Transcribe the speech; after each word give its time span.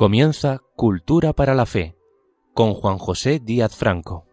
Comienza 0.00 0.62
Cultura 0.76 1.34
para 1.34 1.54
la 1.54 1.66
Fe 1.66 1.94
con 2.54 2.72
Juan 2.72 2.96
José 2.96 3.38
Díaz 3.38 3.76
Franco. 3.76 4.29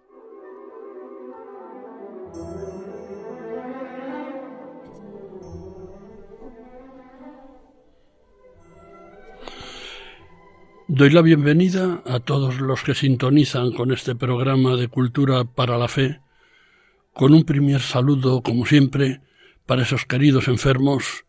Doy 10.98 11.12
la 11.12 11.22
bienvenida 11.22 12.02
a 12.08 12.20
todos 12.20 12.60
los 12.60 12.82
que 12.82 12.96
sintonizan 12.96 13.72
con 13.72 13.92
este 13.92 14.16
programa 14.16 14.76
de 14.78 14.88
Cultura 14.88 15.44
para 15.44 15.78
la 15.78 15.88
Fe, 15.88 16.22
con 17.14 17.36
un 17.36 17.44
primer 17.44 17.82
saludo, 17.82 18.42
como 18.42 18.66
siempre, 18.66 19.22
para 19.68 19.84
esos 19.84 20.06
queridos 20.06 20.48
enfermos 20.48 21.26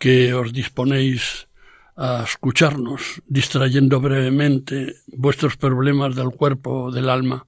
que 0.00 0.34
os 0.34 0.52
disponéis 0.52 1.46
a 1.94 2.24
escucharnos, 2.24 3.22
distrayendo 3.28 4.00
brevemente 4.00 4.96
vuestros 5.06 5.56
problemas 5.56 6.16
del 6.16 6.30
cuerpo 6.30 6.86
o 6.86 6.90
del 6.90 7.08
alma. 7.08 7.46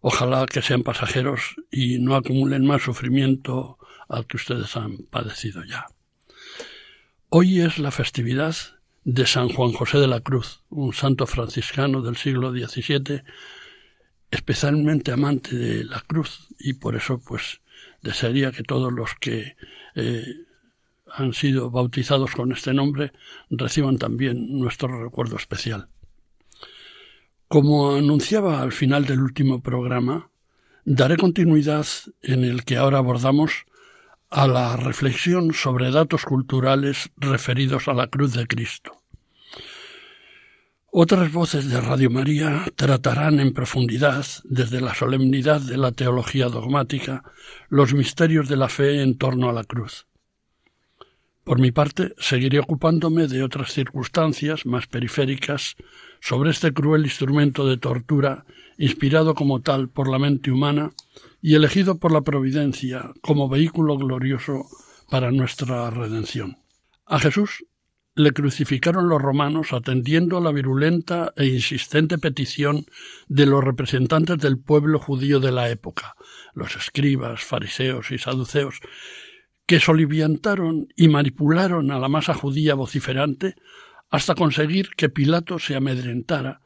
Ojalá 0.00 0.46
que 0.46 0.62
sean 0.62 0.84
pasajeros 0.84 1.56
y 1.72 1.98
no 1.98 2.14
acumulen 2.14 2.64
más 2.64 2.82
sufrimiento 2.82 3.78
al 4.08 4.28
que 4.28 4.36
ustedes 4.36 4.76
han 4.76 4.98
padecido 5.10 5.64
ya. 5.64 5.86
Hoy 7.30 7.62
es 7.62 7.80
la 7.80 7.90
festividad 7.90 8.54
de 9.08 9.26
San 9.26 9.48
Juan 9.48 9.72
José 9.72 9.96
de 9.96 10.06
la 10.06 10.20
Cruz, 10.20 10.60
un 10.68 10.92
santo 10.92 11.26
franciscano 11.26 12.02
del 12.02 12.18
siglo 12.18 12.50
XVII, 12.52 13.22
especialmente 14.30 15.12
amante 15.12 15.56
de 15.56 15.82
la 15.86 16.02
cruz, 16.02 16.48
y 16.58 16.74
por 16.74 16.94
eso 16.94 17.18
pues 17.18 17.62
desearía 18.02 18.52
que 18.52 18.64
todos 18.64 18.92
los 18.92 19.14
que 19.14 19.56
eh, 19.94 20.26
han 21.10 21.32
sido 21.32 21.70
bautizados 21.70 22.32
con 22.32 22.52
este 22.52 22.74
nombre 22.74 23.12
reciban 23.48 23.96
también 23.96 24.58
nuestro 24.58 25.02
recuerdo 25.02 25.36
especial. 25.36 25.88
Como 27.48 27.92
anunciaba 27.92 28.60
al 28.60 28.72
final 28.72 29.06
del 29.06 29.20
último 29.20 29.62
programa, 29.62 30.28
daré 30.84 31.16
continuidad 31.16 31.86
en 32.20 32.44
el 32.44 32.66
que 32.66 32.76
ahora 32.76 32.98
abordamos 32.98 33.64
a 34.30 34.46
la 34.46 34.76
reflexión 34.76 35.54
sobre 35.54 35.90
datos 35.90 36.24
culturales 36.24 37.10
referidos 37.16 37.88
a 37.88 37.94
la 37.94 38.08
cruz 38.08 38.34
de 38.34 38.46
Cristo. 38.46 38.92
Otras 40.90 41.32
voces 41.32 41.70
de 41.70 41.80
Radio 41.80 42.10
María 42.10 42.64
tratarán 42.74 43.40
en 43.40 43.52
profundidad, 43.52 44.24
desde 44.44 44.80
la 44.80 44.94
solemnidad 44.94 45.60
de 45.60 45.76
la 45.76 45.92
teología 45.92 46.48
dogmática, 46.48 47.22
los 47.68 47.94
misterios 47.94 48.48
de 48.48 48.56
la 48.56 48.68
fe 48.68 49.02
en 49.02 49.16
torno 49.18 49.48
a 49.50 49.52
la 49.52 49.64
cruz. 49.64 50.06
Por 51.48 51.60
mi 51.60 51.72
parte, 51.72 52.14
seguiré 52.18 52.58
ocupándome 52.58 53.26
de 53.26 53.42
otras 53.42 53.72
circunstancias 53.72 54.66
más 54.66 54.86
periféricas 54.86 55.76
sobre 56.20 56.50
este 56.50 56.74
cruel 56.74 57.04
instrumento 57.04 57.66
de 57.66 57.78
tortura, 57.78 58.44
inspirado 58.76 59.34
como 59.34 59.62
tal 59.62 59.88
por 59.88 60.10
la 60.10 60.18
mente 60.18 60.50
humana 60.50 60.90
y 61.40 61.54
elegido 61.54 61.96
por 61.98 62.12
la 62.12 62.20
Providencia 62.20 63.14
como 63.22 63.48
vehículo 63.48 63.96
glorioso 63.96 64.66
para 65.08 65.32
nuestra 65.32 65.88
redención. 65.88 66.58
A 67.06 67.18
Jesús 67.18 67.64
le 68.14 68.32
crucificaron 68.32 69.08
los 69.08 69.22
romanos 69.22 69.72
atendiendo 69.72 70.36
a 70.36 70.42
la 70.42 70.52
virulenta 70.52 71.32
e 71.34 71.46
insistente 71.46 72.18
petición 72.18 72.84
de 73.26 73.46
los 73.46 73.64
representantes 73.64 74.36
del 74.36 74.58
pueblo 74.58 74.98
judío 74.98 75.40
de 75.40 75.52
la 75.52 75.70
época, 75.70 76.14
los 76.52 76.76
escribas, 76.76 77.42
fariseos 77.42 78.10
y 78.10 78.18
saduceos, 78.18 78.80
que 79.68 79.80
soliviantaron 79.80 80.88
y 80.96 81.08
manipularon 81.08 81.90
a 81.90 81.98
la 81.98 82.08
masa 82.08 82.32
judía 82.32 82.74
vociferante 82.74 83.54
hasta 84.08 84.34
conseguir 84.34 84.88
que 84.96 85.10
Pilato 85.10 85.58
se 85.58 85.76
amedrentara, 85.76 86.62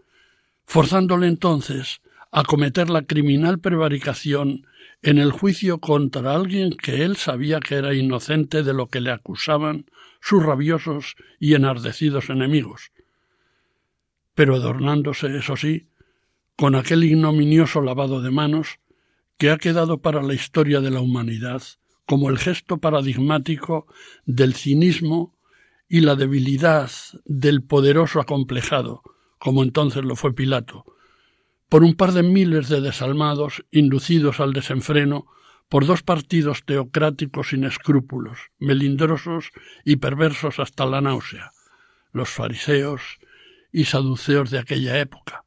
forzándole 0.67 1.27
entonces 1.27 2.01
a 2.31 2.45
cometer 2.45 2.91
la 2.91 3.03
criminal 3.03 3.59
prevaricación 3.59 4.69
en 5.03 5.19
el 5.19 5.33
juicio 5.33 5.79
contra 5.79 6.33
alguien 6.33 6.77
que 6.77 7.03
él 7.03 7.17
sabía 7.17 7.59
que 7.59 7.75
era 7.75 7.93
inocente 7.93 8.63
de 8.63 8.73
lo 8.73 8.87
que 8.87 9.01
le 9.01 9.11
acusaban 9.11 9.87
sus 10.21 10.41
rabiosos 10.41 11.17
y 11.41 11.55
enardecidos 11.55 12.31
enemigos, 12.31 12.93
pero 14.37 14.55
adornándose, 14.55 15.37
eso 15.37 15.57
sí, 15.57 15.89
con 16.55 16.77
aquel 16.77 17.03
ignominioso 17.03 17.81
lavado 17.81 18.23
de 18.23 18.31
manos 18.31 18.79
que 19.39 19.51
ha 19.51 19.59
quedado 19.59 20.01
para 20.01 20.23
la 20.23 20.35
historia 20.35 20.81
de 20.81 20.93
la 20.93 21.01
humanidad 21.01 21.63
como 22.07 22.31
el 22.31 22.39
gesto 22.39 22.79
paradigmático 22.79 23.87
del 24.25 24.55
cinismo 24.55 25.35
y 25.89 26.01
la 26.01 26.17
debilidad 26.17 26.91
del 27.25 27.63
poderoso 27.63 28.21
acomplejado, 28.21 29.03
como 29.39 29.63
entonces 29.63 30.05
lo 30.05 30.17
fue 30.17 30.35
Pilato, 30.35 30.85
por 31.69 31.85
un 31.85 31.95
par 31.95 32.13
de 32.13 32.23
miles 32.23 32.69
de 32.69 32.81
desalmados 32.81 33.65
inducidos 33.71 34.41
al 34.41 34.53
desenfreno 34.53 35.27
por 35.69 35.87
dos 35.87 36.03
partidos 36.03 36.65
teocráticos 36.67 37.49
sin 37.49 37.65
escrúpulos, 37.65 38.39
melindrosos 38.59 39.51
y 39.85 39.97
perversos 39.97 40.59
hasta 40.59 40.85
la 40.85 41.01
náusea, 41.01 41.53
los 42.13 42.29
fariseos 42.29 43.01
y 43.73 43.87
saduceos 43.87 44.51
de 44.51 44.59
aquella 44.59 44.99
época, 44.99 45.45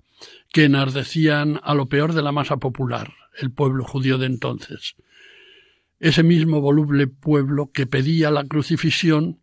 que 0.51 0.63
enardecían 0.63 1.59
a 1.63 1.75
lo 1.75 1.89
peor 1.89 2.13
de 2.13 2.23
la 2.23 2.31
masa 2.31 2.57
popular, 2.57 3.13
el 3.39 3.51
pueblo 3.51 3.83
judío 3.83 4.17
de 4.17 4.25
entonces, 4.25 4.95
ese 6.05 6.21
mismo 6.21 6.61
voluble 6.61 7.07
pueblo 7.07 7.71
que 7.71 7.87
pedía 7.87 8.29
la 8.29 8.43
crucifixión, 8.43 9.39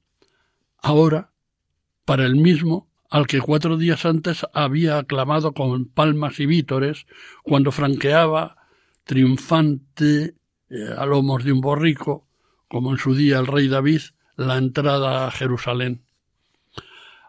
ahora, 0.81 1.33
para 2.05 2.25
el 2.25 2.37
mismo 2.37 2.89
al 3.11 3.27
que 3.27 3.41
cuatro 3.41 3.77
días 3.77 4.06
antes 4.06 4.47
había 4.55 4.99
aclamado 4.99 5.55
con 5.55 5.87
palmas 5.87 6.39
y 6.39 6.47
vítores 6.47 7.06
cuando 7.43 7.73
franqueaba 7.73 8.59
triunfante 9.03 10.37
eh, 10.71 10.95
a 10.97 11.05
lomos 11.05 11.43
de 11.43 11.50
un 11.50 11.61
borrico, 11.61 12.28
como 12.69 12.93
en 12.93 12.99
su 12.99 13.17
día 13.17 13.41
el 13.41 13.49
rey 13.49 13.67
David, 13.67 14.03
la 14.37 14.56
entrada 14.56 15.27
a 15.27 15.33
Jerusalén. 15.33 16.03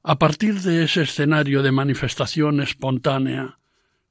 A 0.03 0.19
partir 0.19 0.61
de 0.61 0.83
ese 0.83 1.01
escenario 1.01 1.63
de 1.63 1.71
manifestación 1.71 2.61
espontánea, 2.61 3.57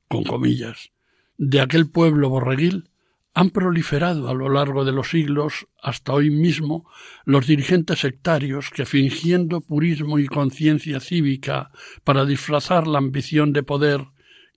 con 0.09 0.25
comillas, 0.25 0.91
de 1.39 1.61
aquel 1.61 1.89
pueblo 1.89 2.29
borreguil, 2.29 2.91
han 3.35 3.51
proliferado 3.51 4.29
a 4.29 4.35
lo 4.35 4.49
largo 4.49 4.85
de 4.85 4.93
los 4.93 5.11
siglos 5.11 5.67
hasta 5.83 6.13
hoy 6.13 6.31
mismo 6.31 6.89
los 7.25 7.47
dirigentes 7.47 8.01
sectarios 8.01 8.71
que, 8.71 8.85
fingiendo 8.85 9.61
purismo 9.61 10.19
y 10.19 10.27
conciencia 10.27 11.01
cívica 11.01 11.71
para 12.05 12.27
disfrazar 12.27 12.87
la 12.87 12.99
ambición 12.99 13.53
de 13.53 13.63
poder 13.63 14.07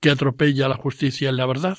que 0.01 0.09
atropella 0.09 0.67
la 0.67 0.75
justicia 0.75 1.29
y 1.29 1.33
la 1.33 1.45
verdad, 1.45 1.77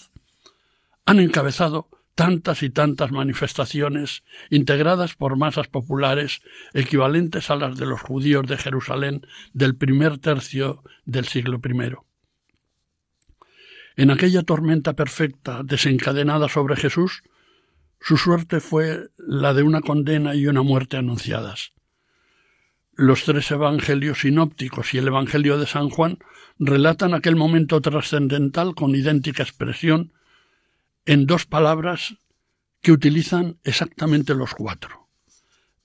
han 1.05 1.21
encabezado 1.21 1.89
tantas 2.15 2.63
y 2.63 2.71
tantas 2.71 3.13
manifestaciones 3.13 4.25
integradas 4.49 5.15
por 5.15 5.37
masas 5.37 5.69
populares 5.69 6.41
equivalentes 6.73 7.51
a 7.51 7.57
las 7.57 7.77
de 7.77 7.85
los 7.85 8.01
judíos 8.01 8.47
de 8.47 8.57
Jerusalén 8.57 9.27
del 9.53 9.77
primer 9.77 10.17
tercio 10.17 10.83
del 11.05 11.27
siglo 11.27 11.61
I. 11.63 12.16
En 13.97 14.11
aquella 14.11 14.43
tormenta 14.43 14.93
perfecta 14.93 15.63
desencadenada 15.65 16.49
sobre 16.49 16.77
Jesús, 16.77 17.23
su 17.99 18.19
suerte 18.19 18.61
fue 18.61 19.09
la 19.17 19.55
de 19.55 19.63
una 19.63 19.81
condena 19.81 20.35
y 20.35 20.47
una 20.47 20.63
muerte 20.63 20.99
anunciadas. 20.99 21.73
Los 22.93 23.25
tres 23.25 23.51
evangelios 23.51 24.21
sinópticos 24.21 24.93
y 24.95 24.99
el 24.99 25.09
Evangelio 25.09 25.59
de 25.59 25.67
San 25.67 25.89
Juan 25.89 26.19
relatan 26.59 27.15
aquel 27.15 27.37
momento 27.37 27.81
trascendental 27.81 28.75
con 28.75 28.95
idéntica 28.95 29.43
expresión 29.43 30.13
en 31.07 31.27
dos 31.27 31.47
palabras 31.47 32.17
que 32.83 32.93
utilizan 32.93 33.59
exactamente 33.65 34.35
los 34.35 34.55
cuatro. 34.55 35.09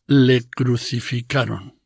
Le 0.06 0.44
crucificaron. 0.50 1.81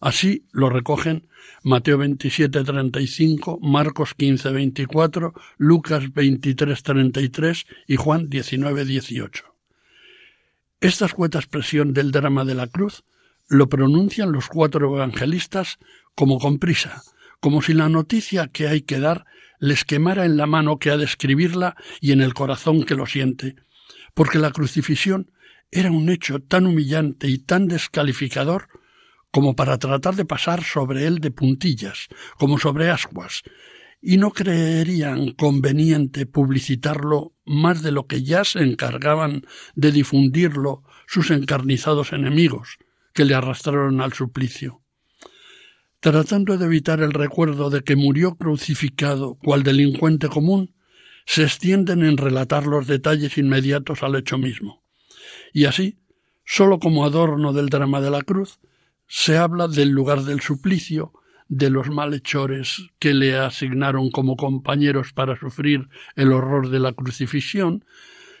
Así 0.00 0.46
lo 0.52 0.70
recogen 0.70 1.28
Mateo 1.62 1.98
27, 1.98 2.64
35, 2.64 3.58
Marcos 3.60 4.14
15, 4.14 4.50
24, 4.50 5.34
Lucas 5.58 6.12
23, 6.14 6.82
33 6.82 7.66
y 7.86 7.96
Juan 7.96 8.30
19, 8.30 8.86
18. 8.86 9.44
Esta 10.80 11.04
escueta 11.04 11.38
expresión 11.38 11.92
del 11.92 12.10
drama 12.12 12.46
de 12.46 12.54
la 12.54 12.66
cruz 12.66 13.04
lo 13.48 13.68
pronuncian 13.68 14.32
los 14.32 14.48
cuatro 14.48 14.96
evangelistas 14.96 15.78
como 16.14 16.38
con 16.38 16.58
prisa, 16.58 17.02
como 17.40 17.60
si 17.60 17.74
la 17.74 17.90
noticia 17.90 18.48
que 18.48 18.68
hay 18.68 18.80
que 18.80 19.00
dar 19.00 19.26
les 19.58 19.84
quemara 19.84 20.24
en 20.24 20.38
la 20.38 20.46
mano 20.46 20.78
que 20.78 20.90
ha 20.90 20.96
de 20.96 21.04
escribirla 21.04 21.76
y 22.00 22.12
en 22.12 22.22
el 22.22 22.32
corazón 22.32 22.84
que 22.84 22.94
lo 22.94 23.04
siente, 23.04 23.56
porque 24.14 24.38
la 24.38 24.52
crucifixión 24.52 25.30
era 25.70 25.90
un 25.90 26.08
hecho 26.08 26.40
tan 26.40 26.66
humillante 26.66 27.28
y 27.28 27.36
tan 27.36 27.68
descalificador 27.68 28.68
como 29.30 29.54
para 29.54 29.78
tratar 29.78 30.16
de 30.16 30.24
pasar 30.24 30.64
sobre 30.64 31.06
él 31.06 31.18
de 31.18 31.30
puntillas, 31.30 32.08
como 32.36 32.58
sobre 32.58 32.90
ascuas, 32.90 33.42
y 34.02 34.16
no 34.16 34.30
creerían 34.30 35.32
conveniente 35.32 36.26
publicitarlo 36.26 37.34
más 37.44 37.82
de 37.82 37.92
lo 37.92 38.06
que 38.06 38.22
ya 38.22 38.44
se 38.44 38.60
encargaban 38.60 39.42
de 39.74 39.92
difundirlo 39.92 40.82
sus 41.06 41.30
encarnizados 41.30 42.12
enemigos, 42.12 42.78
que 43.12 43.24
le 43.24 43.34
arrastraron 43.34 44.00
al 44.00 44.12
suplicio. 44.12 44.82
Tratando 46.00 46.56
de 46.56 46.64
evitar 46.64 47.00
el 47.00 47.12
recuerdo 47.12 47.68
de 47.68 47.82
que 47.82 47.94
murió 47.94 48.36
crucificado 48.36 49.34
cual 49.34 49.62
delincuente 49.62 50.28
común, 50.28 50.74
se 51.26 51.42
extienden 51.42 52.02
en 52.02 52.16
relatar 52.16 52.66
los 52.66 52.86
detalles 52.86 53.36
inmediatos 53.36 54.02
al 54.02 54.16
hecho 54.16 54.38
mismo. 54.38 54.82
Y 55.52 55.66
así, 55.66 55.98
sólo 56.44 56.78
como 56.78 57.04
adorno 57.04 57.52
del 57.52 57.68
drama 57.68 58.00
de 58.00 58.10
la 58.10 58.22
cruz, 58.22 58.58
se 59.12 59.36
habla 59.36 59.66
del 59.66 59.88
lugar 59.88 60.22
del 60.22 60.40
suplicio, 60.40 61.12
de 61.48 61.68
los 61.68 61.90
malhechores 61.90 62.90
que 63.00 63.12
le 63.12 63.36
asignaron 63.36 64.12
como 64.12 64.36
compañeros 64.36 65.12
para 65.12 65.36
sufrir 65.36 65.88
el 66.14 66.32
horror 66.32 66.70
de 66.70 66.78
la 66.78 66.92
crucifixión, 66.92 67.84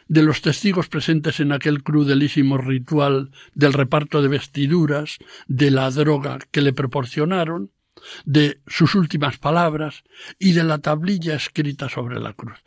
de 0.06 0.22
los 0.22 0.42
testigos 0.42 0.88
presentes 0.88 1.40
en 1.40 1.50
aquel 1.50 1.82
crudelísimo 1.82 2.56
ritual 2.56 3.32
del 3.52 3.72
reparto 3.72 4.22
de 4.22 4.28
vestiduras, 4.28 5.18
de 5.48 5.72
la 5.72 5.90
droga 5.90 6.38
que 6.52 6.60
le 6.60 6.72
proporcionaron, 6.72 7.72
de 8.24 8.60
sus 8.68 8.94
últimas 8.94 9.38
palabras 9.38 10.04
y 10.38 10.52
de 10.52 10.62
la 10.62 10.78
tablilla 10.78 11.34
escrita 11.34 11.88
sobre 11.88 12.20
la 12.20 12.32
cruz. 12.32 12.60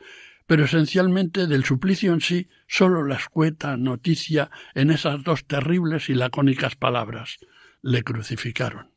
Pero 0.46 0.66
esencialmente 0.66 1.48
del 1.48 1.64
suplicio 1.64 2.12
en 2.12 2.20
sí, 2.20 2.50
sólo 2.68 3.06
la 3.06 3.16
escueta 3.16 3.78
noticia 3.78 4.52
en 4.76 4.92
esas 4.92 5.24
dos 5.24 5.46
terribles 5.46 6.10
y 6.10 6.16
lacónicas 6.16 6.76
palabras 6.76 7.40
le 7.84 8.02
crucificaron. 8.04 8.90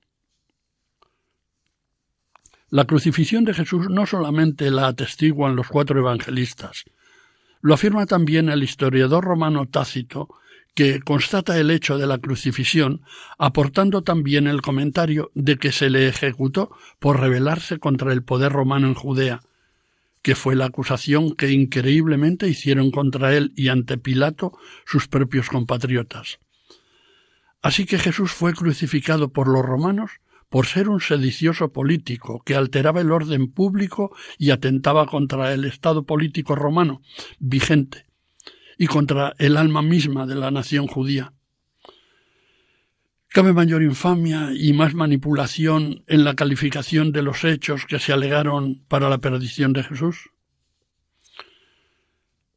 La 2.71 2.85
crucifixión 2.85 3.45
de 3.45 3.53
Jesús 3.53 3.89
no 3.91 4.07
solamente 4.07 4.71
la 4.71 4.89
atestiguan 4.89 5.55
los 5.55 5.69
cuatro 5.69 5.99
evangelistas, 6.01 6.85
lo 7.61 7.75
afirma 7.75 8.07
también 8.07 8.49
el 8.49 8.63
historiador 8.63 9.25
romano 9.25 9.67
Tácito, 9.67 10.29
que 10.75 11.01
constata 11.01 11.59
el 11.59 11.71
hecho 11.71 11.99
de 11.99 12.07
la 12.07 12.19
crucifixión, 12.19 13.03
aportando 13.39 14.03
también 14.03 14.47
el 14.47 14.63
comentario 14.63 15.31
de 15.35 15.57
que 15.57 15.73
se 15.73 15.91
le 15.91 16.07
ejecutó 16.07 16.71
por 16.99 17.19
rebelarse 17.19 17.79
contra 17.79 18.13
el 18.13 18.23
poder 18.23 18.53
romano 18.53 18.87
en 18.87 18.95
Judea, 18.95 19.41
que 20.23 20.35
fue 20.35 20.55
la 20.55 20.67
acusación 20.67 21.35
que 21.35 21.51
increíblemente 21.51 22.49
hicieron 22.49 22.91
contra 22.91 23.35
él 23.35 23.53
y 23.57 23.69
ante 23.69 23.97
Pilato 23.97 24.57
sus 24.85 25.09
propios 25.09 25.49
compatriotas. 25.49 26.39
Así 27.63 27.87
que 27.87 27.99
Jesús 27.99 28.33
fue 28.33 28.53
crucificado 28.53 29.33
por 29.33 29.49
los 29.49 29.65
romanos 29.65 30.11
por 30.49 30.67
ser 30.67 30.89
un 30.89 31.01
sedicioso 31.01 31.73
político 31.73 32.43
que 32.45 32.55
alteraba 32.55 33.01
el 33.01 33.11
orden 33.11 33.51
público 33.51 34.15
y 34.39 34.51
atentaba 34.51 35.07
contra 35.07 35.53
el 35.53 35.65
Estado 35.65 36.05
político 36.05 36.55
romano 36.55 37.03
vigente 37.39 38.07
y 38.79 38.87
contra 38.87 39.35
el 39.39 39.57
alma 39.57 39.83
misma 39.83 40.27
de 40.27 40.37
la 40.37 40.51
nación 40.51 40.87
judía. 40.87 41.33
¿Cabe 43.29 43.53
mayor 43.53 43.83
infamia 43.83 44.51
y 44.55 44.73
más 44.73 44.95
manipulación 44.95 46.05
en 46.07 46.25
la 46.25 46.35
calificación 46.35 47.13
de 47.13 47.23
los 47.23 47.45
hechos 47.45 47.85
que 47.87 47.99
se 47.99 48.13
alegaron 48.13 48.83
para 48.89 49.11
la 49.11 49.19
perdición 49.19 49.73
de 49.73 49.83
Jesús? 49.83 50.31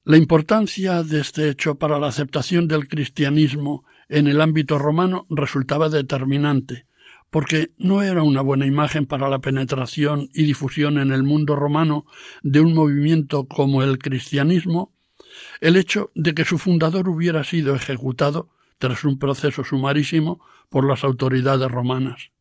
La 0.06 0.16
importancia 0.16 1.04
de 1.04 1.20
este 1.20 1.50
hecho 1.50 1.76
para 1.76 2.00
la 2.00 2.08
aceptación 2.08 2.68
del 2.68 2.88
cristianismo 2.88 3.84
en 4.10 4.28
el 4.28 4.42
ámbito 4.42 4.78
romano 4.78 5.26
resultaba 5.30 5.90
determinante, 5.90 6.86
porque 7.30 7.72
no 7.78 8.02
era 8.02 8.24
una 8.24 8.42
buena 8.42 8.66
imagen 8.66 9.06
para 9.06 9.30
la 9.30 9.40
penetración 9.40 10.30
y 10.34 10.44
difusión 10.44 10.98
en 10.98 11.12
el 11.12 11.24
mundo 11.24 11.56
romano 11.56 12.06
de 12.42 12.60
un 12.60 12.74
movimiento 12.74 13.46
como 13.46 13.84
el 13.84 14.00
cristianismo 14.00 14.92
el 15.62 15.76
hecho 15.76 16.12
de 16.16 16.34
que 16.34 16.46
su 16.46 16.58
fundador 16.58 17.08
hubiera 17.10 17.44
sido 17.44 17.76
ejecutado 17.76 18.50
tras 18.78 19.04
un 19.04 19.20
proceso 19.20 19.64
sumarísimo 19.64 20.44
por 20.70 20.88
las 20.88 21.04
autoridades 21.04 21.70
romanas. 21.70 22.32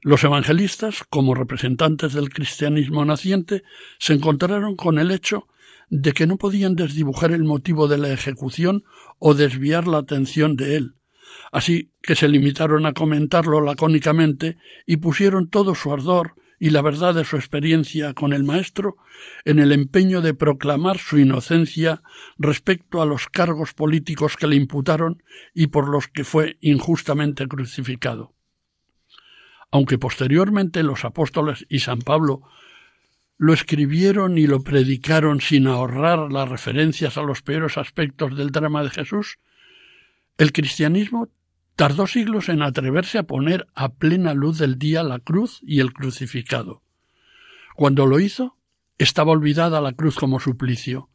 Los 0.00 0.24
evangelistas, 0.24 1.04
como 1.08 1.34
representantes 1.34 2.12
del 2.12 2.30
cristianismo 2.30 3.04
naciente, 3.04 3.62
se 3.98 4.14
encontraron 4.14 4.74
con 4.74 4.98
el 4.98 5.12
hecho 5.12 5.46
de 5.94 6.12
que 6.12 6.26
no 6.26 6.38
podían 6.38 6.74
desdibujar 6.74 7.32
el 7.32 7.44
motivo 7.44 7.86
de 7.86 7.98
la 7.98 8.10
ejecución 8.10 8.82
o 9.18 9.34
desviar 9.34 9.86
la 9.86 9.98
atención 9.98 10.56
de 10.56 10.76
él, 10.76 10.94
así 11.52 11.92
que 12.00 12.16
se 12.16 12.28
limitaron 12.28 12.86
a 12.86 12.94
comentarlo 12.94 13.60
lacónicamente 13.60 14.56
y 14.86 14.96
pusieron 14.96 15.50
todo 15.50 15.74
su 15.74 15.92
ardor 15.92 16.34
y 16.58 16.70
la 16.70 16.80
verdad 16.80 17.14
de 17.14 17.24
su 17.24 17.36
experiencia 17.36 18.14
con 18.14 18.32
el 18.32 18.42
Maestro 18.42 18.96
en 19.44 19.58
el 19.58 19.70
empeño 19.70 20.22
de 20.22 20.32
proclamar 20.32 20.96
su 20.96 21.18
inocencia 21.18 22.02
respecto 22.38 23.02
a 23.02 23.06
los 23.06 23.26
cargos 23.26 23.74
políticos 23.74 24.38
que 24.38 24.46
le 24.46 24.56
imputaron 24.56 25.22
y 25.52 25.66
por 25.66 25.90
los 25.90 26.08
que 26.08 26.24
fue 26.24 26.56
injustamente 26.62 27.46
crucificado. 27.48 28.32
Aunque 29.70 29.98
posteriormente 29.98 30.82
los 30.82 31.04
apóstoles 31.04 31.66
y 31.68 31.80
San 31.80 31.98
Pablo 31.98 32.44
lo 33.42 33.52
escribieron 33.54 34.38
y 34.38 34.46
lo 34.46 34.62
predicaron 34.62 35.40
sin 35.40 35.66
ahorrar 35.66 36.30
las 36.30 36.48
referencias 36.48 37.18
a 37.18 37.22
los 37.22 37.42
peores 37.42 37.76
aspectos 37.76 38.36
del 38.36 38.52
drama 38.52 38.84
de 38.84 38.90
Jesús, 38.90 39.40
el 40.38 40.52
cristianismo 40.52 41.28
tardó 41.74 42.06
siglos 42.06 42.48
en 42.48 42.62
atreverse 42.62 43.18
a 43.18 43.24
poner 43.24 43.66
a 43.74 43.94
plena 43.94 44.32
luz 44.32 44.58
del 44.58 44.78
día 44.78 45.02
la 45.02 45.18
cruz 45.18 45.58
y 45.60 45.80
el 45.80 45.92
crucificado. 45.92 46.84
Cuando 47.74 48.06
lo 48.06 48.20
hizo, 48.20 48.58
estaba 48.96 49.32
olvidada 49.32 49.80
la 49.80 49.94
cruz 49.94 50.14
como 50.14 50.38
suplicio. 50.38 51.08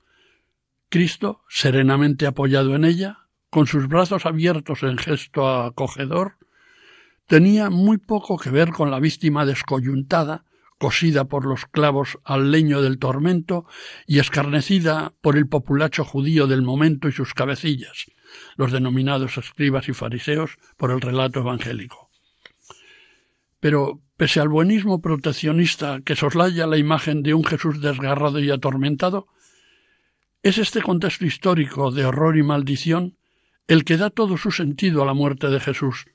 Cristo, 0.89 1.45
serenamente 1.47 2.27
apoyado 2.27 2.75
en 2.75 2.83
ella, 2.83 3.19
con 3.49 3.67
sus 3.67 3.87
brazos 3.87 4.25
abiertos 4.25 4.83
en 4.83 4.97
gesto 4.97 5.47
acogedor, 5.47 6.33
tenía 7.25 7.69
muy 7.69 7.97
poco 7.97 8.37
que 8.37 8.49
ver 8.49 8.71
con 8.71 8.91
la 8.91 8.99
víctima 8.99 9.45
descoyuntada, 9.45 10.43
cosida 10.77 11.25
por 11.25 11.45
los 11.45 11.65
clavos 11.65 12.19
al 12.23 12.51
leño 12.51 12.81
del 12.81 12.99
tormento 12.99 13.65
y 14.05 14.19
escarnecida 14.19 15.13
por 15.21 15.37
el 15.37 15.47
populacho 15.47 16.03
judío 16.03 16.47
del 16.47 16.61
momento 16.61 17.07
y 17.07 17.11
sus 17.11 17.33
cabecillas, 17.33 18.05
los 18.55 18.71
denominados 18.71 19.37
escribas 19.37 19.89
y 19.89 19.93
fariseos, 19.93 20.57
por 20.77 20.91
el 20.91 21.01
relato 21.01 21.39
evangélico. 21.39 22.09
Pero, 23.59 24.01
pese 24.17 24.39
al 24.39 24.49
buenismo 24.49 25.01
proteccionista 25.01 26.01
que 26.05 26.15
soslaya 26.15 26.67
la 26.67 26.77
imagen 26.77 27.23
de 27.23 27.33
un 27.33 27.43
Jesús 27.43 27.81
desgarrado 27.81 28.39
y 28.39 28.51
atormentado, 28.51 29.27
es 30.43 30.59
este 30.59 30.81
contexto 30.81 31.25
histórico 31.25 31.91
de 31.91 32.05
horror 32.05 32.37
y 32.37 32.43
maldición 32.43 33.17
el 33.67 33.83
que 33.83 33.97
da 33.97 34.09
todo 34.09 34.37
su 34.37 34.51
sentido 34.51 35.01
a 35.01 35.05
la 35.05 35.13
muerte 35.13 35.49
de 35.49 35.59
Jesús, 35.59 36.05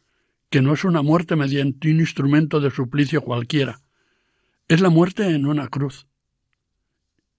que 0.48 0.62
no 0.62 0.72
es 0.72 0.84
una 0.84 1.02
muerte 1.02 1.37
mediante 1.37 1.90
un 1.90 2.00
instrumento 2.00 2.60
de 2.60 2.70
suplicio 2.70 3.20
cualquiera, 3.20 3.80
es 4.72 4.80
la 4.80 4.88
muerte 4.88 5.26
en 5.28 5.44
una 5.44 5.68
cruz. 5.68 6.06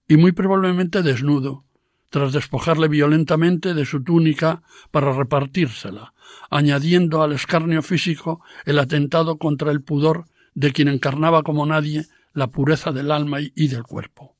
Y 0.06 0.16
muy 0.16 0.30
probablemente 0.30 1.02
desnudo, 1.02 1.64
tras 2.08 2.32
despojarle 2.32 2.86
violentamente 2.86 3.74
de 3.74 3.84
su 3.84 4.04
túnica 4.04 4.62
para 4.92 5.12
repartírsela, 5.12 6.14
añadiendo 6.48 7.24
al 7.24 7.32
escarnio 7.32 7.82
físico 7.82 8.40
el 8.66 8.78
atentado 8.78 9.36
contra 9.36 9.72
el 9.72 9.82
pudor 9.82 10.26
de 10.54 10.72
quien 10.72 10.86
encarnaba 10.86 11.42
como 11.42 11.66
nadie 11.66 12.06
la 12.34 12.52
pureza 12.52 12.92
del 12.92 13.10
alma 13.10 13.38
y 13.40 13.66
del 13.66 13.82
cuerpo. 13.82 14.36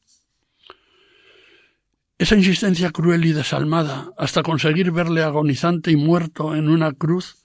Esa 2.16 2.36
insistencia 2.36 2.90
cruel 2.90 3.24
y 3.24 3.32
desalmada 3.32 4.12
hasta 4.16 4.44
conseguir 4.44 4.92
verle 4.92 5.24
agonizante 5.24 5.90
y 5.90 5.96
muerto 5.96 6.54
en 6.54 6.68
una 6.68 6.92
cruz 6.92 7.43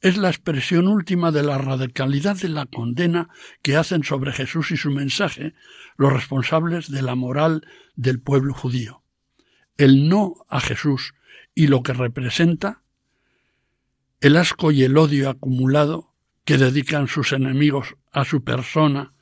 es 0.00 0.16
la 0.16 0.28
expresión 0.28 0.88
última 0.88 1.32
de 1.32 1.42
la 1.42 1.58
radicalidad 1.58 2.36
de 2.36 2.48
la 2.48 2.66
condena 2.66 3.28
que 3.62 3.76
hacen 3.76 4.04
sobre 4.04 4.32
Jesús 4.32 4.70
y 4.70 4.76
su 4.76 4.90
mensaje 4.90 5.54
los 5.96 6.12
responsables 6.12 6.90
de 6.90 7.02
la 7.02 7.14
moral 7.14 7.66
del 7.96 8.20
pueblo 8.20 8.54
judío 8.54 9.02
el 9.78 10.08
no 10.08 10.44
a 10.48 10.60
Jesús 10.60 11.14
y 11.54 11.68
lo 11.68 11.82
que 11.82 11.94
representa, 11.94 12.82
el 14.20 14.36
asco 14.36 14.72
y 14.72 14.82
el 14.82 14.98
odio 14.98 15.30
acumulado 15.30 16.12
que 16.44 16.58
dedican 16.58 17.08
sus 17.08 17.32
enemigos 17.32 17.96
a 18.10 18.24
su 18.24 18.42
persona 18.42 19.14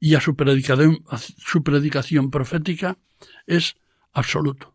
y 0.00 0.16
a 0.16 0.20
su 0.20 0.34
predicación, 0.36 1.04
profética 2.30 2.98
es 3.46 3.76
absoluto. 4.12 4.73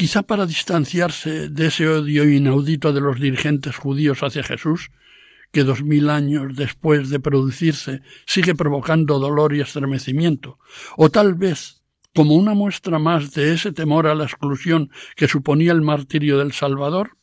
Quizá 0.00 0.22
para 0.22 0.46
distanciarse 0.46 1.48
de 1.48 1.66
ese 1.66 1.88
odio 1.88 2.22
inaudito 2.22 2.92
de 2.92 3.00
los 3.00 3.18
dirigentes 3.18 3.74
judíos 3.74 4.22
hacia 4.22 4.44
Jesús, 4.44 4.92
que 5.50 5.64
dos 5.64 5.82
mil 5.82 6.08
años 6.08 6.54
después 6.54 7.10
de 7.10 7.18
producirse 7.18 8.02
sigue 8.24 8.54
provocando 8.54 9.18
dolor 9.18 9.56
y 9.56 9.60
estremecimiento, 9.60 10.60
o 10.96 11.10
tal 11.10 11.34
vez 11.34 11.82
como 12.14 12.36
una 12.36 12.54
muestra 12.54 13.00
más 13.00 13.32
de 13.32 13.52
ese 13.52 13.72
temor 13.72 14.06
a 14.06 14.14
la 14.14 14.22
exclusión 14.22 14.92
que 15.16 15.26
suponía 15.26 15.72
el 15.72 15.82
martirio 15.82 16.38
del 16.38 16.52
Salvador, 16.52 17.16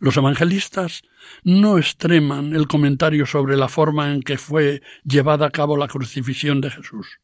los 0.00 0.16
evangelistas 0.16 1.02
no 1.44 1.78
extreman 1.78 2.56
el 2.56 2.66
comentario 2.66 3.24
sobre 3.24 3.56
la 3.56 3.68
forma 3.68 4.12
en 4.12 4.20
que 4.22 4.36
fue 4.36 4.82
llevada 5.04 5.46
a 5.46 5.50
cabo 5.50 5.76
la 5.76 5.86
crucifixión 5.86 6.60
de 6.60 6.70
Jesús. 6.70 7.20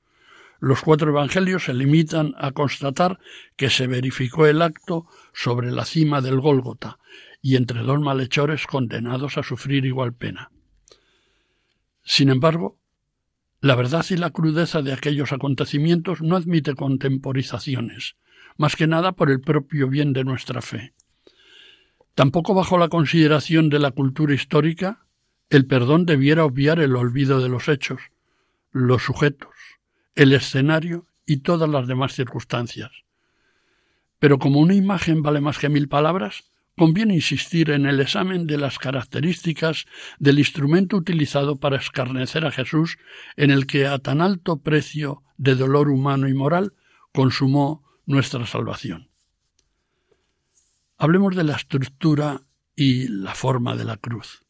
Los 0.63 0.81
cuatro 0.81 1.11
evangelios 1.11 1.65
se 1.65 1.75
limitan 1.75 2.37
a 2.39 2.53
constatar 2.53 3.19
que 3.57 3.69
se 3.69 3.89
verificó 3.89 4.47
el 4.47 4.63
acto 4.63 5.09
sobre 5.35 5.73
la 5.73 5.85
cima 5.85 6.21
del 6.21 6.41
Gólgota 6.41 7.01
y 7.41 7.57
entre 7.57 7.83
dos 7.83 7.99
malhechores 7.99 8.69
condenados 8.69 9.39
a 9.39 9.43
sufrir 9.43 9.85
igual 9.87 10.15
pena. 10.15 10.53
Sin 12.05 12.29
embargo, 12.29 12.79
la 13.61 13.75
verdad 13.75 14.07
y 14.09 14.17
la 14.17 14.31
crudeza 14.31 14.83
de 14.83 14.93
aquellos 14.93 15.33
acontecimientos 15.33 16.23
no 16.23 16.37
admite 16.37 16.77
contemporizaciones, 16.77 18.15
más 18.57 18.77
que 18.77 18.87
nada 18.87 19.11
por 19.11 19.33
el 19.33 19.41
propio 19.41 19.89
bien 19.89 20.13
de 20.13 20.23
nuestra 20.23 20.63
fe. 20.63 20.95
Tampoco 22.15 22.55
bajo 22.55 22.79
la 22.79 22.89
consideración 22.89 23.69
de 23.69 23.81
la 23.81 23.91
cultura 23.91 24.33
histórica, 24.33 25.07
el 25.51 25.67
perdón 25.67 26.07
debiera 26.07 26.45
obviar 26.45 26.79
el 26.79 26.95
olvido 26.95 27.41
de 27.41 27.49
los 27.49 27.67
hechos, 27.67 28.01
los 28.71 29.03
sujetos, 29.03 29.51
el 30.15 30.33
escenario 30.33 31.07
y 31.27 31.39
todas 31.39 31.69
las 31.69 31.87
demás 31.87 32.15
circunstancias. 32.15 32.91
Pero 34.19 34.39
como 34.39 34.61
una 34.61 34.75
imagen 34.75 35.23
vale 35.23 35.41
más 35.41 35.59
que 35.59 35.69
mil 35.69 35.89
palabras, 35.89 36.45
conviene 36.77 37.15
insistir 37.15 37.71
en 37.71 37.87
el 37.87 38.01
examen 38.01 38.47
de 38.47 38.59
las 38.59 38.79
características 38.79 39.87
del 40.19 40.39
instrumento 40.39 40.97
utilizado 40.97 41.57
para 41.57 41.77
escarnecer 41.77 42.47
a 42.47 42.51
Jesús, 42.51 42.99
en 43.37 43.51
el 43.51 43.67
que 43.67 43.87
a 43.87 43.99
tan 43.99 44.21
alto 44.21 44.59
precio 44.59 45.23
de 45.37 45.55
dolor 45.55 45.89
humano 45.89 46.29
y 46.29 46.35
moral 46.35 46.75
consumó 47.13 47.85
nuestra 48.07 48.47
salvación. 48.47 49.11
Hablemos 50.97 51.35
de 51.35 51.45
la 51.45 51.57
estructura 51.57 52.43
y 52.77 53.09
la 53.09 53.35
forma 53.35 53.77
de 53.77 53.85
la 53.85 53.97
cruz. 53.97 54.42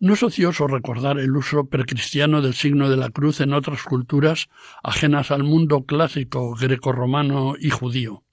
No 0.00 0.14
es 0.14 0.22
ocioso 0.22 0.66
recordar 0.66 1.18
el 1.18 1.36
uso 1.36 1.66
precristiano 1.66 2.40
del 2.40 2.54
signo 2.54 2.88
de 2.88 2.96
la 2.96 3.10
cruz 3.10 3.42
en 3.42 3.52
otras 3.52 3.82
culturas 3.82 4.48
ajenas 4.82 5.30
al 5.30 5.44
mundo 5.44 5.84
clásico 5.84 6.54
grecorromano 6.54 7.52
y 7.60 7.68
judío. 7.68 8.24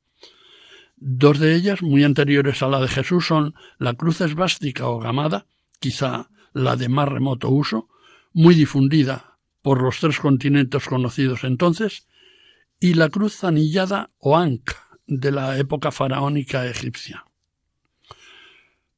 Dos 0.95 1.39
de 1.39 1.55
ellas, 1.55 1.81
muy 1.81 2.05
anteriores 2.05 2.63
a 2.63 2.69
la 2.69 2.79
de 2.79 2.87
Jesús, 2.87 3.27
son 3.27 3.53
la 3.79 3.95
cruz 3.95 4.21
esvástica 4.21 4.87
o 4.87 4.99
gamada, 4.99 5.45
quizá 5.81 6.29
la 6.53 6.77
de 6.77 6.87
más 6.87 7.09
remoto 7.09 7.49
uso, 7.49 7.89
muy 8.31 8.55
difundida 8.55 9.37
por 9.61 9.81
los 9.81 9.99
tres 9.99 10.19
continentes 10.21 10.85
conocidos 10.85 11.43
entonces, 11.43 12.07
y 12.79 12.93
la 12.93 13.09
cruz 13.09 13.43
anillada 13.43 14.09
o 14.19 14.37
anca, 14.37 14.87
de 15.05 15.33
la 15.33 15.57
época 15.57 15.91
faraónica 15.91 16.65
egipcia. 16.65 17.25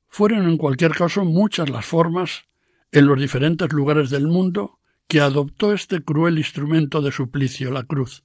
Fueron 0.08 0.48
en 0.48 0.58
cualquier 0.58 0.92
caso 0.92 1.26
muchas 1.26 1.72
las 1.72 1.86
formas 1.86 2.49
en 2.92 3.06
los 3.08 3.20
diferentes 3.20 3.72
lugares 3.72 4.10
del 4.10 4.28
mundo 4.28 4.80
que 5.08 5.22
adoptó 5.22 5.74
este 5.74 6.02
cruel 6.02 6.38
instrumento 6.38 7.02
de 7.02 7.12
suplicio, 7.12 7.72
la 7.72 7.84
cruz, 7.84 8.24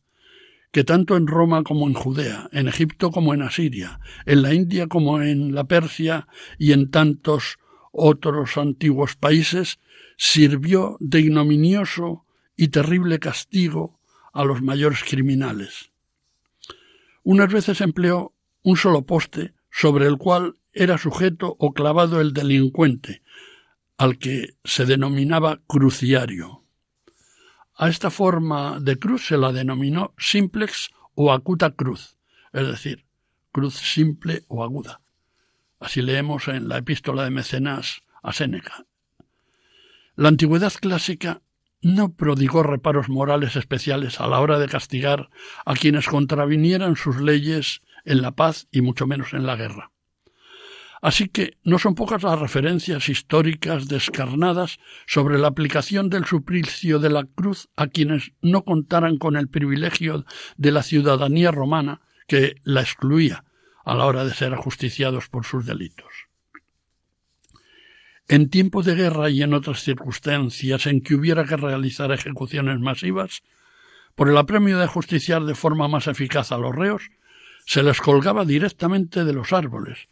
que 0.70 0.84
tanto 0.84 1.16
en 1.16 1.26
Roma 1.26 1.62
como 1.62 1.86
en 1.86 1.94
Judea, 1.94 2.48
en 2.52 2.68
Egipto 2.68 3.10
como 3.10 3.32
en 3.32 3.42
Asiria, 3.42 4.00
en 4.26 4.42
la 4.42 4.54
India 4.54 4.86
como 4.86 5.22
en 5.22 5.54
la 5.54 5.64
Persia 5.64 6.26
y 6.58 6.72
en 6.72 6.90
tantos 6.90 7.58
otros 7.92 8.56
antiguos 8.56 9.16
países, 9.16 9.78
sirvió 10.16 10.96
de 11.00 11.20
ignominioso 11.20 12.24
y 12.56 12.68
terrible 12.68 13.18
castigo 13.18 13.98
a 14.32 14.44
los 14.44 14.62
mayores 14.62 15.04
criminales. 15.08 15.90
Unas 17.22 17.52
veces 17.52 17.80
empleó 17.80 18.34
un 18.62 18.76
solo 18.76 19.06
poste 19.06 19.54
sobre 19.70 20.06
el 20.06 20.18
cual 20.18 20.56
era 20.72 20.98
sujeto 20.98 21.56
o 21.58 21.72
clavado 21.72 22.20
el 22.20 22.32
delincuente, 22.32 23.22
al 23.96 24.18
que 24.18 24.56
se 24.64 24.86
denominaba 24.86 25.60
cruciario. 25.66 26.64
A 27.76 27.88
esta 27.88 28.10
forma 28.10 28.78
de 28.80 28.98
cruz 28.98 29.26
se 29.26 29.36
la 29.36 29.52
denominó 29.52 30.14
simplex 30.18 30.90
o 31.14 31.32
acuta 31.32 31.74
cruz, 31.74 32.16
es 32.52 32.66
decir, 32.66 33.04
cruz 33.52 33.74
simple 33.74 34.44
o 34.48 34.62
aguda. 34.62 35.00
Así 35.80 36.02
leemos 36.02 36.48
en 36.48 36.68
la 36.68 36.78
epístola 36.78 37.24
de 37.24 37.30
Mecenas 37.30 38.02
a 38.22 38.32
Séneca. 38.32 38.86
La 40.16 40.28
antigüedad 40.28 40.72
clásica 40.72 41.42
no 41.82 42.14
prodigó 42.14 42.62
reparos 42.62 43.08
morales 43.08 43.56
especiales 43.56 44.20
a 44.20 44.26
la 44.26 44.40
hora 44.40 44.58
de 44.58 44.68
castigar 44.68 45.28
a 45.66 45.74
quienes 45.74 46.06
contravinieran 46.06 46.96
sus 46.96 47.20
leyes 47.20 47.82
en 48.04 48.22
la 48.22 48.32
paz 48.32 48.68
y 48.70 48.80
mucho 48.80 49.06
menos 49.06 49.34
en 49.34 49.44
la 49.46 49.56
guerra. 49.56 49.90
Así 51.04 51.28
que 51.28 51.58
no 51.64 51.78
son 51.78 51.94
pocas 51.94 52.22
las 52.22 52.38
referencias 52.38 53.10
históricas 53.10 53.88
descarnadas 53.88 54.78
sobre 55.06 55.36
la 55.36 55.48
aplicación 55.48 56.08
del 56.08 56.24
suplicio 56.24 56.98
de 56.98 57.10
la 57.10 57.24
cruz 57.24 57.68
a 57.76 57.88
quienes 57.88 58.32
no 58.40 58.64
contaran 58.64 59.18
con 59.18 59.36
el 59.36 59.48
privilegio 59.48 60.24
de 60.56 60.72
la 60.72 60.82
ciudadanía 60.82 61.50
romana 61.50 62.00
que 62.26 62.54
la 62.64 62.80
excluía 62.80 63.44
a 63.84 63.94
la 63.94 64.06
hora 64.06 64.24
de 64.24 64.32
ser 64.32 64.54
ajusticiados 64.54 65.28
por 65.28 65.44
sus 65.44 65.66
delitos. 65.66 66.08
En 68.26 68.48
tiempos 68.48 68.86
de 68.86 68.94
guerra 68.94 69.28
y 69.28 69.42
en 69.42 69.52
otras 69.52 69.82
circunstancias 69.82 70.86
en 70.86 71.02
que 71.02 71.16
hubiera 71.16 71.44
que 71.44 71.58
realizar 71.58 72.12
ejecuciones 72.12 72.80
masivas, 72.80 73.42
por 74.14 74.30
el 74.30 74.38
apremio 74.38 74.78
de 74.78 74.86
justiciar 74.86 75.44
de 75.44 75.54
forma 75.54 75.86
más 75.86 76.06
eficaz 76.06 76.50
a 76.50 76.56
los 76.56 76.74
reos, 76.74 77.10
se 77.66 77.82
les 77.82 78.00
colgaba 78.00 78.46
directamente 78.46 79.26
de 79.26 79.34
los 79.34 79.52
árboles, 79.52 80.08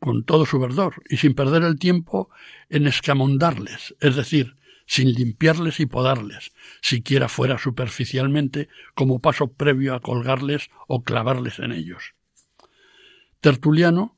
con 0.00 0.24
todo 0.24 0.46
su 0.46 0.58
verdor, 0.58 1.02
y 1.08 1.16
sin 1.16 1.34
perder 1.34 1.62
el 1.62 1.78
tiempo 1.78 2.30
en 2.68 2.86
escamondarles, 2.86 3.94
es 4.00 4.16
decir, 4.16 4.56
sin 4.86 5.12
limpiarles 5.12 5.80
y 5.80 5.86
podarles, 5.86 6.52
siquiera 6.80 7.28
fuera 7.28 7.58
superficialmente, 7.58 8.68
como 8.94 9.20
paso 9.20 9.52
previo 9.52 9.94
a 9.94 10.00
colgarles 10.00 10.70
o 10.86 11.02
clavarles 11.02 11.58
en 11.58 11.72
ellos. 11.72 12.14
Tertuliano, 13.40 14.16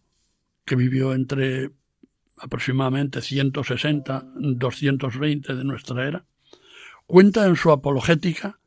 que 0.64 0.76
vivió 0.76 1.12
entre 1.12 1.72
aproximadamente 2.38 3.18
160-220 3.20 5.54
de 5.54 5.64
nuestra 5.64 6.06
era, 6.06 6.24
cuenta 7.06 7.46
en 7.46 7.56
su 7.56 7.72
apologética 7.72 8.60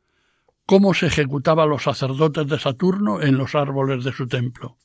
cómo 0.66 0.94
se 0.94 1.06
ejecutaba 1.06 1.64
a 1.64 1.66
los 1.66 1.82
sacerdotes 1.84 2.46
de 2.46 2.58
Saturno 2.58 3.22
en 3.22 3.38
los 3.38 3.54
árboles 3.54 4.04
de 4.04 4.12
su 4.12 4.26
templo. 4.26 4.76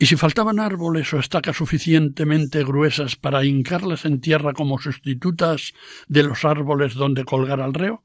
Y 0.00 0.06
si 0.06 0.16
faltaban 0.16 0.60
árboles 0.60 1.12
o 1.12 1.18
estacas 1.18 1.56
suficientemente 1.56 2.62
gruesas 2.62 3.16
para 3.16 3.44
hincarlas 3.44 4.04
en 4.04 4.20
tierra 4.20 4.52
como 4.52 4.78
sustitutas 4.78 5.74
de 6.06 6.22
los 6.22 6.44
árboles 6.44 6.94
donde 6.94 7.24
colgar 7.24 7.60
al 7.60 7.74
reo, 7.74 8.04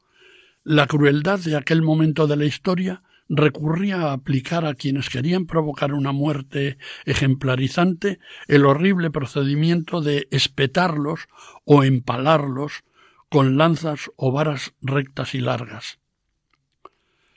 la 0.63 0.87
crueldad 0.87 1.39
de 1.39 1.55
aquel 1.55 1.83
momento 1.83 2.25
de 2.25 2.35
la 2.35 2.45
historia 2.45 3.03
recurría 3.29 3.97
a 4.01 4.13
aplicar 4.13 4.65
a 4.65 4.73
quienes 4.73 5.09
querían 5.09 5.45
provocar 5.45 5.93
una 5.93 6.11
muerte 6.11 6.77
ejemplarizante 7.05 8.19
el 8.47 8.65
horrible 8.65 9.11
procedimiento 9.11 10.01
de 10.01 10.27
espetarlos 10.31 11.27
o 11.63 11.83
empalarlos 11.83 12.83
con 13.29 13.57
lanzas 13.57 14.09
o 14.15 14.31
varas 14.31 14.73
rectas 14.81 15.35
y 15.35 15.41
largas. 15.41 15.99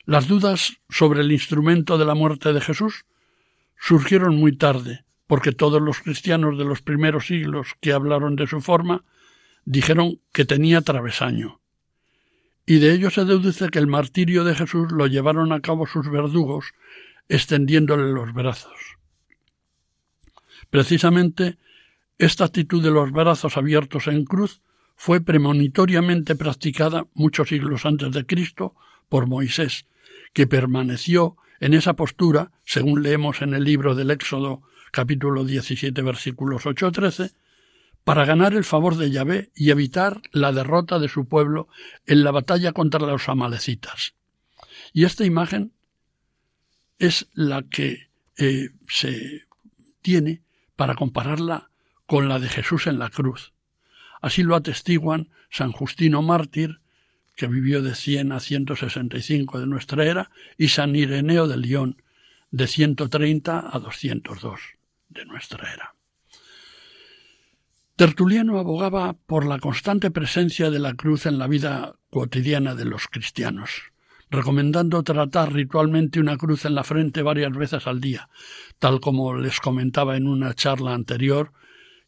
Las 0.07 0.29
dudas 0.29 0.79
sobre 0.89 1.21
el 1.21 1.33
instrumento 1.33 1.99
de 1.99 2.05
la 2.07 2.15
muerte 2.15 2.53
de 2.55 2.61
Jesús 2.61 3.05
surgieron 3.78 4.37
muy 4.37 4.56
tarde, 4.56 5.04
porque 5.26 5.52
todos 5.52 5.83
los 5.83 6.00
cristianos 6.00 6.59
de 6.59 6.64
los 6.64 6.83
primeros 6.83 7.26
siglos 7.26 7.68
que 7.80 7.92
hablaron 7.92 8.37
de 8.37 8.47
su 8.47 8.61
forma 8.61 9.04
dijeron 9.64 10.21
que 10.33 10.45
tenía 10.45 10.80
travesaño, 10.80 11.61
y 12.66 12.78
de 12.78 12.92
ello 12.92 13.11
se 13.11 13.25
deduce 13.25 13.68
que 13.68 13.78
el 13.78 13.87
martirio 13.87 14.45
de 14.45 14.54
Jesús 14.54 14.90
lo 14.92 15.06
llevaron 15.06 15.52
a 15.52 15.61
cabo 15.61 15.87
sus 15.87 16.11
verdugos 16.11 16.75
extendiéndole 17.28 18.12
los 18.12 18.33
brazos. 18.33 18.97
Precisamente 20.71 21.59
esta 22.18 22.45
actitud 22.45 22.83
de 22.83 22.90
los 22.90 23.12
brazos 23.12 23.56
abiertos 23.56 24.09
en 24.09 24.25
cruz 24.25 24.62
fue 24.97 25.21
premonitoriamente 25.21 26.35
practicada 26.35 27.06
muchos 27.14 27.50
siglos 27.50 27.85
antes 27.85 28.11
de 28.12 28.25
Cristo 28.25 28.75
por 29.09 29.26
Moisés, 29.26 29.87
que 30.33 30.47
permaneció 30.47 31.37
en 31.61 31.75
esa 31.75 31.95
postura, 31.95 32.53
según 32.65 33.03
leemos 33.03 33.43
en 33.43 33.55
el 33.55 33.65
libro 33.65 33.95
del 33.95 34.11
Éxodo 34.11 34.63
capítulo 34.93 35.45
17 35.45 36.01
versículos 36.03 36.67
8 36.67 36.87
a 36.87 36.93
13, 36.93 37.33
para 38.05 38.25
ganar 38.25 38.55
el 38.55 38.65
favor 38.65 38.97
de 38.97 39.11
Yahvé 39.11 39.51
y 39.55 39.71
evitar 39.71 40.23
la 40.31 40.53
derrota 40.53 40.99
de 40.99 41.09
su 41.09 41.27
pueblo 41.27 41.69
en 42.07 42.23
la 42.23 42.31
batalla 42.31 42.73
contra 42.73 43.01
los 43.01 43.29
amalecitas. 43.29 44.15
Y 44.93 45.05
esta 45.05 45.25
imagen 45.25 45.73
es 46.99 47.29
la 47.35 47.63
que 47.63 48.09
eh, 48.39 48.71
se 48.89 49.43
tiene 50.03 50.43
para 50.77 50.95
compararla 50.95 51.71
con 52.07 52.29
la 52.29 52.39
de 52.39 52.49
Jesús 52.49 52.87
en 52.87 52.99
la 52.99 53.11
cruz. 53.11 53.53
Así 54.21 54.43
lo 54.43 54.55
atestiguan 54.55 55.31
San 55.51 55.73
Justino 55.73 56.23
mártir, 56.23 56.81
que 57.37 57.47
vivió 57.47 57.83
de 57.83 57.95
100 57.95 58.33
a 58.33 58.40
165 58.40 59.61
de 59.61 59.66
nuestra 59.66 60.05
era, 60.05 60.31
y 60.59 60.69
San 60.69 60.97
Ireneo 60.97 61.47
de 61.47 61.59
León, 61.59 62.02
de 62.50 62.66
130 62.66 63.71
a 63.73 63.78
202 63.78 64.61
de 65.11 65.25
nuestra 65.26 65.73
era. 65.73 65.95
Tertuliano 67.97 68.59
abogaba 68.59 69.14
por 69.14 69.47
la 69.47 69.59
constante 69.59 70.11
presencia 70.11 70.71
de 70.71 70.78
la 70.78 70.95
cruz 70.95 71.26
en 71.26 71.38
la 71.38 71.47
vida 71.47 71.97
cotidiana 72.11 72.75
de 72.75 72.85
los 72.85 73.07
cristianos, 73.07 73.93
recomendando 74.31 75.02
tratar 75.02 75.52
ritualmente 75.52 76.21
una 76.21 76.37
cruz 76.37 76.64
en 76.64 76.75
la 76.75 76.85
frente 76.85 77.23
varias 77.23 77.52
veces 77.52 77.87
al 77.87 78.00
día, 78.00 78.28
tal 78.78 79.00
como 79.00 79.35
les 79.35 79.61
comentaba 79.61 80.16
en 80.16 80.26
una 80.26 80.55
charla 80.55 80.95
anterior 80.95 81.52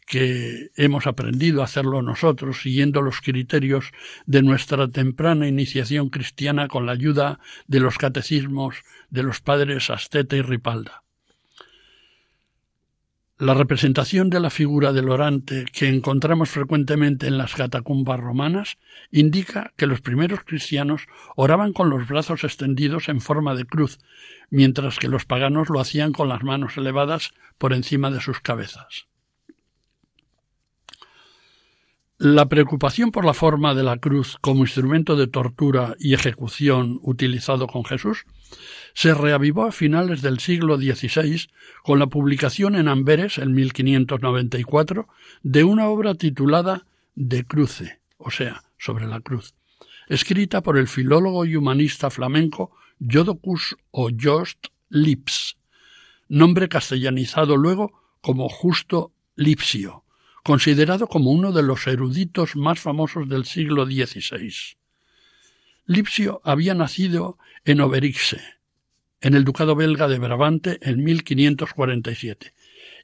que 0.09 0.71
hemos 0.77 1.07
aprendido 1.07 1.61
a 1.61 1.65
hacerlo 1.65 2.01
nosotros 2.01 2.63
siguiendo 2.63 3.03
los 3.03 3.21
criterios 3.21 3.93
de 4.27 4.43
nuestra 4.43 4.89
temprana 4.89 5.47
iniciación 5.47 6.09
cristiana 6.09 6.67
con 6.67 6.87
la 6.87 6.93
ayuda 6.93 7.41
de 7.67 7.81
los 7.81 7.99
catecismos 7.99 8.77
de 9.11 9.23
los 9.23 9.41
padres 9.41 9.91
Asteta 9.91 10.37
y 10.37 10.43
Ripalda. 10.43 11.03
La 13.37 13.55
representación 13.55 14.31
de 14.31 14.41
la 14.41 14.51
figura 14.51 14.93
del 14.93 15.11
orante 15.11 15.65
que 15.73 15.89
encontramos 15.89 16.49
frecuentemente 16.49 17.29
en 17.29 17.39
las 17.39 17.55
catacumbas 17.55 18.19
romanas 18.19 18.79
indica 19.13 19.73
que 19.77 19.87
los 19.87 20.01
primeros 20.01 20.41
cristianos 20.43 21.03
oraban 21.37 21.73
con 21.73 21.89
los 21.89 22.09
brazos 22.09 22.43
extendidos 22.43 23.09
en 23.09 23.21
forma 23.21 23.55
de 23.55 23.65
cruz, 23.65 24.01
mientras 24.51 24.99
que 24.99 25.07
los 25.07 25.25
paganos 25.25 25.69
lo 25.69 25.79
hacían 25.79 26.13
con 26.13 26.29
las 26.29 26.43
manos 26.43 26.79
elevadas 26.79 27.31
por 27.59 27.75
encima 27.75 28.11
de 28.11 28.21
sus 28.21 28.41
cabezas. 28.41 29.07
La 32.21 32.49
preocupación 32.49 33.13
por 33.13 33.25
la 33.25 33.33
forma 33.33 33.77
de 33.77 33.85
la 33.85 33.99
cruz 33.99 34.39
como 34.41 34.65
instrumento 34.65 35.15
de 35.15 35.29
tortura 35.29 35.95
y 36.01 36.15
ejecución 36.15 36.99
utilizado 37.03 37.69
con 37.69 37.85
Jesús 37.85 38.25
se 38.93 39.15
reavivó 39.15 39.67
a 39.67 39.71
finales 39.71 40.21
del 40.21 40.41
siglo 40.41 40.79
XVI 40.79 41.49
con 41.85 42.01
la 42.01 42.09
publicación 42.09 42.75
en 42.75 42.89
Amberes, 42.89 43.39
en 43.39 43.55
1594, 43.55 45.07
de 45.45 45.63
una 45.63 45.87
obra 45.87 46.17
titulada 46.17 46.87
De 47.15 47.45
Cruce, 47.45 48.01
o 48.17 48.33
sea, 48.33 48.65
sobre 48.79 49.07
la 49.07 49.21
cruz, 49.21 49.55
escrita 50.09 50.61
por 50.61 50.77
el 50.77 50.89
filólogo 50.89 51.45
y 51.45 51.55
humanista 51.55 52.11
flamenco 52.11 52.73
Jodocus 52.99 53.77
o 53.93 54.11
Jost 54.21 54.67
Lips, 54.89 55.57
nombre 56.29 56.69
castellanizado 56.69 57.57
luego 57.57 57.93
como 58.21 58.49
Justo 58.49 59.13
Lipsio, 59.37 60.03
considerado 60.49 61.09
como 61.09 61.31
uno 61.31 61.53
de 61.53 61.63
los 61.63 61.87
eruditos 61.87 62.57
más 62.57 62.81
famosos 62.81 63.29
del 63.29 63.45
siglo 63.45 63.85
XVI. 63.85 64.79
Lipsio 65.85 66.41
había 66.43 66.73
nacido 66.73 67.37
en 67.67 67.83
Oberixe, 67.83 68.41
en 69.21 69.35
el 69.35 69.45
ducado 69.45 69.77
belga 69.77 70.09
de 70.09 70.19
Brabante 70.19 70.79
en 70.81 71.05
1547 71.05 72.55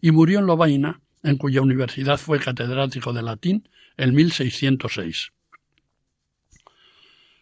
y 0.01 0.11
murió 0.11 0.39
en 0.39 0.47
Lovaina, 0.47 1.03
en 1.23 1.37
cuya 1.37 1.61
universidad 1.61 2.17
fue 2.17 2.41
catedrático 2.41 3.13
de 3.13 3.23
latín 3.23 3.69
en 3.99 4.15
1606. 4.15 5.33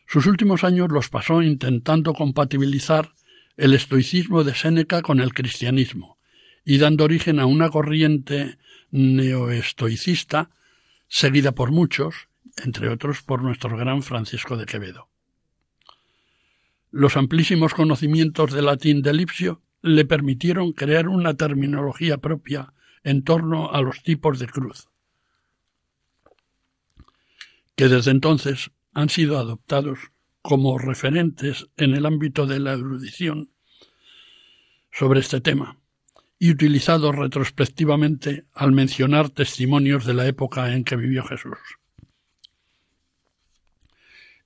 Sus 0.08 0.26
últimos 0.26 0.64
años 0.64 0.90
los 0.90 1.10
pasó 1.10 1.42
intentando 1.42 2.12
compatibilizar 2.12 3.12
el 3.56 3.72
estoicismo 3.72 4.42
de 4.42 4.56
Séneca 4.56 5.00
con 5.00 5.20
el 5.20 5.32
cristianismo 5.32 6.18
y 6.64 6.78
dando 6.78 7.04
origen 7.04 7.40
a 7.40 7.46
una 7.46 7.70
corriente 7.70 8.58
neoestoicista 8.90 10.50
seguida 11.08 11.52
por 11.52 11.72
muchos, 11.72 12.28
entre 12.64 12.88
otros 12.88 13.22
por 13.22 13.42
nuestro 13.42 13.76
gran 13.76 14.02
Francisco 14.02 14.56
de 14.56 14.66
Quevedo. 14.66 15.08
Los 16.90 17.16
amplísimos 17.16 17.74
conocimientos 17.74 18.52
de 18.52 18.62
latín 18.62 19.02
de 19.02 19.12
Lipsio 19.14 19.62
le 19.80 20.04
permitieron 20.04 20.72
crear 20.72 21.08
una 21.08 21.34
terminología 21.34 22.18
propia 22.18 22.74
en 23.02 23.24
torno 23.24 23.72
a 23.72 23.82
los 23.82 24.02
tipos 24.02 24.38
de 24.38 24.46
cruz, 24.46 24.88
que 27.74 27.88
desde 27.88 28.10
entonces 28.10 28.70
han 28.94 29.08
sido 29.08 29.38
adoptados 29.38 29.98
como 30.42 30.78
referentes 30.78 31.66
en 31.76 31.94
el 31.94 32.06
ámbito 32.06 32.46
de 32.46 32.60
la 32.60 32.74
erudición 32.74 33.50
sobre 34.90 35.20
este 35.20 35.40
tema 35.40 35.81
y 36.42 36.50
utilizados 36.50 37.14
retrospectivamente 37.14 38.46
al 38.52 38.72
mencionar 38.72 39.30
testimonios 39.30 40.04
de 40.04 40.12
la 40.12 40.26
época 40.26 40.72
en 40.72 40.82
que 40.82 40.96
vivió 40.96 41.22
Jesús. 41.22 41.56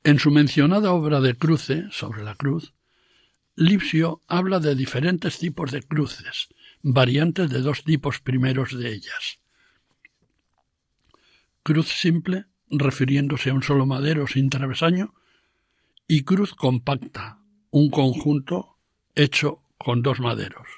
En 0.05 0.19
su 0.19 0.31
mencionada 0.31 0.93
obra 0.93 1.23
de 1.23 1.37
cruce, 1.37 1.87
sobre 1.91 2.23
la 2.23 2.35
cruz, 2.35 2.75
Lipsio 3.55 4.21
habla 4.29 4.61
de 4.61 4.75
diferentes 4.75 5.39
tipos 5.39 5.73
de 5.73 5.81
cruces, 5.81 6.49
variantes 6.83 7.49
de 7.49 7.63
dos 7.63 7.83
tipos 7.83 8.21
primeros 8.21 8.79
de 8.79 8.93
ellas. 8.93 9.39
Cruz 11.63 11.89
simple, 11.89 12.45
refiriéndose 12.69 13.49
a 13.49 13.55
un 13.55 13.63
solo 13.63 13.87
madero 13.87 14.27
sin 14.27 14.51
travesaño, 14.51 15.15
y 16.07 16.25
cruz 16.25 16.55
compacta, 16.55 17.39
un 17.71 17.89
conjunto 17.89 18.77
hecho 19.15 19.63
con 19.79 20.03
dos 20.03 20.21
maderos. 20.21 20.76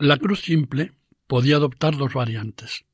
La 0.00 0.16
cruz 0.16 0.42
simple 0.42 0.92
podía 1.26 1.56
adoptar 1.56 1.96
dos 1.96 2.14
variantes. 2.14 2.84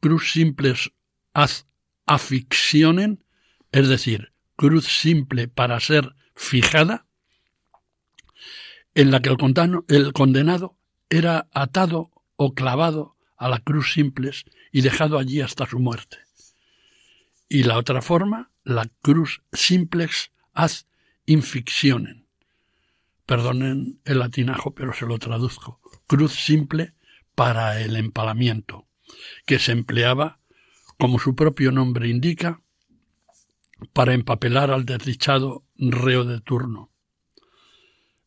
Cruz 0.00 0.32
simples 0.32 0.92
az 1.32 1.66
aficcionen, 2.04 3.24
es 3.72 3.88
decir, 3.88 4.32
cruz 4.54 4.84
simple 4.84 5.48
para 5.48 5.80
ser 5.80 6.14
fijada, 6.34 7.06
en 8.94 9.10
la 9.10 9.20
que 9.20 9.30
el 9.30 10.12
condenado 10.12 10.76
era 11.08 11.48
atado 11.52 12.10
o 12.36 12.52
clavado 12.52 13.16
a 13.38 13.48
la 13.48 13.60
cruz 13.60 13.94
simples 13.94 14.44
y 14.72 14.82
dejado 14.82 15.18
allí 15.18 15.40
hasta 15.40 15.64
su 15.66 15.78
muerte. 15.78 16.18
Y 17.48 17.62
la 17.62 17.78
otra 17.78 18.02
forma, 18.02 18.50
la 18.62 18.90
cruz 19.00 19.40
simplex 19.54 20.32
ad 20.52 20.70
inficcionen. 21.24 22.26
Perdonen 23.24 24.00
el 24.04 24.18
latinajo, 24.18 24.74
pero 24.74 24.92
se 24.92 25.06
lo 25.06 25.18
traduzco. 25.18 25.80
Cruz 26.06 26.32
simple 26.32 26.94
para 27.34 27.80
el 27.80 27.96
empalamiento, 27.96 28.86
que 29.46 29.58
se 29.58 29.72
empleaba 29.72 30.40
como 30.98 31.18
su 31.18 31.34
propio 31.34 31.72
nombre 31.72 32.08
indica, 32.08 32.62
para 33.92 34.14
empapelar 34.14 34.70
al 34.70 34.84
desdichado 34.84 35.64
reo 35.76 36.24
de 36.24 36.40
turno. 36.40 36.90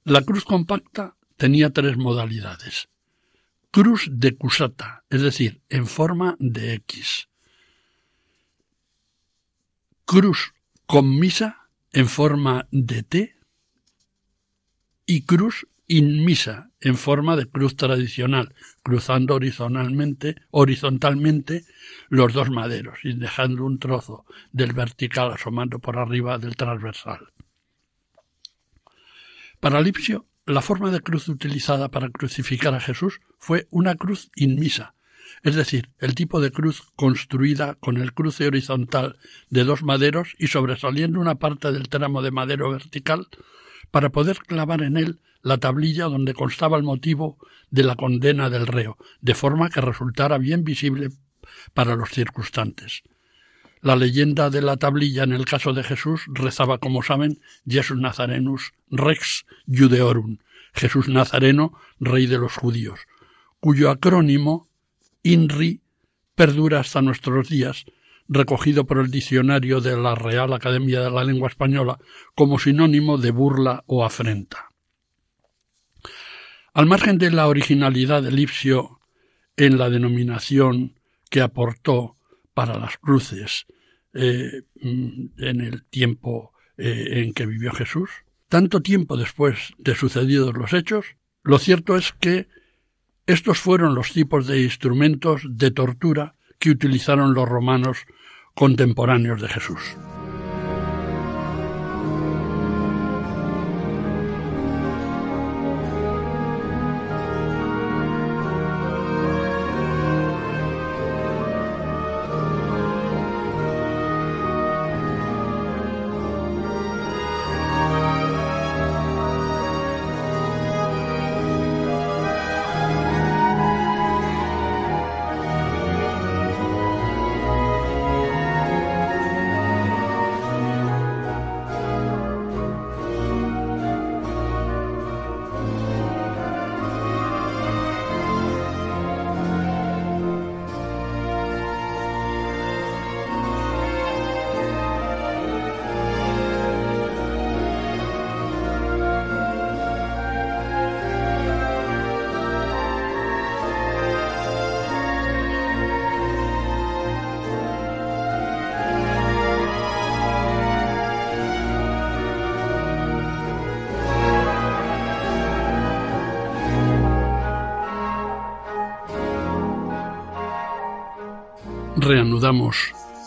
La 0.03 0.21
cruz 0.21 0.43
compacta 0.45 1.15
tenía 1.37 1.71
tres 1.71 1.97
modalidades. 1.97 2.89
Cruz 3.71 4.09
decusata, 4.11 5.03
es 5.09 5.21
decir, 5.21 5.61
en 5.69 5.87
forma 5.87 6.35
de 6.39 6.73
X. 6.75 7.29
Cruz 10.05 10.53
commisa, 10.85 11.69
en 11.91 12.07
forma 12.07 12.67
de 12.71 13.03
T. 13.03 13.35
Y 15.05 15.23
cruz 15.23 15.67
inmisa, 15.87 16.69
en 16.81 16.95
forma 16.95 17.35
de 17.35 17.47
cruz 17.47 17.75
tradicional, 17.75 18.53
cruzando 18.83 19.35
horizontalmente, 19.35 20.35
horizontalmente 20.51 21.65
los 22.09 22.33
dos 22.33 22.49
maderos 22.49 22.99
y 23.03 23.13
dejando 23.13 23.65
un 23.65 23.79
trozo 23.79 24.25
del 24.51 24.73
vertical 24.73 25.31
asomando 25.31 25.79
por 25.79 25.97
arriba 25.97 26.37
del 26.37 26.55
transversal. 26.55 27.31
Para 29.59 29.81
Lipsio, 29.81 30.27
la 30.45 30.61
forma 30.61 30.91
de 30.91 31.01
cruz 31.01 31.27
utilizada 31.29 31.89
para 31.89 32.09
crucificar 32.09 32.73
a 32.75 32.79
Jesús 32.79 33.19
fue 33.39 33.67
una 33.69 33.95
cruz 33.95 34.29
inmisa, 34.35 34.93
es 35.43 35.55
decir, 35.55 35.89
el 35.99 36.15
tipo 36.15 36.41
de 36.41 36.51
cruz 36.51 36.83
construida 36.95 37.75
con 37.75 37.97
el 37.97 38.13
cruce 38.13 38.47
horizontal 38.47 39.17
de 39.49 39.63
dos 39.63 39.83
maderos 39.83 40.35
y 40.37 40.47
sobresaliendo 40.47 41.19
una 41.19 41.35
parte 41.35 41.71
del 41.71 41.89
tramo 41.89 42.21
de 42.21 42.31
madero 42.31 42.71
vertical 42.71 43.27
para 43.91 44.09
poder 44.09 44.39
clavar 44.39 44.81
en 44.81 44.97
él 44.97 45.19
la 45.41 45.57
tablilla 45.57 46.05
donde 46.05 46.33
constaba 46.33 46.77
el 46.77 46.83
motivo 46.83 47.37
de 47.69 47.83
la 47.83 47.95
condena 47.95 48.49
del 48.49 48.67
reo, 48.67 48.97
de 49.21 49.35
forma 49.35 49.69
que 49.69 49.81
resultara 49.81 50.37
bien 50.37 50.63
visible 50.63 51.09
para 51.73 51.95
los 51.95 52.09
circunstantes. 52.09 53.03
La 53.81 53.95
leyenda 53.95 54.49
de 54.49 54.61
la 54.61 54.77
tablilla 54.77 55.23
en 55.23 55.33
el 55.33 55.45
caso 55.45 55.73
de 55.73 55.83
Jesús 55.83 56.23
rezaba, 56.27 56.79
como 56.79 57.03
saben, 57.03 57.39
Jesus 57.65 57.97
Nazarenus 57.97 58.73
Rex 58.89 59.45
Judeorum, 59.67 60.39
Jesús 60.73 61.07
Nazareno, 61.07 61.73
rey 61.99 62.25
de 62.25 62.37
los 62.37 62.53
judíos, 62.53 62.99
cuyo 63.59 63.89
acrónimo, 63.89 64.67
INRI, 65.23 65.81
perdura 66.35 66.79
hasta 66.79 67.01
nuestros 67.01 67.49
días, 67.49 67.85
recogido 68.27 68.85
por 68.85 68.99
el 68.99 69.11
diccionario 69.11 69.81
de 69.81 69.97
la 69.97 70.15
Real 70.15 70.53
Academia 70.53 71.01
de 71.01 71.11
la 71.11 71.23
Lengua 71.23 71.49
Española 71.49 71.99
como 72.35 72.59
sinónimo 72.59 73.17
de 73.17 73.31
burla 73.31 73.83
o 73.87 74.03
afrenta. 74.03 74.71
Al 76.73 76.85
margen 76.85 77.17
de 77.17 77.31
la 77.31 77.47
originalidad 77.47 78.21
de 78.21 78.31
Lipsio 78.31 78.99
en 79.55 79.77
la 79.77 79.89
denominación 79.89 80.99
que 81.29 81.41
aportó 81.41 82.15
para 82.53 82.77
las 82.77 82.97
cruces 82.97 83.65
eh, 84.13 84.63
en 84.75 85.61
el 85.61 85.83
tiempo 85.85 86.53
eh, 86.77 87.23
en 87.23 87.33
que 87.33 87.45
vivió 87.45 87.71
Jesús, 87.71 88.09
tanto 88.49 88.81
tiempo 88.81 89.17
después 89.17 89.73
de 89.77 89.95
sucedidos 89.95 90.55
los 90.55 90.73
hechos, 90.73 91.05
lo 91.43 91.59
cierto 91.59 91.95
es 91.95 92.13
que 92.13 92.47
estos 93.25 93.59
fueron 93.59 93.95
los 93.95 94.13
tipos 94.13 94.47
de 94.47 94.61
instrumentos 94.61 95.41
de 95.49 95.71
tortura 95.71 96.35
que 96.59 96.69
utilizaron 96.69 97.33
los 97.33 97.47
romanos 97.47 98.05
contemporáneos 98.57 99.39
de 99.39 99.47
Jesús. 99.47 99.95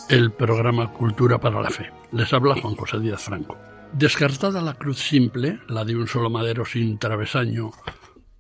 El 0.09 0.31
programa 0.31 0.93
Cultura 0.93 1.41
para 1.41 1.61
la 1.61 1.71
Fe. 1.71 1.91
Les 2.13 2.33
habla 2.33 2.55
Juan 2.61 2.77
José 2.77 3.01
Díaz 3.01 3.23
Franco. 3.23 3.59
Descartada 3.93 4.63
la 4.63 4.75
cruz 4.75 4.99
simple, 4.99 5.59
la 5.69 5.85
de 5.85 5.97
un 5.97 6.07
solo 6.07 6.31
madero 6.31 6.65
sin 6.65 6.97
travesaño, 6.97 7.73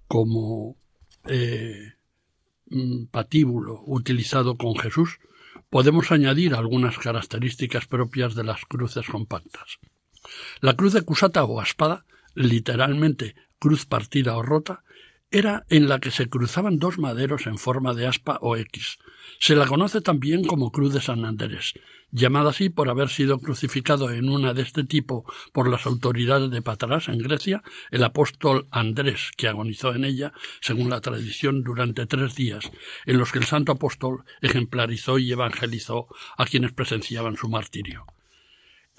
como 0.07 0.77
eh, 1.27 1.95
mm, 2.67 3.07
patíbulo 3.07 3.83
utilizado 3.85 4.57
con 4.57 4.77
Jesús, 4.77 5.19
podemos 5.71 6.13
añadir 6.13 6.55
algunas 6.55 6.99
características 6.99 7.87
propias 7.87 8.37
de 8.37 8.45
las 8.45 8.65
cruces 8.65 9.09
compactas. 9.09 9.81
La 10.61 10.75
cruz 10.75 10.93
de 10.93 11.03
cusata 11.03 11.43
o 11.43 11.61
espada, 11.61 12.05
literalmente 12.35 13.35
cruz 13.59 13.87
partida 13.87 14.37
o 14.37 14.43
rota, 14.43 14.85
era 15.31 15.64
en 15.69 15.88
la 15.88 16.01
que 16.01 16.11
se 16.11 16.29
cruzaban 16.29 16.79
dos 16.79 16.99
maderos 16.99 17.47
en 17.47 17.57
forma 17.57 17.95
de 17.95 18.07
aspa 18.07 18.38
o 18.40 18.57
X. 18.57 18.99
Se 19.38 19.55
la 19.55 19.66
conoce 19.66 20.01
también 20.01 20.45
como 20.45 20.73
Cruz 20.73 20.93
de 20.93 21.01
San 21.01 21.25
Andrés, 21.25 21.75
llamada 22.11 22.51
así 22.51 22.69
por 22.69 22.88
haber 22.88 23.09
sido 23.09 23.38
crucificado 23.38 24.11
en 24.11 24.29
una 24.29 24.55
de 24.55 24.62
este 24.62 24.83
tipo 24.83 25.25
por 25.53 25.69
las 25.69 25.87
autoridades 25.87 26.51
de 26.51 26.62
Patras 26.62 27.09
en 27.09 27.19
Grecia 27.19 27.62
el 27.93 28.03
apóstol 28.03 28.66
Andrés, 28.73 29.31
que 29.37 29.47
agonizó 29.47 29.95
en 29.95 30.05
ella, 30.05 30.33
según 30.61 30.90
la 30.90 31.01
tradición, 31.01 31.62
durante 31.62 32.07
tres 32.07 32.35
días, 32.35 32.71
en 33.07 33.19
los 33.19 33.31
que 33.31 33.38
el 33.38 33.45
santo 33.45 33.73
apóstol 33.73 34.25
ejemplarizó 34.40 35.19
y 35.19 35.31
evangelizó 35.31 36.09
a 36.37 36.45
quienes 36.45 36.73
presenciaban 36.73 37.37
su 37.37 37.49
martirio. 37.49 38.05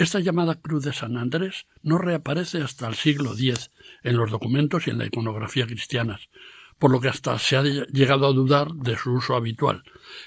Esta 0.02 0.20
llamada 0.20 0.56
Cruz 0.56 0.84
de 0.84 0.94
San 0.94 1.16
Andrés 1.16 1.68
no 1.84 2.00
reaparece 2.00 2.64
hasta 2.64 2.88
el 2.88 2.96
siglo 2.96 3.34
X 3.34 3.70
en 4.02 4.18
los 4.18 4.32
documentos 4.32 4.88
y 4.88 4.90
en 4.90 4.98
la 4.98 5.06
iconografía 5.06 5.68
cristianas, 5.68 6.30
por 6.80 6.90
lo 6.90 7.00
que 7.00 7.10
hasta 7.10 7.38
se 7.38 7.56
ha 7.56 7.62
llegado 7.62 8.26
a 8.26 8.34
dudar 8.34 8.74
de 8.74 8.98
su 8.98 9.14
uso 9.14 9.36
habitual. 9.36 9.84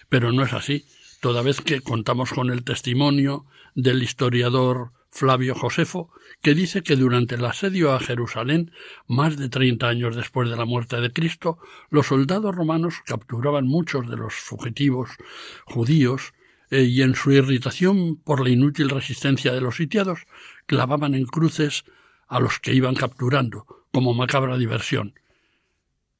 Pero 0.08 0.30
no 0.30 0.44
es 0.44 0.52
así, 0.52 0.84
toda 1.20 1.42
vez 1.42 1.60
que 1.60 1.80
contamos 1.80 2.30
con 2.32 2.50
el 2.50 2.62
testimonio 2.62 3.46
del 3.74 4.00
historiador 4.04 4.92
Flavio 5.10 5.56
Josefo, 5.56 6.12
que 6.40 6.54
dice 6.54 6.84
que 6.84 6.94
durante 6.94 7.34
el 7.34 7.44
asedio 7.44 7.94
a 7.94 7.98
Jerusalén, 7.98 8.70
más 9.08 9.36
de 9.36 9.48
treinta 9.48 9.88
años 9.88 10.14
después 10.14 10.48
de 10.48 10.56
la 10.56 10.66
muerte 10.66 11.00
de 11.00 11.12
Cristo, 11.12 11.58
los 11.90 12.06
soldados 12.06 12.54
romanos 12.54 12.94
capturaban 13.04 13.66
muchos 13.66 14.08
de 14.08 14.18
los 14.18 14.34
fugitivos 14.34 15.10
judíos 15.64 16.32
y 16.70 17.02
en 17.02 17.14
su 17.14 17.32
irritación 17.32 18.16
por 18.16 18.42
la 18.42 18.50
inútil 18.50 18.90
resistencia 18.90 19.52
de 19.52 19.60
los 19.60 19.76
sitiados, 19.76 20.20
clavaban 20.66 21.14
en 21.14 21.26
cruces 21.26 21.84
a 22.26 22.40
los 22.40 22.58
que 22.58 22.72
iban 22.72 22.94
capturando, 22.94 23.66
como 23.92 24.14
macabra 24.14 24.56
diversión. 24.56 25.18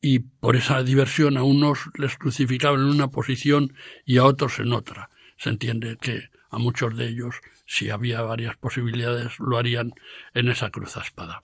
Y 0.01 0.19
por 0.21 0.57
esa 0.57 0.83
diversión 0.83 1.37
a 1.37 1.43
unos 1.43 1.91
les 1.97 2.17
crucificaban 2.19 2.81
en 2.81 2.87
una 2.87 3.09
posición 3.09 3.75
y 4.05 4.19
a 4.19 4.25
otros 4.25 4.59
en 4.59 4.73
otra. 4.73 5.11
Se 5.39 5.49
entiende 5.49 5.97
que 6.01 6.29
a 6.51 6.59
muchos 6.59 6.97
de 6.97 7.09
ellos, 7.09 7.37
si 7.67 7.91
había 7.91 8.23
varias 8.23 8.57
posibilidades, 8.57 9.39
lo 9.39 9.57
harían 9.57 9.93
en 10.35 10.49
esa 10.49 10.71
cruz 10.71 10.97
espada. 10.97 11.43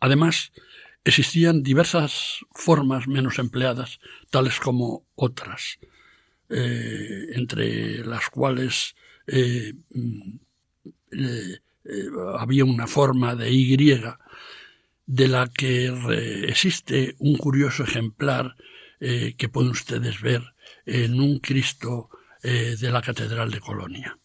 Además, 0.00 0.52
existían 1.02 1.62
diversas 1.62 2.44
formas 2.52 3.08
menos 3.08 3.38
empleadas, 3.38 4.00
tales 4.30 4.60
como 4.60 5.06
otras, 5.14 5.78
eh, 6.48 7.26
entre 7.32 8.04
las 8.04 8.28
cuales 8.28 8.94
eh, 9.26 9.72
mm, 9.90 10.36
eh, 11.12 11.58
había 12.38 12.64
una 12.64 12.86
forma 12.86 13.34
de 13.34 13.50
Y 13.50 13.76
de 15.06 15.28
la 15.28 15.48
que 15.48 15.86
existe 16.48 17.14
un 17.18 17.36
curioso 17.36 17.84
ejemplar 17.84 18.56
que 18.98 19.48
pueden 19.50 19.72
ustedes 19.72 20.22
ver 20.22 20.42
en 20.86 21.20
un 21.20 21.38
Cristo 21.38 22.08
de 22.42 22.90
la 22.90 23.02
Catedral 23.02 23.50
de 23.50 23.60
Colonia. 23.60 24.18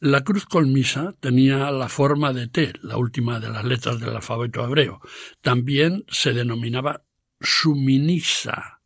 La 0.00 0.22
cruz 0.22 0.44
colmisa 0.44 1.14
tenía 1.18 1.70
la 1.70 1.88
forma 1.88 2.34
de 2.34 2.46
T, 2.46 2.74
la 2.82 2.98
última 2.98 3.40
de 3.40 3.48
las 3.48 3.64
letras 3.64 3.98
del 3.98 4.14
alfabeto 4.14 4.62
hebreo. 4.62 5.00
También 5.40 6.04
se 6.08 6.34
denominaba 6.34 7.02
suminisa, 7.40 8.77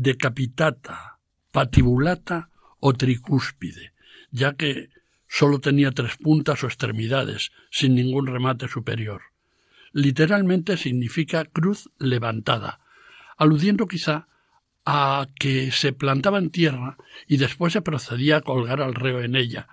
decapitata, 0.00 1.18
patibulata 1.52 2.48
o 2.80 2.94
tricúspide, 2.94 3.92
ya 4.30 4.54
que 4.56 4.88
sólo 5.28 5.60
tenía 5.60 5.92
tres 5.92 6.16
puntas 6.16 6.64
o 6.64 6.66
extremidades, 6.66 7.52
sin 7.70 7.94
ningún 7.94 8.26
remate 8.26 8.66
superior. 8.66 9.20
Literalmente 9.92 10.78
significa 10.78 11.44
cruz 11.44 11.90
levantada, 11.98 12.80
aludiendo 13.36 13.86
quizá 13.86 14.28
a 14.86 15.28
que 15.38 15.70
se 15.70 15.92
plantaba 15.92 16.38
en 16.38 16.50
tierra 16.50 16.96
y 17.26 17.36
después 17.36 17.74
se 17.74 17.82
procedía 17.82 18.38
a 18.38 18.40
colgar 18.40 18.80
al 18.80 18.94
reo 18.94 19.20
en 19.20 19.36
ella. 19.36 19.68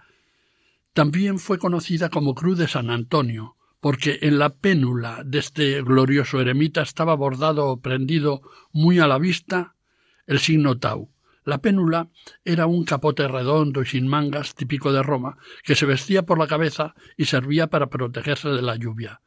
También 0.93 1.39
fue 1.39 1.57
conocida 1.57 2.09
como 2.09 2.35
Cruz 2.35 2.57
de 2.57 2.67
San 2.67 2.89
Antonio, 2.89 3.55
porque 3.79 4.19
en 4.23 4.39
la 4.39 4.49
pénula 4.49 5.23
de 5.23 5.39
este 5.39 5.81
glorioso 5.81 6.41
eremita 6.41 6.81
estaba 6.81 7.15
bordado 7.15 7.67
o 7.67 7.79
prendido 7.79 8.41
muy 8.73 8.99
a 8.99 9.07
la 9.07 9.19
vista 9.19 9.76
el 10.27 10.39
signo 10.39 10.77
tau. 10.77 11.09
La 11.43 11.59
pénula 11.59 12.09
era 12.43 12.67
un 12.67 12.83
capote 12.83 13.27
redondo 13.27 13.81
y 13.81 13.85
sin 13.85 14.07
mangas 14.07 14.53
típico 14.53 14.91
de 14.91 15.01
Roma, 15.01 15.37
que 15.63 15.75
se 15.75 15.85
vestía 15.85 16.23
por 16.23 16.37
la 16.37 16.47
cabeza 16.47 16.93
y 17.15 17.25
servía 17.25 17.67
para 17.67 17.89
protegerse 17.89 18.49
de 18.49 18.61
la 18.61 18.75
lluvia. 18.75 19.21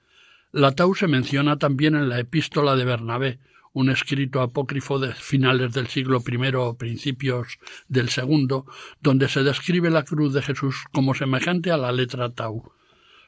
La 0.53 0.73
tau 0.73 0.95
se 0.95 1.09
menciona 1.09 1.59
también 1.59 1.95
en 1.95 2.11
la 2.11 2.19
epístola 2.19 2.77
de 2.77 2.85
Bernabé, 2.85 3.39
un 3.73 3.89
escrito 3.89 4.43
apócrifo 4.43 4.99
de 4.99 5.15
finales 5.15 5.73
del 5.73 5.87
siglo 5.87 6.23
I 6.27 6.55
o 6.57 6.77
principios 6.77 7.59
del 7.89 8.11
segundo, 8.11 8.67
donde 9.01 9.29
se 9.29 9.43
describe 9.43 9.91
la 9.91 10.05
cruz 10.05 10.35
de 10.35 10.43
Jesús 10.43 10.85
como 10.93 11.15
semejante 11.15 11.71
a 11.71 11.77
la 11.77 11.93
letra 11.93 12.35
tau. 12.35 12.73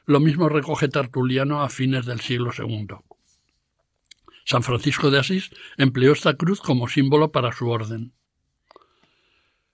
Lo 0.05 0.19
mismo 0.19 0.49
recoge 0.49 0.89
Tertuliano 0.89 1.63
a 1.63 1.69
fines 1.69 2.05
del 2.05 2.19
siglo 2.19 2.51
II. 2.55 3.12
San 4.45 4.63
Francisco 4.63 5.09
de 5.09 5.19
Asís 5.19 5.51
empleó 5.77 6.13
esta 6.13 6.35
cruz 6.35 6.59
como 6.59 6.87
símbolo 6.87 7.31
para 7.31 7.51
su 7.53 7.69
orden. 7.69 8.13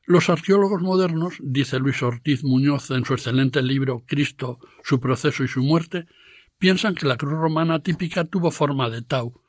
Los 0.06 0.30
arqueólogos 0.30 0.82
modernos, 0.82 1.36
dice 1.40 1.80
Luis 1.80 2.02
Ortiz 2.02 2.44
Muñoz 2.44 2.90
en 2.92 3.06
su 3.06 3.14
excelente 3.14 3.62
libro 3.62 4.04
Cristo, 4.08 4.60
su 4.84 5.00
proceso 5.00 5.44
y 5.44 5.48
su 5.48 5.62
muerte, 5.62 6.08
piensan 6.58 6.96
que 6.96 7.06
la 7.06 7.18
cruz 7.18 7.34
romana 7.34 7.80
típica 7.82 8.26
tuvo 8.26 8.52
forma 8.52 8.90
de 8.90 9.02
tau, 9.02 9.42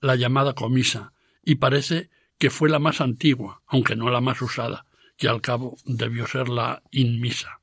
la 0.00 0.16
llamada 0.16 0.54
comisa, 0.54 1.12
y 1.44 1.56
parece 1.56 2.10
que 2.38 2.50
fue 2.50 2.68
la 2.68 2.78
más 2.78 3.00
antigua, 3.00 3.62
aunque 3.66 3.96
no 3.96 4.10
la 4.10 4.20
más 4.20 4.40
usada, 4.42 4.86
que 5.16 5.28
al 5.28 5.40
cabo 5.40 5.76
debió 5.84 6.26
ser 6.26 6.48
la 6.48 6.82
inmisa. 6.90 7.60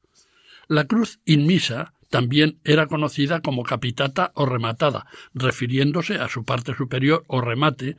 La 0.68 0.86
cruz 0.86 1.20
inmisa 1.26 1.93
también 2.14 2.60
era 2.64 2.86
conocida 2.86 3.42
como 3.42 3.64
capitata 3.64 4.34
o 4.36 4.46
rematada, 4.46 5.08
refiriéndose 5.34 6.18
a 6.18 6.30
su 6.30 6.46
parte 6.46 6.76
superior 6.76 7.24
o 7.26 7.42
remate, 7.42 7.98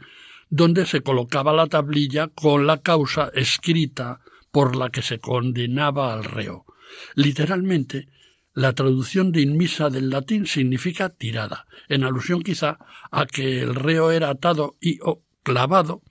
donde 0.51 0.87
se 0.87 1.01
colocaba 1.01 1.53
la 1.53 1.67
tablilla 1.67 2.29
con 2.29 2.65
la 2.65 2.81
causa 2.81 3.33
escrita 3.35 4.21
por 4.53 4.77
la 4.77 4.91
que 4.91 5.03
se 5.03 5.19
condenaba 5.19 6.15
al 6.15 6.23
reo. 6.23 6.65
Literalmente, 7.17 8.07
la 8.53 8.73
traducción 8.75 9.33
de 9.33 9.41
inmisa 9.41 9.91
del 9.91 10.11
latín 10.11 10.47
significa 10.47 11.09
tirada, 11.09 11.67
en 11.89 12.05
alusión 12.05 12.45
quizá 12.45 12.79
a 13.11 13.27
que 13.27 13.63
el 13.63 13.75
reo 13.75 14.13
era 14.13 14.31
atado 14.31 14.77
y 14.81 15.01
o 15.03 15.25
clavado 15.43 16.03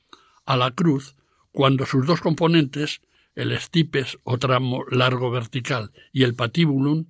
a 0.45 0.57
la 0.57 0.71
cruz 0.71 1.15
cuando 1.53 1.85
sus 1.85 2.05
dos 2.05 2.19
componentes, 2.19 2.99
el 3.33 3.53
estipes 3.53 4.19
o 4.25 4.37
tramo 4.39 4.83
largo 4.91 5.31
vertical 5.31 5.93
y 6.11 6.23
el 6.23 6.35
patibulum, 6.35 7.05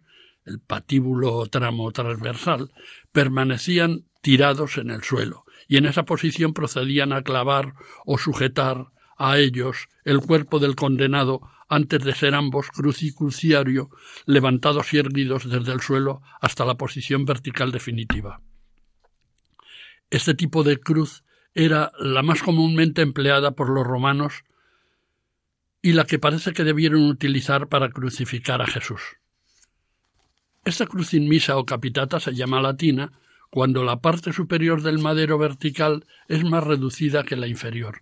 el 0.46 0.60
patíbulo 0.60 1.46
tramo 1.48 1.92
transversal, 1.92 2.72
permanecían 3.12 4.06
tirados 4.22 4.78
en 4.78 4.90
el 4.90 5.04
suelo, 5.04 5.46
y 5.68 5.78
en 5.78 5.86
esa 5.86 6.04
posición 6.04 6.54
procedían 6.54 7.14
a 7.14 7.24
clavar 7.24 7.74
o 8.06 8.18
sujetar 8.18 8.88
a 9.18 9.38
ellos 9.38 9.88
el 10.06 10.20
cuerpo 10.20 10.60
del 10.60 10.76
condenado 10.76 11.42
antes 11.70 12.04
de 12.04 12.14
ser 12.14 12.36
ambos 12.36 12.68
cruz 12.70 13.02
levantados 14.26 14.94
y 14.94 14.98
erguidos 14.98 15.50
desde 15.50 15.72
el 15.72 15.82
suelo 15.82 16.22
hasta 16.42 16.66
la 16.66 16.76
posición 16.76 17.26
vertical 17.26 17.72
definitiva. 17.72 18.42
Este 20.10 20.36
tipo 20.36 20.64
de 20.64 20.78
cruz 20.80 21.24
era 21.56 21.92
la 22.00 22.22
más 22.22 22.44
comúnmente 22.44 23.02
empleada 23.02 23.52
por 23.52 23.70
los 23.70 23.86
romanos 23.86 24.44
y 25.82 25.94
la 25.94 26.06
que 26.06 26.20
parece 26.20 26.54
que 26.54 26.64
debieron 26.64 27.04
utilizar 27.04 27.68
para 27.68 27.90
crucificar 27.90 28.62
a 28.62 28.68
Jesús. 28.68 29.02
Esta 30.66 30.86
cruz 30.88 31.14
inmisa 31.14 31.58
o 31.58 31.66
capitata 31.66 32.22
se 32.22 32.34
llama 32.34 32.62
latina 32.62 33.12
cuando 33.50 33.84
la 33.84 34.00
parte 34.00 34.32
superior 34.32 34.82
del 34.82 34.98
madero 34.98 35.38
vertical 35.38 36.06
es 36.30 36.44
más 36.46 36.64
reducida 36.64 37.24
que 37.24 37.36
la 37.36 37.48
inferior. 37.48 38.02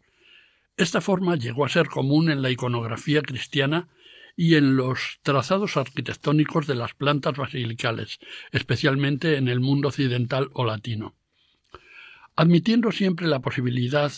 Esta 0.78 1.02
forma 1.02 1.36
llegó 1.36 1.66
a 1.66 1.70
ser 1.70 1.88
común 1.88 2.30
en 2.30 2.44
la 2.44 2.52
iconografía 2.52 3.24
cristiana 3.24 3.90
y 4.38 4.56
en 4.56 4.78
los 4.78 5.20
trazados 5.24 5.76
arquitectónicos 5.76 6.68
de 6.68 6.76
las 6.76 6.94
plantas 6.94 7.36
basilicales, 7.36 8.20
especialmente 8.52 9.38
en 9.38 9.48
el 9.48 9.60
mundo 9.60 9.88
occidental 9.88 10.50
o 10.54 10.64
latino. 10.64 11.16
Admitiendo 12.36 12.92
siempre 12.92 13.28
la 13.28 13.40
posibilidad 13.40 14.12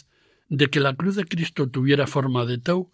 de 0.49 0.67
que 0.67 0.81
la 0.81 0.95
cruz 0.95 1.15
de 1.15 1.25
Cristo 1.25 1.69
tuviera 1.69 2.07
forma 2.07 2.45
de 2.45 2.57
tau, 2.57 2.91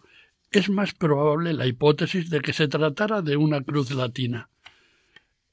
es 0.52 0.70
más 0.70 0.94
probable 0.94 1.52
la 1.52 1.66
hipótesis 1.66 2.30
de 2.30 2.40
que 2.40 2.52
se 2.52 2.68
tratara 2.68 3.20
de 3.20 3.36
una 3.36 3.62
cruz 3.62 3.90
latina. 3.90 4.48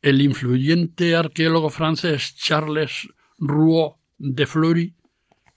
El 0.01 0.21
influyente 0.21 1.15
arqueólogo 1.15 1.69
francés 1.69 2.35
Charles 2.35 3.09
Rouault 3.39 3.97
de 4.19 4.45
Fleury, 4.45 4.93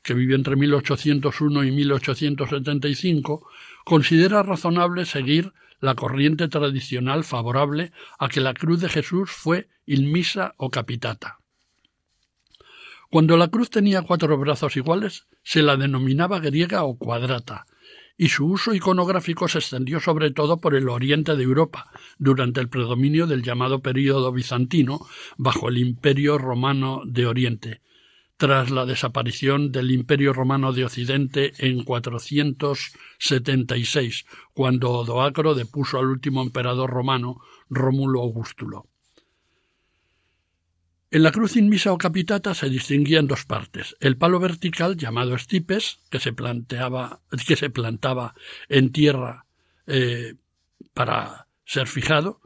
que 0.03 0.15
vivió 0.15 0.35
entre 0.35 0.57
1801 0.57 1.65
y 1.65 1.71
1875, 1.71 3.47
considera 3.85 4.43
razonable 4.43 5.05
seguir 5.05 5.53
la 5.81 5.95
corriente 5.95 6.49
tradicional 6.49 7.25
favorable 7.25 7.93
a 8.19 8.29
que 8.29 8.41
la 8.41 8.55
cruz 8.55 8.81
de 8.81 8.89
Jesús 8.89 9.31
fue 9.31 9.69
inmisa 9.87 10.55
o 10.57 10.71
capitata. 10.71 11.39
Cuando 13.11 13.37
la 13.37 13.49
cruz 13.49 13.71
tenía 13.71 14.03
cuatro 14.03 14.39
brazos 14.39 14.77
iguales, 14.77 15.27
se 15.43 15.63
la 15.63 15.77
denominaba 15.77 16.39
griega 16.39 16.85
o 16.85 16.97
cuadrata, 16.97 17.67
y 18.17 18.29
su 18.29 18.47
uso 18.47 18.73
iconográfico 18.75 19.49
se 19.49 19.59
extendió 19.59 19.99
sobre 20.01 20.31
todo 20.31 20.61
por 20.61 20.75
el 20.75 20.89
oriente 20.89 21.37
de 21.37 21.43
Europa, 21.43 21.91
durante 22.19 22.61
el 22.61 22.69
predominio 22.69 23.27
del 23.27 23.43
llamado 23.43 23.81
período 23.81 24.31
bizantino, 24.33 25.07
bajo 25.37 25.69
el 25.69 25.77
Imperio 25.79 26.39
romano 26.39 27.03
de 27.07 27.27
Oriente, 27.27 27.81
tras 28.37 28.71
la 28.71 28.87
desaparición 28.87 29.73
del 29.73 29.91
Imperio 29.91 30.33
romano 30.33 30.73
de 30.73 30.85
Occidente 30.85 31.53
en 31.59 31.83
476, 31.85 34.25
cuando 34.55 34.91
Odoacro 34.91 35.55
depuso 35.55 35.99
al 35.99 36.07
último 36.07 36.43
emperador 36.43 36.91
romano, 36.91 37.41
Rómulo 37.69 38.23
Augustulo. 38.23 38.90
En 41.13 41.25
la 41.25 41.33
cruz 41.33 41.57
inmisa 41.57 41.93
o 41.93 41.99
capitata 41.99 42.55
se 42.55 42.71
distinguían 42.71 43.27
dos 43.27 43.45
partes, 43.45 43.97
el 43.99 44.17
palo 44.17 44.39
vertical 44.39 44.97
llamado 44.97 45.35
estipes, 45.35 45.99
que 46.09 46.21
se, 46.21 46.33
planteaba, 46.33 47.21
que 47.49 47.57
se 47.57 47.69
plantaba 47.69 48.35
en 48.69 48.93
tierra 48.93 49.45
eh, 49.89 50.35
para 50.95 51.49
ser 51.65 51.89
fijado, 51.89 52.41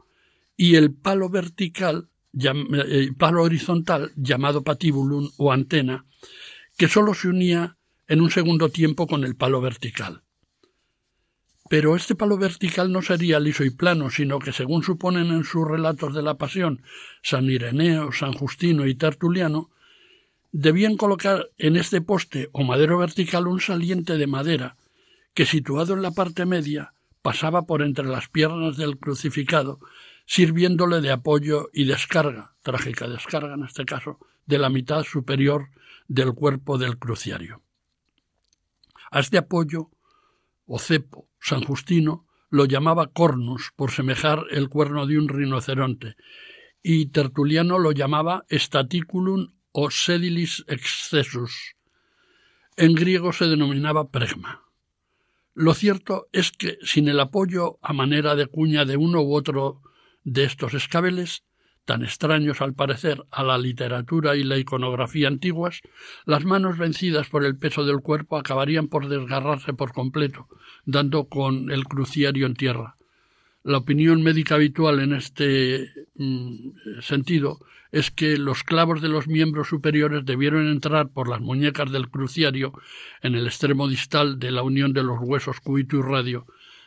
y 0.57 0.77
el 0.77 0.91
palo 0.91 1.29
vertical, 1.29 2.09
eh, 2.33 3.11
palo 3.15 3.43
horizontal 3.43 4.11
llamado 4.15 4.63
patibulum 4.63 5.29
o 5.37 5.51
antena, 5.51 6.05
que 6.75 6.87
sólo 6.87 7.13
se 7.13 7.27
unía 7.27 7.77
en 8.07 8.19
un 8.19 8.31
segundo 8.31 8.69
tiempo 8.69 9.05
con 9.05 9.23
el 9.25 9.35
palo 9.35 9.61
vertical. 9.61 10.23
Pero 11.67 11.95
este 11.95 12.13
palo 12.13 12.37
vertical 12.37 12.91
no 12.91 13.01
sería 13.01 13.39
liso 13.39 13.63
y 13.63 13.71
plano, 13.71 14.11
sino 14.11 14.37
que, 14.37 14.53
según 14.53 14.83
suponen 14.83 15.27
en 15.31 15.43
sus 15.43 15.67
relatos 15.67 16.13
de 16.13 16.21
la 16.21 16.37
Pasión 16.37 16.83
San 17.23 17.49
Ireneo, 17.49 18.11
San 18.11 18.33
Justino 18.33 18.85
y 18.85 18.93
Tertuliano, 18.93 19.71
debían 20.51 20.95
colocar 20.95 21.49
en 21.57 21.75
este 21.75 22.01
poste 22.01 22.49
o 22.51 22.63
madero 22.63 22.99
vertical 22.99 23.47
un 23.47 23.59
saliente 23.59 24.17
de 24.17 24.27
madera 24.27 24.77
que, 25.33 25.45
situado 25.45 25.95
en 25.95 26.03
la 26.03 26.11
parte 26.11 26.45
media, 26.45 26.93
pasaba 27.23 27.63
por 27.63 27.81
entre 27.81 28.05
las 28.05 28.29
piernas 28.29 28.77
del 28.77 28.99
crucificado, 28.99 29.79
sirviéndole 30.27 31.01
de 31.01 31.11
apoyo 31.11 31.69
y 31.73 31.85
descarga, 31.85 32.53
trágica 32.61 33.07
descarga 33.07 33.55
en 33.55 33.63
este 33.63 33.85
caso, 33.85 34.19
de 34.45 34.59
la 34.59 34.69
mitad 34.69 35.03
superior 35.03 35.69
del 36.07 36.33
cuerpo 36.33 36.77
del 36.77 36.99
cruciario. 36.99 37.63
A 39.09 39.19
este 39.19 39.39
apoyo 39.39 39.89
o 40.67 40.77
cepo 40.77 41.27
San 41.47 41.61
Justino 41.61 42.25
lo 42.49 42.65
llamaba 42.65 43.13
cornus 43.13 43.71
por 43.75 43.91
semejar 43.91 44.45
el 44.49 44.67
cuerno 44.67 45.05
de 45.05 45.19
un 45.19 45.29
rinoceronte, 45.29 46.15
y 46.81 47.11
Tertuliano 47.11 47.77
lo 47.77 47.91
llamaba 47.91 48.45
staticulum 48.49 49.53
o 49.71 49.91
sedilis 49.91 50.65
excessus. 50.67 51.75
En 52.77 52.95
griego 52.95 53.31
se 53.31 53.45
denominaba 53.45 54.09
pregma. 54.09 54.63
Lo 55.53 55.75
cierto 55.75 56.29
es 56.31 56.51
que 56.51 56.79
sin 56.81 57.09
el 57.09 57.19
apoyo 57.19 57.77
a 57.83 57.93
manera 57.93 58.33
de 58.33 58.47
cuña 58.47 58.83
de 58.83 58.97
uno 58.97 59.21
u 59.21 59.35
otro 59.35 59.83
de 60.23 60.45
estos 60.45 60.73
escabeles, 60.73 61.43
tan 61.85 62.03
extraños 62.03 62.61
al 62.61 62.73
parecer 62.73 63.23
a 63.31 63.43
la 63.43 63.57
literatura 63.57 64.35
y 64.35 64.43
la 64.43 64.57
iconografía 64.57 65.27
antiguas, 65.27 65.81
las 66.25 66.43
manos 66.43 66.77
vencidas 66.77 67.27
por 67.29 67.45
el 67.45 67.57
peso 67.57 67.85
del 67.85 68.01
cuerpo 68.01 68.37
acabarían 68.37 68.87
por 68.87 69.07
desgarrarse 69.07 69.73
por 69.73 69.93
completo, 69.93 70.47
dando 70.85 71.25
con 71.25 71.71
el 71.71 71.85
cruciario 71.85 72.47
en 72.47 72.55
tierra. 72.55 72.95
La 73.63 73.77
opinión 73.77 74.21
médica 74.21 74.55
habitual 74.55 74.99
en 74.99 75.13
este 75.13 75.89
mm, 76.15 77.01
sentido 77.01 77.59
es 77.91 78.11
que 78.11 78.37
los 78.37 78.63
clavos 78.63 79.01
de 79.01 79.09
los 79.09 79.27
miembros 79.27 79.69
superiores 79.69 80.25
debieron 80.25 80.67
entrar 80.67 81.09
por 81.09 81.29
las 81.29 81.41
muñecas 81.41 81.91
del 81.91 82.09
cruciario 82.09 82.73
en 83.21 83.35
el 83.35 83.47
extremo 83.47 83.87
distal 83.87 84.37
de 84.37 84.51
la 84.51 84.63
unión 84.63 84.93
de 84.93 85.03
los 85.03 85.17
huesos 85.21 85.61
cúbito 85.61 85.97
y 85.97 86.01
radio, 86.01 86.45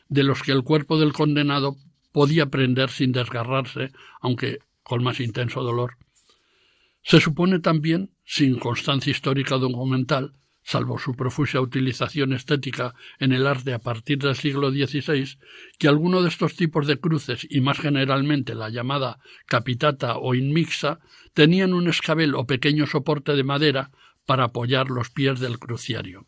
de 0.08 0.22
los 0.22 0.42
que 0.42 0.52
el 0.52 0.62
cuerpo 0.62 0.98
del 0.98 1.12
condenado 1.12 1.76
podía 2.12 2.46
prender 2.46 2.90
sin 2.90 3.12
desgarrarse, 3.12 3.90
aunque 4.20 4.58
con 4.88 5.04
más 5.04 5.20
intenso 5.20 5.62
dolor. 5.62 5.98
Se 7.02 7.20
supone 7.20 7.60
también, 7.60 8.10
sin 8.24 8.58
constancia 8.58 9.10
histórica 9.10 9.58
documental, 9.58 10.32
salvo 10.62 10.98
su 10.98 11.14
profusa 11.14 11.60
utilización 11.60 12.32
estética 12.32 12.94
en 13.18 13.32
el 13.32 13.46
arte 13.46 13.72
a 13.72 13.78
partir 13.78 14.18
del 14.18 14.34
siglo 14.34 14.70
XVI, 14.70 15.38
que 15.78 15.88
alguno 15.88 16.22
de 16.22 16.28
estos 16.28 16.56
tipos 16.56 16.86
de 16.86 16.98
cruces 16.98 17.46
y 17.48 17.60
más 17.60 17.78
generalmente 17.78 18.54
la 18.54 18.70
llamada 18.70 19.18
capitata 19.46 20.16
o 20.16 20.34
inmixa 20.34 21.00
tenían 21.34 21.74
un 21.74 21.88
escabel 21.88 22.34
o 22.34 22.46
pequeño 22.46 22.86
soporte 22.86 23.36
de 23.36 23.44
madera 23.44 23.90
para 24.26 24.44
apoyar 24.44 24.88
los 24.88 25.10
pies 25.10 25.38
del 25.38 25.58
cruciario. 25.58 26.26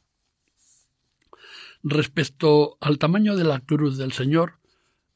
Respecto 1.83 2.77
al 2.81 2.99
tamaño 2.99 3.37
de 3.37 3.45
la 3.45 3.61
cruz 3.61 3.97
del 3.97 4.13
Señor, 4.13 4.61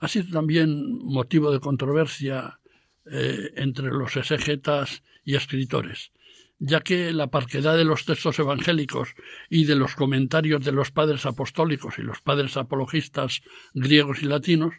ha 0.01 0.09
sido 0.09 0.33
también 0.33 0.99
motivo 1.03 1.51
de 1.51 1.61
controversia 1.61 2.61
eh, 3.11 3.53
entre 3.57 3.89
los 3.89 4.17
exegetas 4.17 5.03
y 5.25 5.37
escritores, 5.37 6.13
ya 6.59 6.81
que 6.81 7.13
la 7.13 7.27
parquedad 7.27 7.77
de 7.77 7.85
los 7.85 8.05
textos 8.05 8.39
evangélicos 8.39 9.15
y 9.51 9.65
de 9.65 9.77
los 9.77 9.95
comentarios 9.95 10.65
de 10.65 10.73
los 10.73 10.91
padres 10.91 11.27
apostólicos 11.27 11.99
y 11.99 12.03
los 12.03 12.21
padres 12.21 12.57
apologistas 12.57 13.43
griegos 13.75 14.23
y 14.23 14.27
latinos 14.27 14.75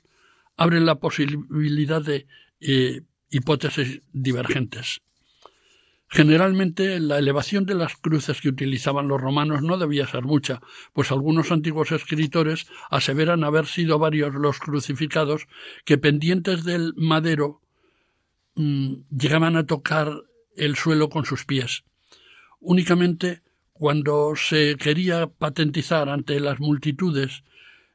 abren 0.58 0.86
la 0.86 0.96
posibilidad 0.96 2.02
de 2.02 2.28
eh, 2.62 3.02
hipótesis 3.30 4.02
divergentes. 4.14 5.02
Generalmente 6.08 7.00
la 7.00 7.18
elevación 7.18 7.66
de 7.66 7.76
las 7.76 7.96
cruces 7.96 8.40
que 8.40 8.50
utilizaban 8.50 9.08
los 9.08 9.20
romanos 9.20 9.62
no 9.64 9.78
debía 9.78 10.08
ser 10.08 10.24
mucha, 10.24 10.62
pues 10.94 11.12
algunos 11.12 11.52
antiguos 11.52 11.92
escritores 11.92 12.68
aseveran 12.90 13.44
haber 13.44 13.66
sido 13.66 14.00
varios 14.00 14.34
los 14.36 14.60
crucificados 14.60 15.48
que 15.84 15.98
pendientes 15.98 16.64
del 16.64 16.94
madero 16.96 17.62
mm, 18.56 18.94
llegaban 19.18 19.56
a 19.56 19.66
tocar 19.66 20.24
el 20.56 20.76
suelo 20.76 21.10
con 21.10 21.26
sus 21.26 21.46
pies. 21.46 21.84
Únicamente 22.60 23.42
cuando 23.74 24.36
se 24.36 24.78
quería 24.78 25.28
patentizar 25.28 26.08
ante 26.08 26.40
las 26.40 26.60
multitudes 26.62 27.44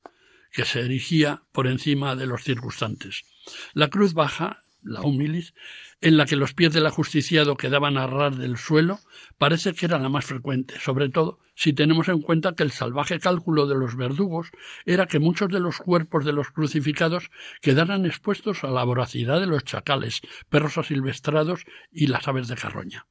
que 0.52 0.64
se 0.64 0.78
erigía 0.78 1.42
por 1.50 1.66
encima 1.66 2.14
de 2.14 2.26
los 2.26 2.44
circunstantes. 2.44 3.24
La 3.72 3.90
cruz 3.90 4.14
baja, 4.14 4.62
la 4.85 5.01
humilis, 5.01 5.55
en 6.01 6.16
la 6.16 6.27
que 6.27 6.37
los 6.37 6.55
pies 6.55 6.73
del 6.73 6.87
ajusticiado 6.87 7.57
quedaban 7.57 7.97
a 7.97 8.07
ras 8.07 8.37
del 8.37 8.57
suelo, 8.57 9.01
parece 9.38 9.73
que 9.73 9.87
era 9.87 9.99
la 9.99 10.09
más 10.09 10.25
frecuente, 10.25 10.79
sobre 10.79 11.09
todo 11.09 11.40
si 11.55 11.73
tenemos 11.73 12.09
en 12.09 12.20
cuenta 12.20 12.55
que 12.55 12.62
el 12.62 12.70
salvaje 12.70 13.18
cálculo 13.18 13.66
de 13.66 13.77
los 13.77 13.97
verdugos 13.97 14.51
era 14.85 15.07
que 15.07 15.18
muchos 15.18 15.49
de 15.49 15.61
los 15.61 15.79
cuerpos 15.79 16.25
de 16.25 16.33
los 16.33 16.51
crucificados 16.51 17.31
quedaran 17.61 18.07
expuestos 18.07 18.64
a 18.64 18.70
la 18.70 18.85
voracidad 18.85 19.40
de 19.40 19.47
los 19.47 19.64
chacales, 19.64 20.20
perros 20.49 20.79
asilvestrados 20.79 21.64
y 21.90 22.09
las 22.09 22.27
aves 22.29 22.49
de 22.49 22.57
carroña. 22.57 23.07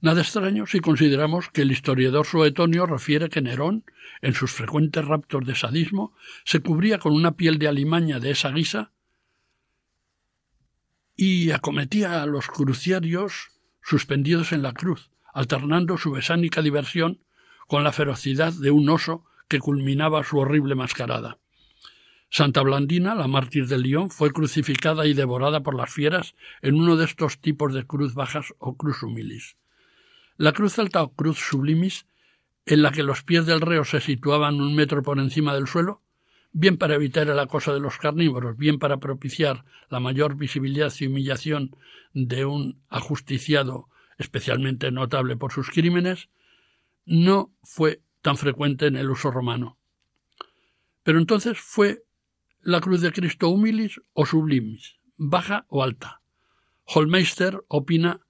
Nada 0.00 0.22
extraño 0.22 0.66
si 0.66 0.78
consideramos 0.78 1.50
que 1.50 1.62
el 1.62 1.72
historiador 1.72 2.24
Suetonio 2.24 2.86
refiere 2.86 3.28
que 3.28 3.42
Nerón, 3.42 3.84
en 4.22 4.32
sus 4.32 4.52
frecuentes 4.52 5.04
raptos 5.04 5.44
de 5.44 5.56
sadismo, 5.56 6.14
se 6.44 6.60
cubría 6.60 6.98
con 6.98 7.14
una 7.14 7.36
piel 7.36 7.58
de 7.58 7.66
alimaña 7.66 8.20
de 8.20 8.30
esa 8.30 8.50
guisa 8.50 8.92
y 11.20 11.50
acometía 11.50 12.22
a 12.22 12.26
los 12.26 12.46
cruciarios 12.46 13.48
suspendidos 13.82 14.52
en 14.52 14.62
la 14.62 14.72
cruz, 14.72 15.10
alternando 15.34 15.98
su 15.98 16.12
besánica 16.12 16.62
diversión 16.62 17.18
con 17.66 17.82
la 17.82 17.90
ferocidad 17.90 18.52
de 18.52 18.70
un 18.70 18.88
oso 18.88 19.24
que 19.48 19.58
culminaba 19.58 20.22
su 20.22 20.38
horrible 20.38 20.76
mascarada. 20.76 21.38
Santa 22.30 22.62
Blandina, 22.62 23.16
la 23.16 23.26
mártir 23.26 23.66
de 23.66 23.78
León, 23.78 24.10
fue 24.10 24.30
crucificada 24.30 25.06
y 25.06 25.12
devorada 25.12 25.60
por 25.64 25.74
las 25.74 25.92
fieras 25.92 26.36
en 26.62 26.76
uno 26.76 26.96
de 26.96 27.06
estos 27.06 27.40
tipos 27.40 27.74
de 27.74 27.84
cruz 27.84 28.14
bajas 28.14 28.54
o 28.58 28.76
cruz 28.76 29.02
humilis. 29.02 29.56
La 30.36 30.52
cruz 30.52 30.78
alta 30.78 31.02
o 31.02 31.12
cruz 31.14 31.38
sublimis, 31.38 32.06
en 32.64 32.82
la 32.82 32.92
que 32.92 33.02
los 33.02 33.24
pies 33.24 33.44
del 33.44 33.60
reo 33.60 33.84
se 33.84 34.00
situaban 34.00 34.60
un 34.60 34.76
metro 34.76 35.02
por 35.02 35.18
encima 35.18 35.52
del 35.52 35.66
suelo, 35.66 36.00
bien 36.52 36.76
para 36.76 36.94
evitar 36.94 37.28
el 37.28 37.38
acoso 37.38 37.72
de 37.74 37.80
los 37.80 37.98
carnívoros, 37.98 38.56
bien 38.56 38.78
para 38.78 38.98
propiciar 38.98 39.64
la 39.90 40.00
mayor 40.00 40.36
visibilidad 40.36 40.92
y 40.98 41.06
humillación 41.06 41.76
de 42.12 42.44
un 42.44 42.80
ajusticiado 42.88 43.88
especialmente 44.18 44.90
notable 44.90 45.36
por 45.36 45.52
sus 45.52 45.70
crímenes, 45.70 46.28
no 47.06 47.52
fue 47.62 48.02
tan 48.20 48.36
frecuente 48.36 48.86
en 48.86 48.96
el 48.96 49.10
uso 49.10 49.30
romano. 49.30 49.78
Pero 51.02 51.18
entonces 51.18 51.58
fue 51.58 52.02
la 52.60 52.80
cruz 52.80 53.00
de 53.00 53.12
Cristo 53.12 53.48
humilis 53.48 54.00
o 54.12 54.26
sublimis, 54.26 54.96
baja 55.16 55.64
o 55.68 55.82
alta. 55.82 56.20
Holmeister 56.84 57.64
opina 57.68 58.20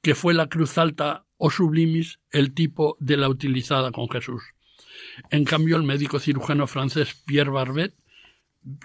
que 0.00 0.14
fue 0.14 0.34
la 0.34 0.48
cruz 0.48 0.78
alta 0.78 1.24
o 1.36 1.50
sublimis 1.50 2.20
el 2.30 2.54
tipo 2.54 2.96
de 3.00 3.16
la 3.16 3.28
utilizada 3.28 3.90
con 3.92 4.08
Jesús. 4.08 4.42
En 5.30 5.44
cambio, 5.44 5.76
el 5.76 5.82
médico 5.82 6.18
cirujano 6.18 6.66
francés 6.66 7.14
Pierre 7.26 7.50
Barbet, 7.50 7.94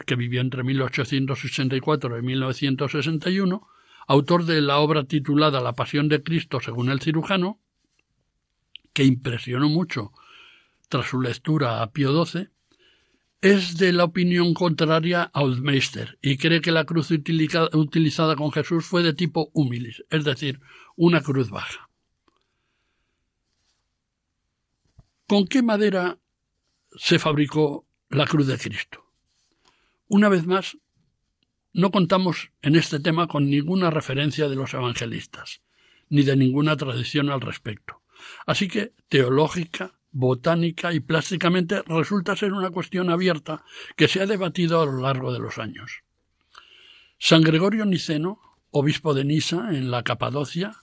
que 0.05 0.15
vivió 0.15 0.41
entre 0.41 0.63
1864 0.63 2.17
y 2.17 2.21
1961, 2.21 3.67
autor 4.07 4.45
de 4.45 4.61
la 4.61 4.79
obra 4.79 5.03
titulada 5.03 5.61
La 5.61 5.73
Pasión 5.73 6.07
de 6.07 6.23
Cristo 6.23 6.59
según 6.59 6.89
el 6.89 7.01
cirujano, 7.01 7.59
que 8.93 9.03
impresionó 9.03 9.69
mucho 9.69 10.11
tras 10.89 11.07
su 11.07 11.21
lectura 11.21 11.81
a 11.81 11.91
Pío 11.91 12.25
XII, 12.25 12.49
es 13.41 13.77
de 13.77 13.93
la 13.93 14.05
opinión 14.05 14.53
contraria 14.53 15.29
a 15.33 15.43
Oldmeister 15.43 16.17
y 16.21 16.37
cree 16.37 16.61
que 16.61 16.71
la 16.71 16.85
cruz 16.85 17.11
utilizada 17.11 18.35
con 18.35 18.51
Jesús 18.51 18.85
fue 18.85 19.03
de 19.03 19.13
tipo 19.13 19.51
humilis, 19.53 20.03
es 20.09 20.23
decir, 20.23 20.59
una 20.95 21.21
cruz 21.21 21.51
baja. 21.51 21.86
¿Con 25.27 25.45
qué 25.45 25.61
madera 25.61 26.19
se 26.95 27.19
fabricó 27.19 27.85
la 28.07 28.25
cruz 28.25 28.47
de 28.47 28.57
Cristo? 28.57 29.03
Una 30.07 30.29
vez 30.29 30.47
más, 30.47 30.77
no 31.73 31.91
contamos 31.91 32.51
en 32.61 32.77
este 32.77 33.01
tema 33.01 33.27
con 33.27 33.49
ninguna 33.49 33.89
referencia 33.89 34.47
de 34.47 34.55
los 34.55 34.73
evangelistas, 34.73 35.61
ni 36.07 36.23
de 36.23 36.37
ninguna 36.37 36.77
tradición 36.77 37.29
al 37.29 37.41
respecto. 37.41 38.01
Así 38.45 38.69
que 38.69 38.93
teológica, 39.09 39.99
botánica 40.11 40.93
y 40.93 41.01
plásticamente 41.01 41.81
resulta 41.85 42.37
ser 42.37 42.53
una 42.53 42.71
cuestión 42.71 43.09
abierta 43.09 43.65
que 43.97 44.07
se 44.07 44.21
ha 44.21 44.27
debatido 44.27 44.81
a 44.81 44.85
lo 44.85 45.01
largo 45.01 45.33
de 45.33 45.39
los 45.39 45.57
años. 45.57 46.03
San 47.19 47.41
Gregorio 47.41 47.83
Niceno, 47.83 48.39
obispo 48.71 49.13
de 49.13 49.25
Nisa 49.25 49.71
en 49.71 49.91
la 49.91 50.03
Capadocia, 50.03 50.77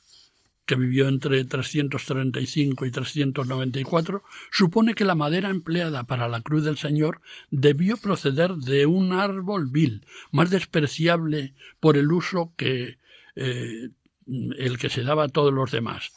que 0.66 0.77
vivió 0.77 1.09
entre 1.09 1.44
335 1.44 2.87
y 2.87 2.90
394, 2.90 4.22
supone 4.50 4.94
que 4.94 5.05
la 5.05 5.14
madera 5.14 5.50
empleada 5.50 6.05
para 6.05 6.29
la 6.29 6.40
cruz 6.40 6.64
del 6.64 6.79
Señor 6.79 7.20
debió 7.50 7.96
proceder 7.96 8.55
de 8.55 8.87
un 8.87 9.12
árbol 9.12 9.68
vil, 9.70 10.07
más 10.31 10.50
despreciable 10.50 11.55
por 11.81 11.96
el 11.96 12.11
uso 12.12 12.53
que 12.57 12.98
eh, 13.37 13.90
el 14.27 14.79
que 14.79 14.88
se 14.88 15.03
daba 15.03 15.24
a 15.24 15.29
todos 15.29 15.53
los 15.53 15.70
demás. 15.70 16.12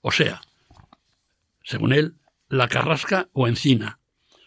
O 0.00 0.10
sea, 0.10 0.40
según 1.62 1.92
él, 1.92 2.14
la 2.48 2.68
carrasca 2.68 3.28
o 3.32 3.46
encina, 3.46 4.00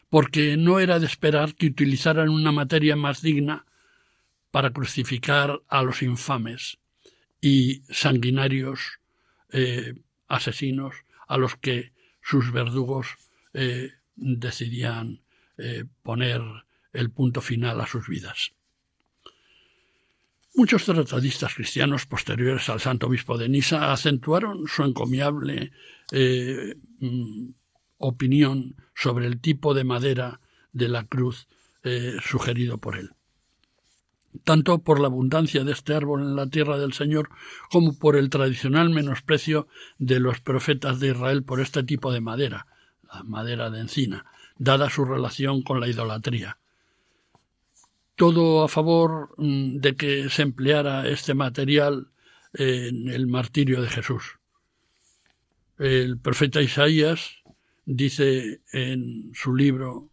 porque 0.10 0.58
no 0.58 0.80
era 0.80 1.00
de 1.00 1.06
esperar 1.06 1.56
que 1.56 1.68
utilizaran 1.68 2.30
una 2.30 2.52
materia 2.52 2.96
más 2.96 3.22
digna 3.22 3.66
para 4.52 4.72
crucificar 4.72 5.62
a 5.68 5.82
los 5.84 6.02
infames 6.02 6.78
y 7.42 7.84
sanguinarios 7.90 9.00
eh, 9.58 9.94
asesinos 10.28 10.96
a 11.30 11.38
los 11.38 11.56
que 11.56 11.94
sus 12.22 12.52
verdugos 12.52 13.08
eh, 13.54 13.90
decidían 14.18 15.22
eh, 15.58 15.86
poner 16.04 16.42
el 16.92 17.10
punto 17.10 17.40
final 17.40 17.80
a 17.80 17.88
sus 17.88 18.10
vidas. 18.10 18.52
Muchos 20.56 20.84
tratadistas 20.84 21.56
cristianos 21.56 22.06
posteriores 22.06 22.68
al 22.68 22.82
santo 22.82 23.08
obispo 23.08 23.38
de 23.38 23.48
Nisa 23.48 23.94
acentuaron 23.94 24.68
su 24.68 24.84
encomiable 24.84 25.72
mm, 26.12 27.50
opinión 28.00 28.76
sobre 28.94 29.26
el 29.26 29.40
tipo 29.40 29.74
de 29.74 29.86
madera 29.86 30.42
de 30.74 30.90
la 30.90 31.06
cruz 31.06 31.48
sugerido 32.22 32.78
por 32.80 32.98
él 32.98 33.12
tanto 34.44 34.80
por 34.80 35.00
la 35.00 35.08
abundancia 35.08 35.64
de 35.64 35.72
este 35.72 35.94
árbol 35.94 36.22
en 36.22 36.36
la 36.36 36.48
tierra 36.48 36.78
del 36.78 36.94
Señor 36.94 37.30
como 37.72 37.98
por 37.98 38.16
el 38.16 38.30
tradicional 38.30 38.90
menosprecio 38.90 39.68
de 39.98 40.20
los 40.20 40.42
profetas 40.42 41.00
de 41.00 41.10
Israel 41.10 41.44
por 41.44 41.62
este 41.62 41.84
tipo 41.84 42.12
de 42.12 42.22
madera, 42.22 42.68
madera 43.24 43.70
de 43.70 43.82
encina, 43.82 44.26
dada 44.58 44.90
su 44.90 45.06
relación 45.06 45.62
con 45.62 45.80
la 45.80 45.88
idolatría. 45.88 46.58
Todo 48.16 48.64
a 48.64 48.68
favor 48.68 49.36
mm, 49.38 49.78
de 49.78 49.96
que 49.96 50.30
se 50.30 50.42
empleara 50.42 51.08
este 51.08 51.34
material 51.34 52.08
en 52.54 53.10
el 53.10 53.28
martirio 53.28 53.82
de 53.82 53.90
Jesús. 53.90 54.40
El 55.78 56.18
profeta 56.20 56.62
Isaías 56.62 57.44
dice 57.86 58.62
en 58.72 59.32
su 59.34 59.54
libro, 59.54 60.10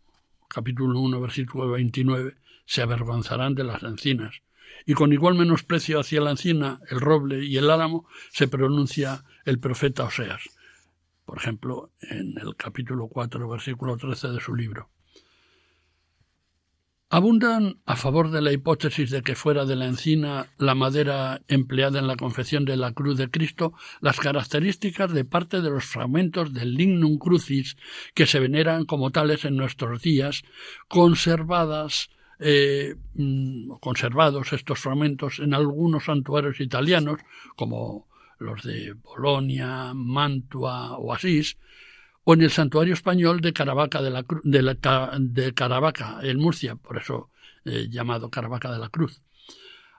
capítulo 0.49 0.99
1, 1.01 1.21
versículo 1.21 1.71
29, 1.71 2.35
se 2.65 2.83
avergonzarán 2.83 3.55
de 3.55 3.65
las 3.65 3.83
encinas. 3.83 4.43
Y 4.87 4.95
con 4.95 5.13
igual 5.13 5.35
menosprecio 5.35 6.01
hacia 6.01 6.21
la 6.21 6.31
encina, 6.31 6.81
el 6.89 7.01
roble 7.01 7.45
y 7.45 7.57
el 7.57 7.71
álamo 7.71 8.07
se 8.31 8.49
pronuncia 8.49 9.25
el 9.45 9.59
profeta 9.59 10.05
Oseas, 10.05 10.43
por 11.25 11.39
ejemplo, 11.39 11.91
en 12.01 12.35
el 12.41 12.57
capítulo 12.57 13.09
4, 13.09 13.49
versículo 13.49 13.97
13 13.97 14.29
de 14.29 14.41
su 14.41 14.55
libro. 14.55 14.91
Abundan 17.15 17.79
a 17.85 17.97
favor 17.97 18.31
de 18.31 18.41
la 18.41 18.53
hipótesis 18.53 19.11
de 19.11 19.21
que 19.21 19.35
fuera 19.35 19.67
de 19.67 19.77
la 19.77 19.85
encina 19.85 20.47
la 20.57 20.75
madera 20.75 21.43
empleada 21.47 21.99
en 21.99 22.07
la 22.07 22.17
confección 22.17 22.65
de 22.65 22.79
la 22.79 22.95
cruz 22.95 23.19
de 23.19 23.31
Cristo 23.31 23.75
las 24.01 24.19
características 24.19 25.13
de 25.13 25.27
parte 25.27 25.61
de 25.61 25.69
los 25.69 25.85
fragmentos 25.85 26.55
del 26.55 26.73
lignum 26.75 27.19
crucis 27.19 27.77
que 28.15 28.25
se 28.25 28.41
veneran 28.41 28.87
como 28.87 29.11
tales 29.11 29.45
en 29.45 29.57
nuestros 29.57 30.01
días, 30.01 30.43
conservadas 30.89 32.09
eh, 32.43 32.97
mm, 33.15 33.75
conservados 33.81 34.53
estos 34.53 34.81
fragmentos 34.81 35.39
en 35.39 35.55
algunos 35.55 36.05
santuarios 36.07 36.61
italianos, 36.61 37.21
como 37.57 38.09
los 38.39 38.63
de 38.63 38.95
Bolonia, 38.95 39.93
Mantua 39.95 40.99
o 40.99 41.13
Asís, 41.13 41.57
o 42.25 42.35
en 42.35 42.43
el 42.43 42.51
santuario 42.51 42.95
español 42.95 43.41
de 43.41 43.53
Caravaca 43.53 44.03
de, 44.03 44.11
la, 44.11 44.25
de, 45.19 45.55
Caravaca, 45.55 46.19
en 46.23 46.39
Murcia, 46.39 46.77
por 46.77 46.99
eso 46.99 47.31
eh, 47.65 47.87
llamado 47.89 48.31
Caravaca 48.31 48.73
de 48.73 48.79
la 48.79 48.89
Cruz. 48.89 49.21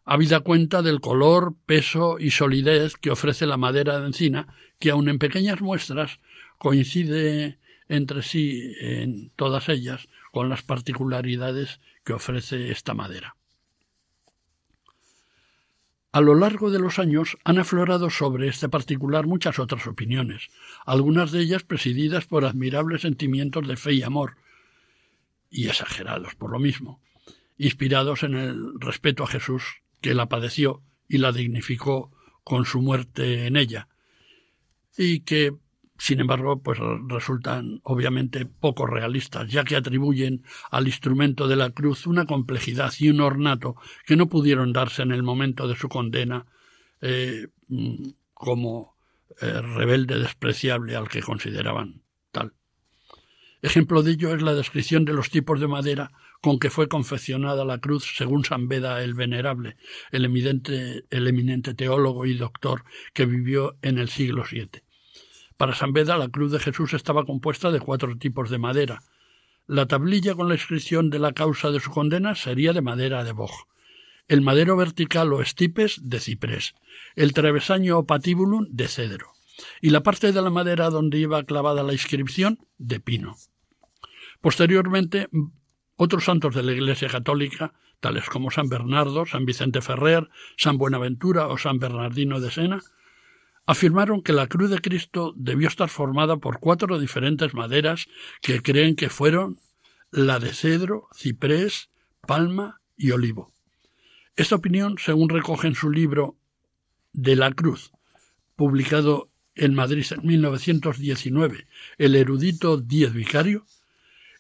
Habida 0.05 0.41
cuenta 0.41 0.81
del 0.81 0.99
color, 0.99 1.55
peso 1.65 2.19
y 2.19 2.31
solidez 2.31 2.97
que 2.97 3.11
ofrece 3.11 3.45
la 3.45 3.57
madera 3.57 3.99
de 3.99 4.07
encina, 4.07 4.47
que 4.79 4.91
aun 4.91 5.07
en 5.07 5.17
pequeñas 5.17 5.61
muestras 5.61 6.19
coincide 6.57 7.59
entre 7.87 8.21
sí 8.21 8.73
en 8.81 9.31
todas 9.35 9.69
ellas 9.69 10.09
con 10.33 10.49
las 10.49 10.63
particularidades 10.63 11.79
que 12.03 12.13
ofrece 12.13 12.71
esta 12.71 12.95
madera. 12.95 13.35
A 16.11 16.21
lo 16.21 16.33
largo 16.33 16.71
de 16.71 16.79
los 16.79 16.97
años 16.97 17.37
han 17.43 17.59
aflorado 17.59 18.09
sobre 18.09 18.47
este 18.47 18.67
particular 18.67 19.27
muchas 19.27 19.59
otras 19.59 19.85
opiniones, 19.85 20.49
algunas 20.87 21.31
de 21.31 21.41
ellas 21.41 21.61
presididas 21.61 22.25
por 22.25 22.45
admirables 22.45 23.03
sentimientos 23.03 23.67
de 23.67 23.77
fe 23.77 23.93
y 23.93 24.01
amor, 24.01 24.37
y 25.51 25.67
exagerados 25.67 26.33
por 26.33 26.49
lo 26.49 26.57
mismo, 26.57 26.99
inspirados 27.59 28.23
en 28.23 28.33
el 28.33 28.79
respeto 28.79 29.23
a 29.23 29.27
Jesús, 29.27 29.83
que 30.01 30.15
la 30.15 30.29
padeció 30.29 30.81
y 31.07 31.19
la 31.19 31.31
dignificó 31.31 32.11
con 32.43 32.65
su 32.65 32.81
muerte 32.81 33.45
en 33.45 33.55
ella, 33.55 33.87
y 34.97 35.19
que 35.19 35.53
sin 36.03 36.19
embargo, 36.19 36.61
pues 36.61 36.79
resultan 37.07 37.79
obviamente 37.83 38.45
poco 38.45 38.85
realistas, 38.85 39.49
ya 39.49 39.63
que 39.63 39.77
atribuyen 39.77 40.43
al 40.69 40.85
instrumento 40.85 41.47
de 41.47 41.55
la 41.55 41.69
cruz 41.69 42.07
una 42.07 42.25
complejidad 42.25 42.91
y 42.99 43.07
un 43.07 43.21
ornato 43.21 43.77
que 44.05 44.17
no 44.17 44.27
pudieron 44.27 44.73
darse 44.73 45.01
en 45.01 45.13
el 45.13 45.23
momento 45.23 45.65
de 45.65 45.77
su 45.77 45.87
condena 45.87 46.45
eh, 46.99 47.47
como 48.33 48.97
eh, 49.39 49.61
rebelde 49.61 50.19
despreciable 50.19 50.97
al 50.97 51.07
que 51.07 51.21
consideraban 51.21 52.01
tal. 52.33 52.51
Ejemplo 53.61 54.03
de 54.03 54.11
ello 54.11 54.35
es 54.35 54.41
la 54.41 54.55
descripción 54.55 55.05
de 55.05 55.13
los 55.13 55.29
tipos 55.29 55.61
de 55.61 55.69
madera 55.69 56.11
con 56.41 56.59
que 56.59 56.69
fue 56.69 56.89
confeccionada 56.89 57.63
la 57.63 57.77
cruz 57.77 58.13
según 58.17 58.43
San 58.43 58.67
Beda 58.67 59.01
el 59.01 59.13
Venerable, 59.13 59.77
el 60.11 60.25
eminente, 60.25 61.05
el 61.09 61.27
eminente 61.29 61.73
teólogo 61.73 62.25
y 62.25 62.33
doctor 62.33 62.83
que 63.13 63.25
vivió 63.25 63.77
en 63.81 63.99
el 63.99 64.09
siglo 64.09 64.43
VII. 64.51 64.83
Para 65.57 65.75
San 65.75 65.93
Beda, 65.93 66.17
la 66.17 66.29
cruz 66.29 66.51
de 66.51 66.59
Jesús 66.59 66.93
estaba 66.93 67.25
compuesta 67.25 67.71
de 67.71 67.79
cuatro 67.79 68.17
tipos 68.17 68.49
de 68.49 68.57
madera. 68.57 69.03
La 69.67 69.85
tablilla 69.85 70.35
con 70.35 70.47
la 70.47 70.55
inscripción 70.55 71.09
de 71.09 71.19
la 71.19 71.33
causa 71.33 71.71
de 71.71 71.79
su 71.79 71.91
condena 71.91 72.35
sería 72.35 72.73
de 72.73 72.81
madera 72.81 73.23
de 73.23 73.31
boj. 73.31 73.51
El 74.27 74.41
madero 74.41 74.75
vertical 74.75 75.31
o 75.33 75.41
estipes 75.41 75.99
de 76.03 76.19
ciprés. 76.19 76.75
El 77.15 77.33
travesaño 77.33 77.99
o 77.99 78.05
patíbulum 78.05 78.67
de 78.69 78.87
cedro. 78.87 79.31
Y 79.81 79.91
la 79.91 80.01
parte 80.01 80.31
de 80.31 80.41
la 80.41 80.49
madera 80.49 80.89
donde 80.89 81.19
iba 81.19 81.43
clavada 81.43 81.83
la 81.83 81.93
inscripción 81.93 82.59
de 82.77 82.99
pino. 82.99 83.35
Posteriormente, 84.41 85.29
otros 85.95 86.25
santos 86.25 86.55
de 86.55 86.63
la 86.63 86.73
Iglesia 86.73 87.07
Católica, 87.07 87.73
tales 87.99 88.25
como 88.25 88.51
San 88.51 88.67
Bernardo, 88.67 89.25
San 89.25 89.45
Vicente 89.45 89.81
Ferrer, 89.81 90.29
San 90.57 90.77
Buenaventura 90.77 91.47
o 91.47 91.57
San 91.57 91.79
Bernardino 91.79 92.39
de 92.39 92.51
Sena, 92.51 92.81
afirmaron 93.65 94.21
que 94.21 94.33
la 94.33 94.47
cruz 94.47 94.69
de 94.69 94.79
Cristo 94.79 95.33
debió 95.35 95.67
estar 95.67 95.89
formada 95.89 96.37
por 96.37 96.59
cuatro 96.59 96.99
diferentes 96.99 97.53
maderas 97.53 98.07
que 98.41 98.61
creen 98.61 98.95
que 98.95 99.09
fueron 99.09 99.59
la 100.11 100.39
de 100.39 100.53
cedro, 100.53 101.07
ciprés, 101.15 101.89
palma 102.21 102.81
y 102.97 103.11
olivo. 103.11 103.51
Esta 104.35 104.55
opinión, 104.55 104.95
según 104.99 105.29
recoge 105.29 105.67
en 105.67 105.75
su 105.75 105.89
libro 105.89 106.37
De 107.13 107.35
la 107.35 107.51
Cruz, 107.51 107.91
publicado 108.55 109.29
en 109.55 109.73
Madrid 109.75 110.05
en 110.11 110.25
1919, 110.25 111.67
el 111.97 112.15
erudito 112.15 112.77
Díez 112.77 113.13
Vicario, 113.13 113.65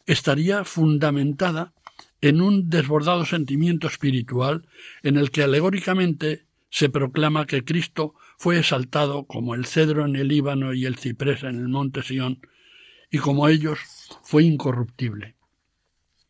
estaría 0.05 0.63
fundamentada 0.63 1.73
en 2.21 2.41
un 2.41 2.69
desbordado 2.69 3.25
sentimiento 3.25 3.87
espiritual 3.87 4.67
en 5.03 5.17
el 5.17 5.31
que 5.31 5.43
alegóricamente 5.43 6.45
se 6.69 6.89
proclama 6.89 7.45
que 7.45 7.63
Cristo 7.63 8.15
fue 8.37 8.59
exaltado 8.59 9.25
como 9.25 9.55
el 9.55 9.65
cedro 9.65 10.05
en 10.05 10.15
el 10.15 10.27
Líbano 10.27 10.73
y 10.73 10.85
el 10.85 10.97
ciprés 10.97 11.43
en 11.43 11.57
el 11.57 11.69
monte 11.69 12.03
Sión, 12.03 12.39
y 13.09 13.19
como 13.19 13.47
ellos 13.47 13.79
fue 14.23 14.43
incorruptible. 14.43 15.35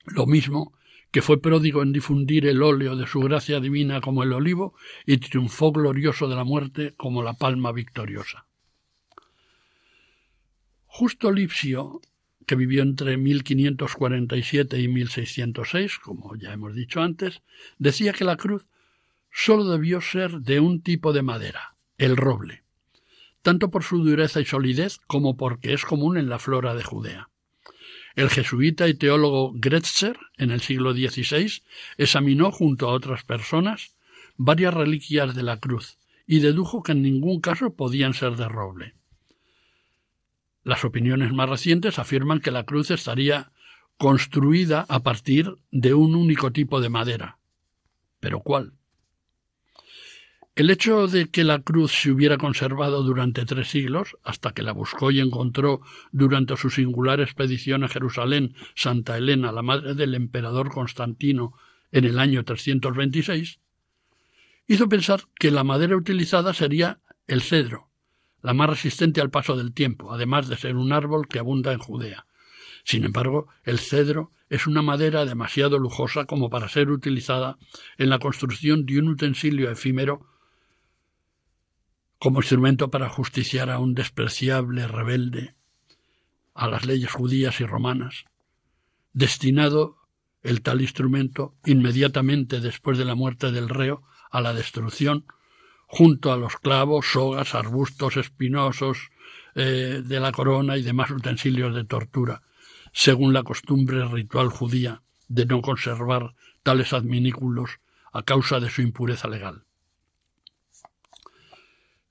Lo 0.06 0.26
mismo 0.26 0.74
que 1.14 1.22
fue 1.22 1.40
pródigo 1.40 1.84
en 1.84 1.94
difundir 1.94 2.48
el 2.48 2.64
óleo 2.64 2.96
de 2.96 3.06
su 3.06 3.20
gracia 3.20 3.60
divina 3.60 4.02
como 4.02 4.24
el 4.24 4.34
olivo 4.34 4.74
y 5.06 5.18
triunfó 5.18 5.72
glorioso 5.72 6.28
de 6.28 6.36
la 6.36 6.44
muerte 6.44 6.96
como 6.98 7.22
la 7.22 7.34
palma 7.34 7.72
victoriosa. 7.72 8.48
Justo 10.88 11.32
Lipsio, 11.32 12.02
que 12.48 12.56
vivió 12.56 12.82
entre 12.82 13.18
1547 13.18 14.80
y 14.80 14.88
1606, 14.88 16.00
como 16.00 16.36
ya 16.36 16.52
hemos 16.52 16.74
dicho 16.74 17.02
antes, 17.02 17.44
decía 17.78 18.14
que 18.14 18.26
la 18.26 18.36
cruz 18.36 18.66
sólo 19.32 19.66
debió 19.66 20.02
ser 20.02 20.40
de 20.40 20.60
un 20.60 20.82
tipo 20.82 21.14
de 21.14 21.22
madera, 21.22 21.73
el 21.98 22.18
roble, 22.18 22.64
tanto 23.42 23.70
por 23.70 23.84
su 23.84 24.04
dureza 24.04 24.42
y 24.42 24.46
solidez 24.46 25.00
como 25.08 25.38
porque 25.38 25.74
es 25.74 25.86
común 25.86 26.18
en 26.18 26.30
la 26.30 26.40
flora 26.40 26.76
de 26.76 26.84
Judea. 26.84 27.30
El 28.16 28.30
jesuita 28.30 28.88
y 28.88 28.94
teólogo 28.94 29.54
Gretzer, 29.56 30.18
en 30.38 30.52
el 30.52 30.62
siglo 30.62 30.94
XVI, 30.94 31.64
examinó 31.98 32.52
junto 32.52 32.90
a 32.90 32.94
otras 32.94 33.24
personas 33.24 33.96
varias 34.38 34.74
reliquias 34.74 35.36
de 35.36 35.44
la 35.44 35.58
cruz 35.58 35.98
y 36.28 36.40
dedujo 36.40 36.84
que 36.84 36.92
en 36.92 37.02
ningún 37.02 37.42
caso 37.42 37.74
podían 37.76 38.14
ser 38.14 38.36
de 38.36 38.48
roble. 38.48 38.94
Las 40.64 40.86
opiniones 40.86 41.34
más 41.34 41.50
recientes 41.50 42.00
afirman 42.00 42.40
que 42.40 42.52
la 42.52 42.64
cruz 42.64 42.92
estaría 42.92 43.52
construida 43.98 44.86
a 44.88 45.02
partir 45.02 45.58
de 45.72 45.94
un 45.94 46.16
único 46.16 46.52
tipo 46.52 46.82
de 46.82 46.90
madera. 46.90 47.38
¿Pero 48.20 48.40
cuál? 48.40 48.74
El 50.56 50.70
hecho 50.70 51.08
de 51.08 51.32
que 51.32 51.44
la 51.44 51.64
cruz 51.64 51.92
se 51.92 52.12
hubiera 52.12 52.38
conservado 52.38 53.02
durante 53.02 53.44
tres 53.44 53.70
siglos, 53.70 54.18
hasta 54.24 54.52
que 54.52 54.62
la 54.62 54.72
buscó 54.72 55.10
y 55.10 55.20
encontró 55.20 55.82
durante 56.12 56.56
su 56.58 56.70
singular 56.70 57.22
expedición 57.22 57.84
a 57.84 57.88
Jerusalén 57.88 58.54
Santa 58.76 59.18
Elena, 59.18 59.52
la 59.52 59.64
madre 59.64 59.96
del 59.96 60.14
emperador 60.14 60.70
Constantino, 60.70 61.56
en 61.92 62.06
el 62.06 62.20
año 62.20 62.44
326, 62.44 63.60
hizo 64.68 64.88
pensar 64.88 65.24
que 65.40 65.50
la 65.50 65.64
madera 65.64 65.98
utilizada 65.98 66.54
sería 66.54 67.00
el 67.26 67.42
cedro, 67.42 67.90
la 68.44 68.54
más 68.54 68.70
resistente 68.70 69.22
al 69.22 69.32
paso 69.32 69.58
del 69.58 69.74
tiempo, 69.74 70.14
además 70.14 70.50
de 70.50 70.58
ser 70.58 70.76
un 70.76 70.94
árbol 70.94 71.28
que 71.28 71.40
abunda 71.40 71.74
en 71.74 71.80
Judea. 71.80 72.28
Sin 72.84 73.06
embargo, 73.06 73.48
el 73.64 73.80
cedro 73.80 74.32
es 74.50 74.68
una 74.68 74.84
madera 74.84 75.26
demasiado 75.26 75.80
lujosa 75.80 76.26
como 76.26 76.52
para 76.52 76.70
ser 76.70 76.92
utilizada 76.92 77.58
en 77.98 78.12
la 78.12 78.20
construcción 78.20 78.86
de 78.86 79.00
un 79.00 79.08
utensilio 79.08 79.72
efímero 79.72 80.28
como 82.24 82.40
instrumento 82.40 82.90
para 82.90 83.10
justiciar 83.10 83.70
a 83.70 83.80
un 83.80 83.96
despreciable 83.96 84.88
rebelde 84.88 85.56
a 86.54 86.70
las 86.70 86.86
leyes 86.86 87.12
judías 87.12 87.60
y 87.60 87.66
romanas, 87.66 88.24
destinado 89.12 89.98
el 90.42 90.62
tal 90.62 90.80
instrumento 90.80 91.54
inmediatamente 91.66 92.62
después 92.62 92.98
de 92.98 93.04
la 93.04 93.16
muerte 93.16 93.52
del 93.52 93.68
reo 93.68 94.04
a 94.32 94.40
la 94.40 94.54
destrucción, 94.54 95.26
junto 95.86 96.32
a 96.32 96.38
los 96.38 96.56
clavos, 96.56 97.08
sogas, 97.08 97.56
arbustos 97.56 98.16
espinosos, 98.16 99.12
eh, 99.56 100.02
de 100.02 100.20
la 100.22 100.32
corona 100.32 100.78
y 100.78 100.82
demás 100.82 101.12
utensilios 101.12 101.76
de 101.76 101.84
tortura, 101.84 102.42
según 102.94 103.34
la 103.34 103.44
costumbre 103.44 104.08
ritual 104.08 104.48
judía 104.48 105.02
de 105.28 105.46
no 105.46 105.62
conservar 105.62 106.36
tales 106.64 106.94
adminículos 106.94 107.82
a 108.14 108.24
causa 108.24 108.62
de 108.62 108.70
su 108.70 108.82
impureza 108.82 109.28
legal. 109.28 109.66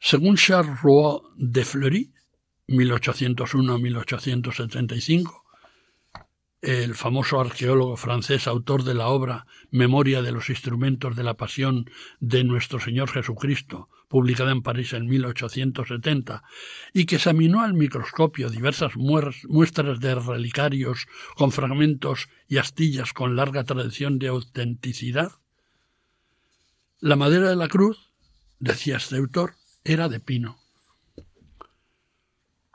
Según 0.05 0.37
Charles 0.37 0.83
Roy 0.83 1.21
de 1.37 1.65
Fleury, 1.65 2.13
1801-1875, 2.67 5.45
el 6.61 6.97
famoso 6.97 7.41
arqueólogo 7.41 7.97
francés, 7.97 8.49
autor 8.49 8.83
de 8.83 8.95
la 8.95 9.07
obra 9.07 9.47
Memoria 9.71 10.21
de 10.21 10.33
los 10.33 10.51
instrumentos 10.51 11.15
de 11.15 11.23
la 11.23 11.35
pasión 11.35 11.89
de 12.19 12.43
nuestro 12.43 12.81
Señor 12.81 13.11
Jesucristo, 13.11 13.91
publicada 14.09 14.51
en 14.51 14.63
París 14.63 14.93
en 14.93 15.07
1870, 15.07 16.43
y 16.93 17.07
que 17.07 17.15
examinó 17.15 17.61
al 17.61 17.75
microscopio 17.75 18.51
diversas 18.51 18.97
muestras 18.97 20.01
de 20.01 20.17
relicarios 20.17 21.07
con 21.37 21.53
fragmentos 21.53 22.29
y 22.49 22.59
astillas 22.59 23.13
con 23.13 23.37
larga 23.37 23.63
tradición 23.63 24.19
de 24.19 24.27
autenticidad. 24.27 25.31
La 26.99 27.15
madera 27.15 27.51
de 27.51 27.57
la 27.57 27.69
cruz, 27.69 28.11
decía 28.59 28.97
este 28.97 29.19
autor, 29.19 29.55
era 29.85 30.09
de 30.09 30.21
pino. 30.21 30.59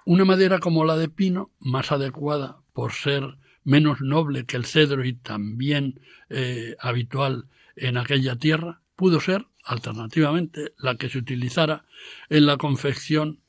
Una 0.05 0.25
madera 0.25 0.59
como 0.59 0.85
la 0.85 0.97
de 0.97 1.09
pino, 1.09 1.51
más 1.59 1.91
adecuada 1.91 2.61
por 2.73 2.93
ser 2.93 3.37
menos 3.63 3.99
noble 3.99 4.45
que 4.45 4.55
el 4.55 4.65
cedro 4.65 5.03
y 5.03 5.13
también 5.13 5.99
eh, 6.29 6.75
habitual 6.79 7.47
en 7.75 7.97
aquella 7.97 8.37
tierra, 8.37 8.81
pudo 8.95 9.19
ser, 9.19 9.45
alternativamente, 9.63 10.73
la 10.77 10.95
que 10.95 11.09
se 11.09 11.17
utilizara 11.17 11.85
en 12.29 12.45
la 12.45 12.57
confección 12.57 13.39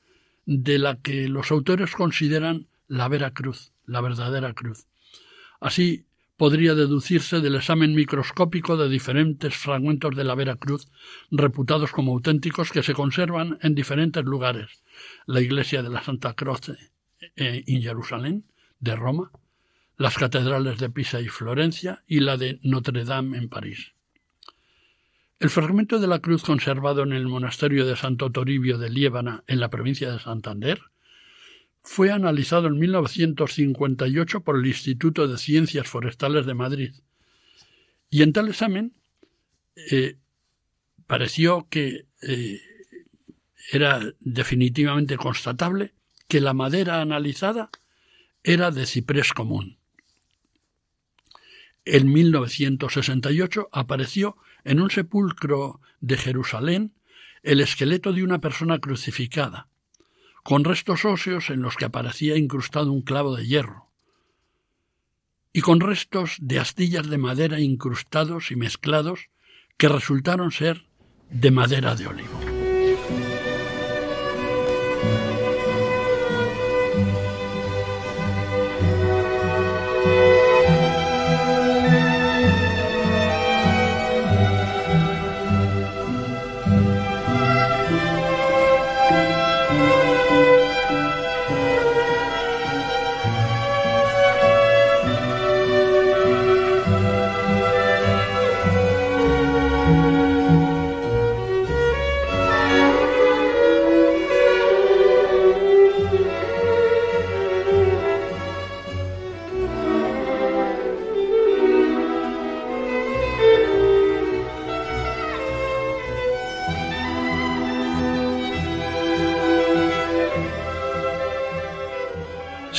de 0.47 0.79
la 0.79 0.97
que 0.97 1.29
los 1.29 1.51
autores 1.53 1.93
consideran 1.93 2.67
la 2.89 3.07
vera 3.09 3.33
cruz, 3.33 3.73
la 3.87 4.01
verdadera 4.01 4.55
cruz. 4.55 4.87
Así 5.61 6.07
podría 6.39 6.77
deducirse 6.77 7.41
del 7.41 7.57
examen 7.57 7.95
microscópico 7.95 8.77
de 8.77 8.89
diferentes 8.89 9.57
fragmentos 9.57 10.15
de 10.15 10.23
la 10.23 10.37
vera 10.37 10.55
cruz, 10.55 10.89
reputados 11.33 11.91
como 11.91 12.13
auténticos, 12.13 12.71
que 12.71 12.85
se 12.85 12.95
conservan 12.95 13.59
en 13.61 13.75
diferentes 13.75 14.25
lugares. 14.25 14.71
La 15.27 15.41
iglesia 15.41 15.83
de 15.83 15.91
la 15.91 16.03
Santa 16.03 16.35
Croce 16.35 16.77
eh, 17.35 17.65
en 17.67 17.83
Jerusalén, 17.83 18.45
de 18.79 18.95
Roma, 18.95 19.33
las 19.97 20.17
catedrales 20.17 20.79
de 20.79 20.89
Pisa 20.91 21.21
y 21.21 21.27
Florencia 21.27 22.05
y 22.07 22.21
la 22.21 22.37
de 22.37 22.61
Notre 22.63 23.05
Dame 23.05 23.37
en 23.37 23.49
París. 23.49 23.93
El 25.41 25.51
fragmento 25.51 25.99
de 25.99 26.07
la 26.07 26.21
cruz 26.21 26.45
conservado 26.45 27.03
en 27.03 27.13
el 27.13 27.27
monasterio 27.27 27.85
de 27.85 27.97
Santo 27.97 28.31
Toribio 28.31 28.79
de 28.79 28.91
Liébana, 28.91 29.43
en 29.49 29.59
la 29.59 29.71
provincia 29.71 30.13
de 30.13 30.21
Santander, 30.21 30.81
fue 31.91 32.11
analizado 32.11 32.69
en 32.69 32.79
1958 32.79 34.41
por 34.43 34.57
el 34.59 34.67
Instituto 34.67 35.27
de 35.27 35.39
Ciencias 35.39 35.89
Forestales 35.89 36.47
de 36.47 36.55
Madrid. 36.55 36.95
Y 38.11 38.23
en 38.23 38.33
tal 38.33 38.49
examen 38.49 38.93
eh, 39.77 40.17
pareció 41.07 41.67
que 41.71 42.07
eh, 42.23 42.61
era 43.73 44.01
definitivamente 44.21 45.17
constatable 45.17 45.95
que 46.29 46.41
la 46.41 46.53
madera 46.53 47.01
analizada 47.01 47.71
era 48.43 48.71
de 48.71 48.87
ciprés 48.87 49.33
común 49.33 49.79
en 51.89 52.13
1968 52.13 53.71
apareció 53.73 54.37
en 54.65 54.81
un 54.81 54.91
sepulcro 54.91 55.81
de 56.01 56.19
Jerusalén 56.19 56.93
el 57.43 57.61
esqueleto 57.61 58.13
de 58.13 58.23
una 58.23 58.41
persona 58.41 58.79
crucificada, 58.79 59.69
con 60.49 60.65
restos 60.65 61.05
óseos 61.05 61.51
en 61.51 61.61
los 61.61 61.77
que 61.77 61.85
aparecía 61.85 62.39
incrustado 62.39 62.91
un 62.91 63.03
clavo 63.03 63.37
de 63.37 63.47
hierro, 63.47 63.91
y 65.53 65.61
con 65.61 65.79
restos 65.79 66.37
de 66.41 66.59
astillas 66.59 67.11
de 67.11 67.19
madera 67.19 67.61
incrustados 67.61 68.51
y 68.51 68.57
mezclados 68.57 69.29
que 69.77 69.91
resultaron 69.91 70.51
ser 70.51 70.87
de 71.29 71.51
madera 71.51 71.97
de 71.97 72.07
olivo. 72.07 72.48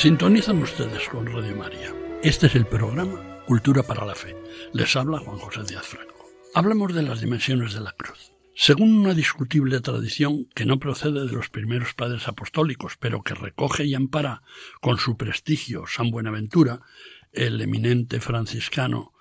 Sintonizan 0.00 0.62
ustedes 0.62 1.06
con 1.10 1.26
Radio 1.26 1.54
María. 1.54 1.94
Este 2.22 2.46
es 2.46 2.54
el 2.54 2.64
programa 2.64 3.44
Cultura 3.44 3.82
para 3.82 4.06
la 4.06 4.14
Fe. 4.14 4.34
Les 4.72 4.96
habla 4.96 5.18
Juan 5.18 5.36
José 5.36 5.60
Díaz 5.68 5.88
Franco. 5.88 6.24
Hablemos 6.54 6.94
de 6.94 7.02
las 7.02 7.20
dimensiones 7.20 7.74
de 7.74 7.80
la 7.80 7.92
cruz. 7.92 8.32
Según 8.54 8.98
una 8.98 9.12
discutible 9.12 9.78
tradición 9.82 10.46
que 10.54 10.64
no 10.64 10.78
procede 10.78 11.26
de 11.26 11.32
los 11.32 11.50
primeros 11.50 11.92
padres 11.92 12.26
apostólicos, 12.28 12.96
pero 12.98 13.22
que 13.22 13.34
recoge 13.34 13.84
y 13.84 13.94
ampara 13.94 14.42
con 14.80 14.96
su 14.96 15.18
prestigio 15.18 15.84
San 15.86 16.10
Buenaventura, 16.10 16.80
el 17.34 17.60
eminente 17.60 18.20
franciscano 18.20 19.12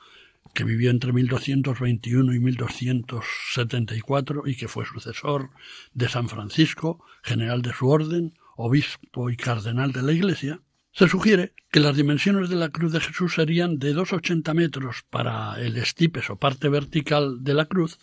que 0.53 0.63
vivió 0.63 0.91
entre 0.91 1.11
1221 1.11 2.33
y 2.33 2.39
1274 2.39 4.43
y 4.45 4.55
que 4.55 4.69
fue 4.69 4.85
sucesor 4.85 5.49
de 5.93 6.07
San 6.07 6.29
Francisco, 6.29 7.03
general 7.21 7.63
de 7.63 7.73
su 7.73 7.89
orden, 7.89 8.39
obispo 8.55 9.29
y 9.29 9.35
cardenal 9.35 9.91
de 9.91 10.03
la 10.03 10.13
Iglesia, 10.13 10.61
se 10.99 11.07
sugiere 11.07 11.53
que 11.71 11.79
las 11.79 11.95
dimensiones 11.95 12.49
de 12.49 12.57
la 12.57 12.71
cruz 12.71 12.91
de 12.91 12.99
Jesús 12.99 13.35
serían 13.35 13.79
de 13.79 13.95
2,80 13.95 14.53
metros 14.53 15.05
para 15.09 15.57
el 15.61 15.77
estipes 15.77 16.29
o 16.29 16.35
parte 16.35 16.67
vertical 16.67 17.41
de 17.41 17.53
la 17.53 17.67
cruz 17.67 17.99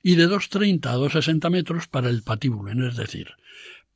y 0.00 0.14
de 0.14 0.28
2,30 0.28 0.86
a 0.86 0.96
2,60 0.96 1.50
metros 1.50 1.88
para 1.88 2.08
el 2.08 2.22
patíbulo, 2.22 2.70
es 2.88 2.96
decir, 2.96 3.30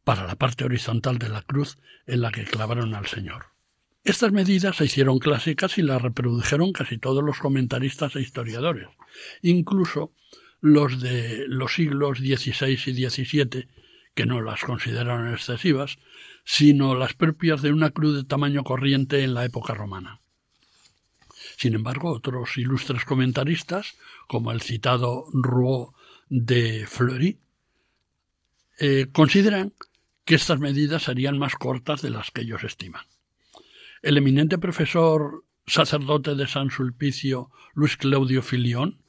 para 0.02 0.26
la 0.26 0.34
parte 0.34 0.64
horizontal 0.64 1.18
de 1.18 1.28
la 1.28 1.42
cruz 1.42 1.78
en 2.08 2.22
la 2.22 2.32
que 2.32 2.42
clavaron 2.42 2.92
al 2.96 3.06
Señor. 3.06 3.44
Estas 4.02 4.32
medidas 4.32 4.78
se 4.78 4.86
hicieron 4.86 5.20
clásicas 5.20 5.78
y 5.78 5.82
las 5.82 6.02
reprodujeron 6.02 6.72
casi 6.72 6.98
todos 6.98 7.22
los 7.22 7.38
comentaristas 7.38 8.16
e 8.16 8.20
historiadores, 8.20 8.88
incluso 9.42 10.12
los 10.60 11.00
de 11.00 11.44
los 11.46 11.74
siglos 11.74 12.18
XVI 12.18 12.72
y 12.72 13.08
XVII, 13.08 13.68
que 14.14 14.26
no 14.26 14.40
las 14.40 14.62
consideraron 14.62 15.32
excesivas, 15.32 15.98
sino 16.44 16.94
las 16.94 17.14
propias 17.14 17.62
de 17.62 17.72
una 17.72 17.90
cruz 17.90 18.16
de 18.16 18.24
tamaño 18.24 18.64
corriente 18.64 19.22
en 19.22 19.34
la 19.34 19.44
época 19.44 19.74
romana. 19.74 20.20
Sin 21.56 21.74
embargo, 21.74 22.10
otros 22.10 22.56
ilustres 22.56 23.04
comentaristas, 23.04 23.94
como 24.26 24.50
el 24.52 24.62
citado 24.62 25.26
Rouault 25.32 25.94
de 26.28 26.86
Fleury, 26.86 27.38
eh, 28.78 29.08
consideran 29.12 29.74
que 30.24 30.36
estas 30.36 30.58
medidas 30.58 31.02
serían 31.02 31.38
más 31.38 31.56
cortas 31.56 32.02
de 32.02 32.10
las 32.10 32.30
que 32.30 32.42
ellos 32.42 32.64
estiman. 32.64 33.04
El 34.00 34.16
eminente 34.16 34.56
profesor 34.58 35.44
sacerdote 35.66 36.34
de 36.34 36.46
San 36.46 36.70
Sulpicio, 36.70 37.50
Luis 37.74 37.96
Claudio 37.96 38.42
Filión, 38.42 38.99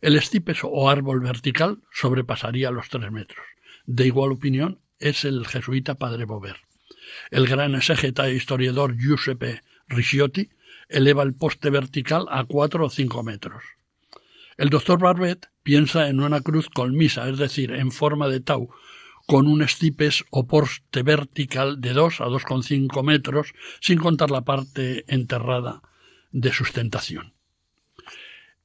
el 0.00 0.16
estipes 0.16 0.58
o 0.62 0.90
árbol 0.90 1.20
vertical 1.20 1.78
sobrepasaría 1.92 2.70
los 2.70 2.88
tres 2.88 3.10
metros. 3.10 3.44
De 3.86 4.06
igual 4.06 4.32
opinión 4.32 4.80
es 4.98 5.24
el 5.24 5.46
jesuita 5.46 5.94
Padre 5.94 6.24
Bover. 6.24 6.56
El 7.30 7.46
gran 7.46 7.74
exégeta 7.74 8.28
e 8.28 8.34
historiador 8.34 8.96
Giuseppe 8.96 9.62
Ricciotti 9.88 10.50
eleva 10.88 11.22
el 11.22 11.34
poste 11.34 11.70
vertical 11.70 12.26
a 12.30 12.44
cuatro 12.44 12.86
o 12.86 12.90
cinco 12.90 13.22
metros. 13.22 13.62
El 14.56 14.70
doctor 14.70 14.98
Barbet 14.98 15.50
piensa 15.62 16.08
en 16.08 16.20
una 16.20 16.40
cruz 16.40 16.70
colmisa, 16.70 17.28
es 17.28 17.38
decir, 17.38 17.72
en 17.72 17.92
forma 17.92 18.28
de 18.28 18.40
tau, 18.40 18.70
con 19.26 19.48
un 19.48 19.60
estipes 19.62 20.24
o 20.30 20.46
poste 20.46 21.02
vertical 21.02 21.80
de 21.80 21.92
2 21.92 22.20
a 22.20 22.26
2,5 22.26 23.02
metros, 23.02 23.52
sin 23.80 23.98
contar 23.98 24.30
la 24.30 24.42
parte 24.42 25.04
enterrada 25.08 25.82
de 26.30 26.52
sustentación. 26.52 27.34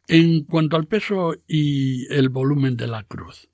En 0.08 0.44
cuanto 0.44 0.78
al 0.78 0.88
peso 0.88 1.36
y 1.48 2.06
el 2.14 2.30
volumen 2.30 2.78
de 2.78 2.88
la 2.88 3.04
cruz, 3.04 3.50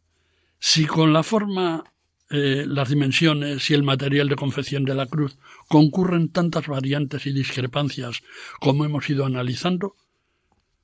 si 0.59 0.85
con 0.85 1.13
la 1.13 1.23
forma, 1.23 1.83
eh, 2.29 2.65
las 2.67 2.89
dimensiones 2.89 3.69
y 3.69 3.73
el 3.73 3.83
material 3.83 4.27
de 4.27 4.35
confección 4.35 4.83
de 4.83 4.95
la 4.95 5.05
cruz 5.05 5.37
concurren 5.67 6.29
tantas 6.29 6.67
variantes 6.67 7.25
y 7.25 7.33
discrepancias 7.33 8.21
como 8.59 8.85
hemos 8.85 9.09
ido 9.09 9.25
analizando, 9.25 9.95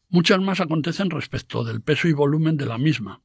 muchas 0.09 0.39
más 0.39 0.59
acontecen 0.59 1.09
respecto 1.09 1.63
del 1.63 1.81
peso 1.81 2.07
y 2.07 2.13
volumen 2.13 2.57
de 2.57 2.65
la 2.65 2.77
misma, 2.77 3.21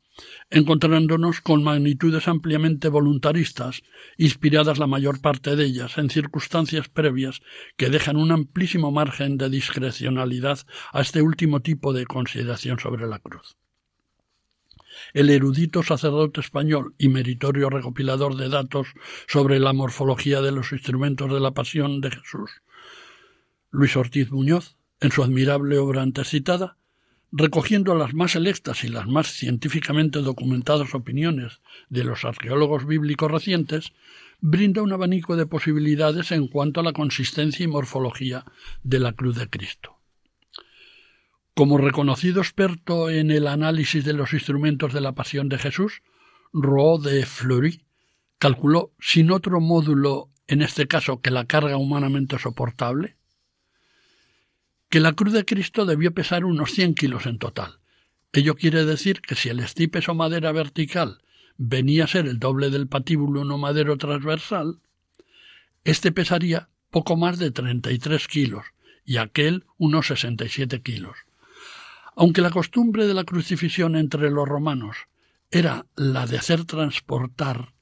encontrándonos 0.51 1.41
con 1.41 1.63
magnitudes 1.63 2.29
ampliamente 2.29 2.89
voluntaristas, 2.89 3.83
inspiradas 4.17 4.79
la 4.79 4.87
mayor 4.87 5.21
parte 5.21 5.57
de 5.57 5.65
ellas 5.65 5.99
en 5.99 6.11
circunstancias 6.11 6.89
previas 6.89 7.41
que 7.77 7.91
dejan 7.91 8.17
un 8.17 8.33
amplísimo 8.33 8.91
margen 8.91 9.37
de 9.37 9.51
discrecionalidad 9.51 10.61
a 10.93 11.01
este 11.01 11.23
último 11.23 11.61
tipo 11.61 11.93
de 11.93 12.07
consideración 12.07 12.79
sobre 12.79 13.07
la 13.07 13.19
cruz. 13.19 13.57
El 15.15 15.31
erudito 15.31 15.83
sacerdote 15.83 16.41
español 16.41 16.95
y 16.99 17.09
meritorio 17.09 17.71
recopilador 17.71 18.37
de 18.37 18.49
datos 18.49 18.89
sobre 19.27 19.59
la 19.61 19.73
morfología 19.73 20.41
de 20.41 20.53
los 20.53 20.73
instrumentos 20.73 21.33
de 21.33 21.41
la 21.41 21.53
pasión 21.53 22.01
de 22.01 22.11
Jesús, 22.11 22.51
Luis 23.71 23.97
Ortiz 23.97 24.31
Muñoz, 24.31 24.77
en 25.01 25.13
su 25.13 25.23
admirable 25.23 25.79
obra 25.79 26.03
antecitada, 26.03 26.77
recogiendo 27.31 27.95
las 27.95 28.15
más 28.15 28.33
selectas 28.33 28.85
y 28.85 28.89
las 28.89 29.07
más 29.07 29.29
científicamente 29.29 30.21
documentadas 30.21 30.95
opiniones 30.95 31.61
de 31.91 32.05
los 32.05 32.25
arqueólogos 32.25 32.87
bíblicos 32.87 33.31
recientes, 33.31 33.93
brinda 34.41 34.83
un 34.83 34.93
abanico 34.93 35.37
de 35.37 35.47
posibilidades 35.47 36.33
en 36.33 36.49
cuanto 36.49 36.81
a 36.81 36.85
la 36.85 36.93
consistencia 36.93 37.65
y 37.65 37.69
morfología 37.69 38.45
de 38.83 39.01
la 39.01 39.13
cruz 39.13 39.37
de 39.37 39.49
Cristo. 39.49 39.98
Como 41.59 41.77
reconocido 41.77 42.41
experto 42.41 43.11
en 43.11 43.33
el 43.33 43.49
análisis 43.49 44.05
de 44.05 44.13
los 44.13 44.33
instrumentos 44.33 44.93
de 44.93 45.01
la 45.01 45.17
pasión 45.17 45.49
de 45.49 45.59
Jesús, 45.59 46.03
Roux 46.53 47.03
de 47.03 47.27
Fleury 47.27 47.83
calculó 48.39 48.93
sin 49.01 49.33
otro 49.33 49.61
módulo, 49.61 50.31
en 50.47 50.63
este 50.63 50.87
caso 50.87 51.21
que 51.21 51.33
la 51.33 51.47
carga 51.47 51.77
humanamente 51.77 52.39
soportable, 52.39 53.17
que 54.89 55.01
la 55.01 55.15
cruz 55.15 55.33
de 55.33 55.45
Cristo 55.45 55.85
debió 55.85 56.15
pesar 56.15 56.45
unos 56.45 56.71
100 56.71 56.95
kilos 56.95 57.27
en 57.27 57.39
total. 57.41 57.81
Ello 58.33 58.55
quiere 58.55 58.85
decir 58.85 59.21
que 59.21 59.35
si 59.35 59.49
el 59.49 59.59
estipes 59.59 60.09
o 60.09 60.15
madera 60.15 60.53
vertical 60.53 61.23
venía 61.57 62.05
a 62.05 62.07
ser 62.07 62.29
el 62.29 62.39
doble 62.39 62.71
del 62.71 62.87
patíbulo 62.87 63.43
no 63.45 63.59
madero 63.59 63.97
transversal, 63.97 64.79
este 65.83 66.13
pesaría 66.13 66.69
poco 66.93 67.17
más 67.17 67.41
de 67.41 67.51
33 67.51 68.29
kilos 68.29 68.65
y 69.05 69.17
aquel 69.17 69.65
unos 69.77 70.07
67 70.07 70.83
kilos. 70.83 71.17
Aunque 72.21 72.41
la 72.41 72.51
costumbre 72.51 73.07
de 73.07 73.15
la 73.15 73.23
crucifixión 73.23 73.95
entre 73.95 74.29
los 74.29 74.49
romanos 74.49 74.97
era 75.53 75.87
la 75.95 76.27
de 76.27 76.37
hacer 76.37 76.65
transportar 76.65 77.73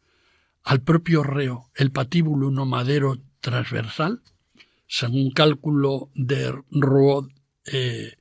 al 0.63 0.83
propio 0.83 1.23
reo 1.23 1.71
el 1.75 1.91
patíbulo 1.91 2.51
no 2.51 2.67
madero 2.67 3.17
transversal, 3.41 4.21
según 4.87 5.31
cálculo 5.31 6.11
de 6.15 6.53
Roud 6.71 7.33
eh, 7.65 8.17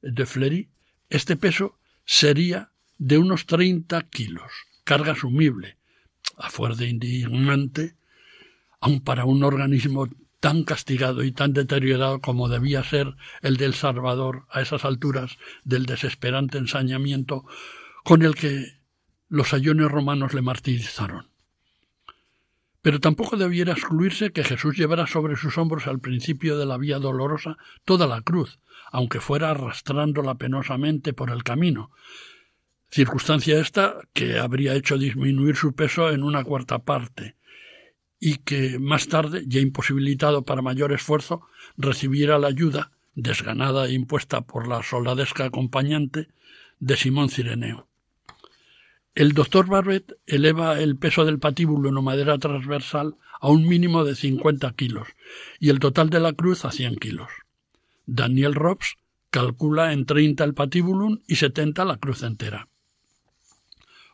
de 0.00 0.24
Fleury, 0.24 0.70
este 1.10 1.36
peso 1.36 1.78
sería 2.06 2.70
de 2.96 3.18
unos 3.18 3.44
30 3.44 4.00
kilos, 4.08 4.50
carga 4.84 5.12
asumible, 5.12 5.76
a 6.38 6.48
fuerza 6.48 6.86
indignante, 6.86 7.94
aun 8.80 9.00
para 9.02 9.26
un 9.26 9.44
organismo 9.44 10.08
tan 10.40 10.62
castigado 10.64 11.24
y 11.24 11.32
tan 11.32 11.52
deteriorado 11.52 12.20
como 12.20 12.48
debía 12.48 12.84
ser 12.84 13.14
el 13.42 13.56
del 13.56 13.74
Salvador 13.74 14.46
a 14.50 14.60
esas 14.60 14.84
alturas 14.84 15.38
del 15.64 15.86
desesperante 15.86 16.58
ensañamiento 16.58 17.44
con 18.04 18.22
el 18.22 18.34
que 18.34 18.78
los 19.28 19.52
ayones 19.52 19.90
romanos 19.90 20.34
le 20.34 20.42
martirizaron. 20.42 21.28
Pero 22.80 23.00
tampoco 23.00 23.36
debiera 23.36 23.72
excluirse 23.72 24.30
que 24.30 24.44
Jesús 24.44 24.76
llevara 24.76 25.06
sobre 25.06 25.36
sus 25.36 25.58
hombros 25.58 25.86
al 25.86 25.98
principio 25.98 26.56
de 26.56 26.66
la 26.66 26.78
vía 26.78 26.98
dolorosa 26.98 27.56
toda 27.84 28.06
la 28.06 28.22
cruz, 28.22 28.60
aunque 28.90 29.20
fuera 29.20 29.50
arrastrándola 29.50 30.36
penosamente 30.36 31.12
por 31.12 31.30
el 31.30 31.42
camino, 31.42 31.90
circunstancia 32.90 33.60
esta 33.60 33.96
que 34.12 34.38
habría 34.38 34.74
hecho 34.74 34.96
disminuir 34.96 35.56
su 35.56 35.74
peso 35.74 36.10
en 36.10 36.22
una 36.22 36.44
cuarta 36.44 36.78
parte, 36.78 37.36
y 38.20 38.36
que 38.36 38.78
más 38.78 39.08
tarde, 39.08 39.44
ya 39.46 39.60
imposibilitado 39.60 40.42
para 40.42 40.62
mayor 40.62 40.92
esfuerzo, 40.92 41.42
recibiera 41.76 42.38
la 42.38 42.48
ayuda, 42.48 42.90
desganada 43.14 43.86
e 43.86 43.92
impuesta 43.92 44.40
por 44.40 44.68
la 44.68 44.82
soldadesca 44.82 45.44
acompañante, 45.44 46.28
de 46.80 46.96
Simón 46.96 47.28
Cireneo. 47.28 47.88
El 49.14 49.32
doctor 49.32 49.66
Barbet 49.66 50.16
eleva 50.26 50.78
el 50.78 50.96
peso 50.96 51.24
del 51.24 51.40
patíbulo 51.40 51.88
en 51.88 52.04
madera 52.04 52.38
transversal 52.38 53.16
a 53.40 53.48
un 53.48 53.66
mínimo 53.66 54.04
de 54.04 54.14
50 54.14 54.72
kilos 54.74 55.08
y 55.58 55.70
el 55.70 55.80
total 55.80 56.08
de 56.10 56.20
la 56.20 56.32
cruz 56.32 56.64
a 56.64 56.70
100 56.70 56.96
kilos. 56.96 57.28
Daniel 58.06 58.54
Robs 58.54 58.96
calcula 59.30 59.92
en 59.92 60.06
30 60.06 60.44
el 60.44 60.54
patíbulum 60.54 61.18
y 61.26 61.36
70 61.36 61.84
la 61.84 61.96
cruz 61.96 62.22
entera. 62.22 62.68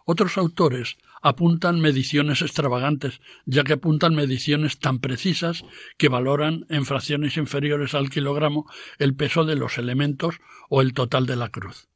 Otros 0.04 0.36
autores 0.36 0.96
apuntan 1.22 1.80
mediciones 1.80 2.42
extravagantes, 2.42 3.20
ya 3.46 3.64
que 3.64 3.72
apuntan 3.72 4.14
mediciones 4.14 4.78
tan 4.78 4.98
precisas 4.98 5.64
que 5.96 6.08
valoran 6.08 6.66
en 6.68 6.84
fracciones 6.84 7.36
inferiores 7.38 7.94
al 7.94 8.10
kilogramo 8.10 8.70
el 8.98 9.14
peso 9.14 9.44
de 9.44 9.56
los 9.56 9.78
elementos 9.78 10.36
o 10.68 10.82
el 10.82 10.92
total 10.92 11.26
de 11.26 11.36
la 11.36 11.48
cruz. 11.48 11.88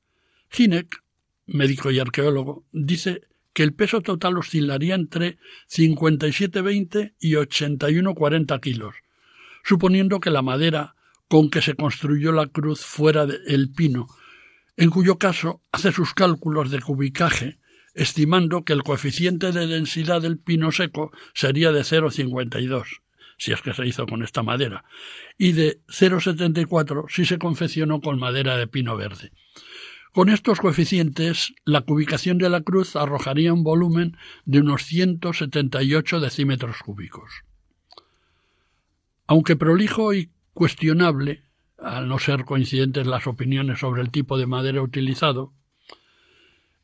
Hinek 0.56 1.02
médico 1.48 1.90
y 1.90 1.98
arqueólogo, 1.98 2.64
dice 2.72 3.22
que 3.52 3.62
el 3.62 3.72
peso 3.72 4.02
total 4.02 4.38
oscilaría 4.38 4.94
entre 4.94 5.38
57,20 5.68 7.14
y 7.18 7.32
81,40 7.32 8.60
kilos, 8.60 8.94
suponiendo 9.64 10.20
que 10.20 10.30
la 10.30 10.42
madera 10.42 10.94
con 11.26 11.50
que 11.50 11.62
se 11.62 11.74
construyó 11.74 12.32
la 12.32 12.46
cruz 12.46 12.80
fuera 12.80 13.26
el 13.46 13.72
pino, 13.72 14.06
en 14.76 14.90
cuyo 14.90 15.18
caso 15.18 15.60
hace 15.72 15.90
sus 15.90 16.14
cálculos 16.14 16.70
de 16.70 16.80
cubicaje, 16.80 17.58
estimando 17.98 18.64
que 18.64 18.72
el 18.72 18.84
coeficiente 18.84 19.50
de 19.50 19.66
densidad 19.66 20.22
del 20.22 20.38
pino 20.38 20.70
seco 20.70 21.10
sería 21.34 21.72
de 21.72 21.80
0,52, 21.80 23.00
si 23.36 23.52
es 23.52 23.60
que 23.60 23.74
se 23.74 23.86
hizo 23.86 24.06
con 24.06 24.22
esta 24.22 24.44
madera, 24.44 24.84
y 25.36 25.52
de 25.52 25.80
0,74 25.88 27.06
si 27.08 27.24
se 27.24 27.38
confeccionó 27.38 28.00
con 28.00 28.18
madera 28.18 28.56
de 28.56 28.68
pino 28.68 28.96
verde. 28.96 29.32
Con 30.12 30.28
estos 30.28 30.60
coeficientes, 30.60 31.54
la 31.64 31.80
cubicación 31.80 32.38
de 32.38 32.48
la 32.48 32.62
cruz 32.62 32.94
arrojaría 32.94 33.52
un 33.52 33.64
volumen 33.64 34.16
de 34.44 34.60
unos 34.60 34.84
178 34.84 36.20
decímetros 36.20 36.76
cúbicos. 36.84 37.30
Aunque 39.26 39.56
prolijo 39.56 40.14
y 40.14 40.30
cuestionable, 40.54 41.42
al 41.78 42.08
no 42.08 42.18
ser 42.18 42.44
coincidentes 42.44 43.06
las 43.06 43.26
opiniones 43.26 43.80
sobre 43.80 44.02
el 44.02 44.10
tipo 44.10 44.38
de 44.38 44.46
madera 44.46 44.82
utilizado, 44.82 45.52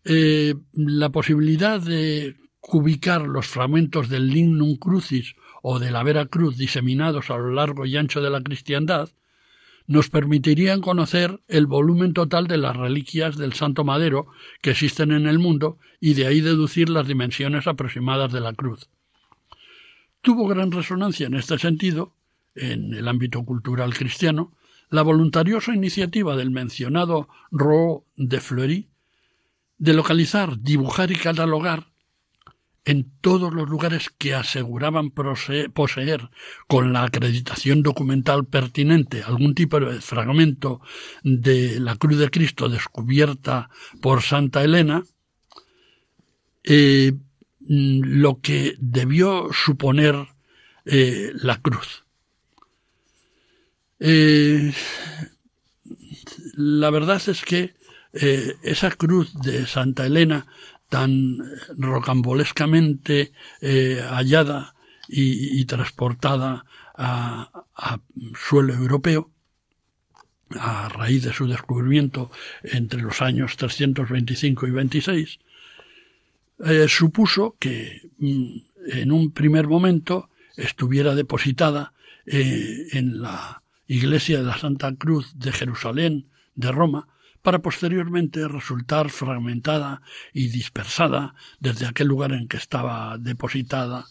eh, 0.04 0.54
la 0.72 1.10
posibilidad 1.10 1.80
de 1.80 2.36
cubicar 2.60 3.22
los 3.22 3.46
fragmentos 3.46 4.08
del 4.08 4.28
lignum 4.28 4.76
crucis 4.76 5.34
o 5.62 5.78
de 5.78 5.90
la 5.90 6.02
vera 6.02 6.26
cruz 6.26 6.56
diseminados 6.56 7.30
a 7.30 7.36
lo 7.36 7.50
largo 7.52 7.86
y 7.86 7.96
ancho 7.96 8.20
de 8.20 8.30
la 8.30 8.42
cristiandad 8.42 9.10
nos 9.86 10.08
permitirían 10.08 10.80
conocer 10.80 11.40
el 11.48 11.66
volumen 11.66 12.14
total 12.14 12.46
de 12.46 12.56
las 12.56 12.76
reliquias 12.76 13.36
del 13.36 13.52
Santo 13.52 13.84
Madero 13.84 14.28
que 14.62 14.70
existen 14.70 15.12
en 15.12 15.26
el 15.26 15.38
mundo 15.38 15.78
y 16.00 16.14
de 16.14 16.26
ahí 16.26 16.40
deducir 16.40 16.88
las 16.88 17.06
dimensiones 17.06 17.66
aproximadas 17.66 18.32
de 18.32 18.40
la 18.40 18.54
cruz. 18.54 18.88
Tuvo 20.22 20.48
gran 20.48 20.72
resonancia 20.72 21.26
en 21.26 21.34
este 21.34 21.58
sentido, 21.58 22.14
en 22.54 22.94
el 22.94 23.08
ámbito 23.08 23.44
cultural 23.44 23.94
cristiano, 23.94 24.52
la 24.88 25.02
voluntariosa 25.02 25.74
iniciativa 25.74 26.36
del 26.36 26.50
mencionado 26.50 27.28
Roux 27.50 28.04
de 28.16 28.40
Fleury 28.40 28.88
de 29.78 29.92
localizar, 29.94 30.60
dibujar 30.60 31.10
y 31.10 31.16
catalogar 31.16 31.94
en 32.84 33.10
todos 33.20 33.52
los 33.54 33.68
lugares 33.68 34.10
que 34.10 34.34
aseguraban 34.34 35.10
poseer 35.10 36.30
con 36.68 36.92
la 36.92 37.04
acreditación 37.04 37.82
documental 37.82 38.44
pertinente 38.44 39.22
algún 39.22 39.54
tipo 39.54 39.80
de 39.80 40.00
fragmento 40.00 40.80
de 41.22 41.80
la 41.80 41.96
cruz 41.96 42.18
de 42.18 42.30
Cristo 42.30 42.68
descubierta 42.68 43.70
por 44.02 44.22
Santa 44.22 44.62
Elena, 44.62 45.02
eh, 46.62 47.14
lo 47.60 48.40
que 48.40 48.74
debió 48.78 49.48
suponer 49.52 50.16
eh, 50.84 51.32
la 51.34 51.60
cruz. 51.62 52.04
Eh, 54.00 54.72
la 56.54 56.90
verdad 56.90 57.22
es 57.26 57.42
que 57.42 57.74
esa 58.14 58.90
cruz 58.92 59.34
de 59.34 59.66
Santa 59.66 60.06
Elena 60.06 60.46
tan 60.88 61.38
rocambolescamente 61.76 63.32
eh, 63.60 64.00
hallada 64.08 64.74
y, 65.08 65.64
transportada 65.64 66.64
a, 66.94 67.50
suelo 68.34 68.74
europeo, 68.74 69.30
a 70.50 70.88
raíz 70.88 71.24
de 71.24 71.32
su 71.32 71.46
descubrimiento 71.48 72.30
entre 72.62 73.02
los 73.02 73.20
años 73.20 73.56
325 73.56 74.66
y 74.66 74.70
26, 74.70 75.38
eh, 76.64 76.86
supuso 76.88 77.56
que 77.58 78.10
mm, 78.18 78.56
en 78.92 79.12
un 79.12 79.32
primer 79.32 79.66
momento 79.66 80.30
estuviera 80.56 81.16
depositada 81.16 81.92
eh, 82.24 82.86
en 82.92 83.20
la 83.20 83.62
iglesia 83.88 84.38
de 84.38 84.44
la 84.44 84.58
Santa 84.58 84.94
Cruz 84.94 85.38
de 85.38 85.50
Jerusalén, 85.50 86.26
de 86.54 86.70
Roma, 86.70 87.08
para 87.44 87.58
posteriormente 87.58 88.48
resultar 88.48 89.10
fragmentada 89.10 90.00
y 90.32 90.48
dispersada 90.48 91.34
desde 91.60 91.84
aquel 91.84 92.08
lugar 92.08 92.32
en 92.32 92.48
que 92.48 92.56
estaba 92.56 93.18
depositada 93.18 94.06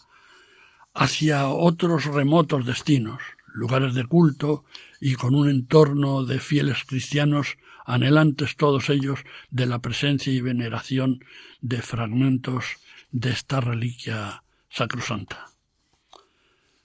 hacia 0.94 1.48
otros 1.48 2.04
remotos 2.04 2.64
destinos, 2.64 3.20
lugares 3.52 3.92
de 3.94 4.04
culto 4.04 4.64
y 5.00 5.16
con 5.16 5.34
un 5.34 5.50
entorno 5.50 6.24
de 6.24 6.38
fieles 6.38 6.84
cristianos 6.84 7.58
anhelantes 7.84 8.54
todos 8.54 8.88
ellos 8.88 9.24
de 9.50 9.66
la 9.66 9.80
presencia 9.80 10.32
y 10.32 10.40
veneración 10.40 11.18
de 11.60 11.82
fragmentos 11.82 12.64
de 13.10 13.30
esta 13.30 13.60
reliquia 13.60 14.44
sacrosanta. 14.68 15.46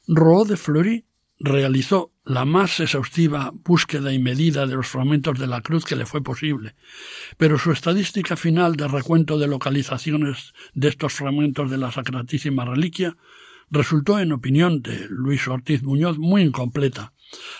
Roa 0.07 0.45
de 0.45 0.57
Fleury 0.57 1.05
realizó 1.39 2.11
la 2.25 2.43
más 2.43 2.79
exhaustiva 2.79 3.51
búsqueda 3.63 4.13
y 4.13 4.19
medida 4.19 4.67
de 4.67 4.75
los 4.75 4.87
fragmentos 4.87 5.39
de 5.39 5.47
la 5.47 5.61
cruz 5.61 5.85
que 5.85 5.95
le 5.95 6.05
fue 6.05 6.21
posible, 6.21 6.75
pero 7.37 7.57
su 7.57 7.71
estadística 7.71 8.35
final 8.35 8.75
de 8.75 8.87
recuento 8.87 9.39
de 9.39 9.47
localizaciones 9.47 10.53
de 10.73 10.89
estos 10.89 11.13
fragmentos 11.13 11.71
de 11.71 11.77
la 11.77 11.91
sacratísima 11.91 12.65
reliquia 12.65 13.15
resultó, 13.71 14.19
en 14.19 14.33
opinión 14.33 14.81
de 14.81 15.07
Luis 15.09 15.47
Ortiz 15.47 15.81
Muñoz, 15.83 16.17
muy 16.17 16.41
incompleta, 16.41 17.13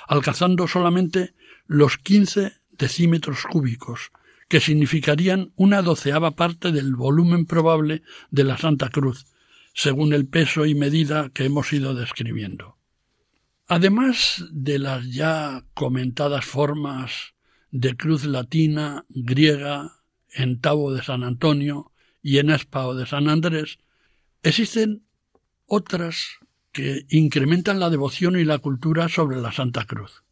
alcanzando 0.08 0.68
solamente 0.68 1.34
los 1.68 1.98
quince 1.98 2.54
decímetros 2.72 3.44
cúbicos, 3.44 4.12
que 4.50 4.60
significarían 4.60 5.54
una 5.56 5.82
doceava 5.82 6.32
parte 6.32 6.72
del 6.72 6.96
volumen 6.96 7.46
probable 7.46 8.02
de 8.32 8.44
la 8.44 8.58
Santa 8.58 8.90
Cruz, 8.90 9.28
según 9.74 10.14
el 10.14 10.28
peso 10.28 10.66
y 10.66 10.76
medida 10.76 11.30
que 11.30 11.46
hemos 11.46 11.72
ido 11.72 11.94
describiendo. 11.94 12.79
Además 13.72 14.46
de 14.52 14.80
las 14.80 15.06
ya 15.12 15.64
comentadas 15.76 16.44
formas 16.44 17.36
de 17.70 17.96
cruz 17.96 18.26
latina, 18.26 19.06
griega, 19.10 20.02
en 20.34 20.60
Tavo 20.60 20.92
de 20.92 21.04
San 21.04 21.24
Antonio 21.24 21.92
y 22.24 22.40
en 22.40 22.50
Espao 22.50 22.96
de 22.96 23.06
San 23.06 23.30
Andrés, 23.30 23.78
existen 24.42 25.04
otras 25.68 26.40
que 26.72 27.06
incrementan 27.10 27.80
la 27.80 27.92
devoción 27.92 28.40
y 28.40 28.44
la 28.44 28.58
cultura 28.58 29.08
sobre 29.08 29.40
la 29.40 29.52
Santa 29.52 29.86
Cruz. 29.86 30.24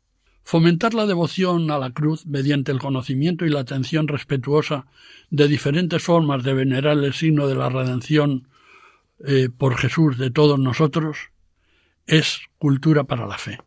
Fomentar 0.43 0.95
la 0.95 1.05
devoción 1.05 1.69
a 1.69 1.77
la 1.77 1.91
cruz 1.91 2.25
mediante 2.25 2.71
el 2.71 2.79
conocimiento 2.79 3.45
y 3.45 3.49
la 3.49 3.59
atención 3.59 4.07
respetuosa 4.07 4.87
de 5.29 5.47
diferentes 5.47 6.01
formas 6.01 6.43
de 6.43 6.55
venerar 6.55 6.97
el 6.97 7.13
signo 7.13 7.47
de 7.47 7.55
la 7.55 7.69
redención 7.69 8.47
eh, 9.23 9.49
por 9.55 9.77
Jesús 9.77 10.17
de 10.17 10.31
todos 10.31 10.57
nosotros 10.57 11.17
es 12.07 12.39
cultura 12.57 13.03
para 13.03 13.27
la 13.27 13.37
fe. 13.37 13.59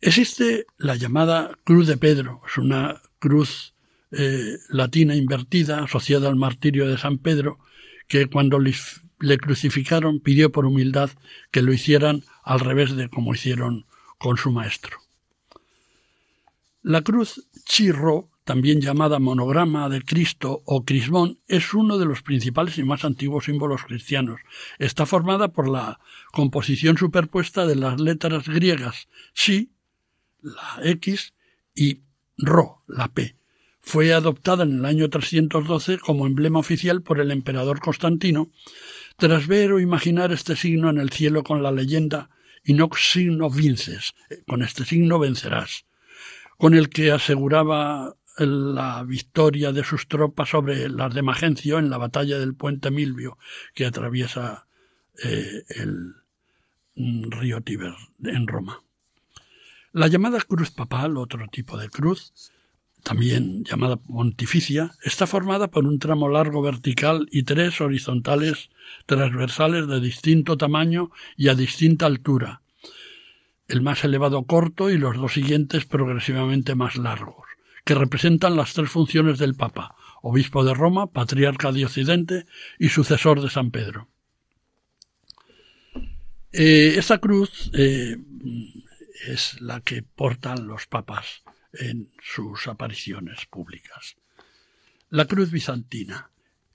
Existe 0.00 0.66
la 0.76 0.96
llamada 0.96 1.58
Cruz 1.64 1.86
de 1.86 1.96
Pedro, 1.96 2.42
es 2.46 2.56
una 2.58 3.02
cruz 3.18 3.74
eh, 4.10 4.56
latina 4.68 5.14
invertida 5.14 5.84
asociada 5.84 6.28
al 6.28 6.36
martirio 6.36 6.88
de 6.88 6.98
San 6.98 7.18
Pedro, 7.18 7.58
que 8.06 8.26
cuando 8.26 8.58
le 8.58 9.38
crucificaron 9.38 10.20
pidió 10.20 10.50
por 10.50 10.66
humildad 10.66 11.10
que 11.50 11.62
lo 11.62 11.72
hicieran 11.72 12.24
al 12.42 12.60
revés 12.60 12.96
de 12.96 13.10
como 13.10 13.34
hicieron 13.34 13.86
con 14.18 14.36
su 14.36 14.50
maestro. 14.50 14.98
La 16.82 17.02
cruz 17.02 17.46
chirro 17.64 18.30
también 18.48 18.80
llamada 18.80 19.18
monograma 19.18 19.90
de 19.90 20.00
Cristo 20.00 20.62
o 20.64 20.82
crismón, 20.82 21.38
es 21.48 21.74
uno 21.74 21.98
de 21.98 22.06
los 22.06 22.22
principales 22.22 22.78
y 22.78 22.82
más 22.82 23.04
antiguos 23.04 23.44
símbolos 23.44 23.82
cristianos. 23.84 24.40
Está 24.78 25.04
formada 25.04 25.48
por 25.48 25.68
la 25.68 26.00
composición 26.32 26.96
superpuesta 26.96 27.66
de 27.66 27.76
las 27.76 28.00
letras 28.00 28.48
griegas 28.48 29.08
chi, 29.34 29.72
la 30.40 30.80
X, 30.82 31.34
y 31.74 32.00
ro, 32.38 32.84
la 32.86 33.08
P. 33.08 33.36
Fue 33.82 34.14
adoptada 34.14 34.64
en 34.64 34.78
el 34.78 34.86
año 34.86 35.10
312 35.10 35.98
como 35.98 36.26
emblema 36.26 36.58
oficial 36.58 37.02
por 37.02 37.20
el 37.20 37.30
emperador 37.32 37.80
Constantino, 37.80 38.48
tras 39.18 39.46
ver 39.46 39.72
o 39.72 39.78
imaginar 39.78 40.32
este 40.32 40.56
signo 40.56 40.88
en 40.88 40.96
el 40.96 41.10
cielo 41.10 41.42
con 41.42 41.62
la 41.62 41.70
leyenda 41.70 42.30
Inox 42.64 43.10
signo 43.12 43.50
vinces, 43.50 44.14
con 44.46 44.62
este 44.62 44.86
signo 44.86 45.18
vencerás, 45.18 45.84
con 46.56 46.72
el 46.72 46.88
que 46.88 47.12
aseguraba 47.12 48.16
la 48.46 49.02
victoria 49.02 49.72
de 49.72 49.84
sus 49.84 50.06
tropas 50.06 50.50
sobre 50.50 50.88
las 50.88 51.12
de 51.12 51.22
Magencio 51.22 51.78
en 51.78 51.90
la 51.90 51.98
batalla 51.98 52.38
del 52.38 52.54
puente 52.54 52.90
Milvio 52.90 53.38
que 53.74 53.86
atraviesa 53.86 54.66
eh, 55.22 55.64
el 55.68 56.14
mm, 56.94 57.30
río 57.30 57.60
Tíber 57.62 57.94
en 58.22 58.46
Roma. 58.46 58.82
La 59.92 60.06
llamada 60.06 60.40
cruz 60.40 60.70
papal, 60.70 61.16
otro 61.16 61.48
tipo 61.48 61.76
de 61.76 61.88
cruz, 61.88 62.52
también 63.02 63.64
llamada 63.64 63.96
pontificia, 63.96 64.92
está 65.02 65.26
formada 65.26 65.68
por 65.68 65.86
un 65.86 65.98
tramo 65.98 66.28
largo 66.28 66.62
vertical 66.62 67.28
y 67.32 67.42
tres 67.44 67.80
horizontales 67.80 68.70
transversales 69.06 69.88
de 69.88 70.00
distinto 70.00 70.56
tamaño 70.56 71.10
y 71.36 71.48
a 71.48 71.54
distinta 71.54 72.06
altura, 72.06 72.62
el 73.66 73.80
más 73.80 74.04
elevado 74.04 74.44
corto 74.44 74.90
y 74.90 74.98
los 74.98 75.16
dos 75.16 75.32
siguientes 75.32 75.84
progresivamente 75.86 76.74
más 76.74 76.96
largos 76.96 77.47
que 77.88 77.94
representan 77.94 78.54
las 78.54 78.74
tres 78.74 78.90
funciones 78.90 79.38
del 79.38 79.54
Papa, 79.54 79.96
obispo 80.20 80.62
de 80.62 80.74
Roma, 80.74 81.06
patriarca 81.06 81.72
de 81.72 81.86
Occidente 81.86 82.44
y 82.78 82.90
sucesor 82.90 83.40
de 83.40 83.48
San 83.48 83.70
Pedro. 83.70 84.08
Eh, 86.52 86.96
esta 86.98 87.16
cruz 87.16 87.70
eh, 87.72 88.18
es 89.26 89.58
la 89.62 89.80
que 89.80 90.02
portan 90.02 90.66
los 90.66 90.86
papas 90.86 91.44
en 91.72 92.10
sus 92.20 92.68
apariciones 92.68 93.46
públicas. 93.46 94.16
La 95.08 95.24
cruz 95.24 95.50
bizantina. 95.50 96.30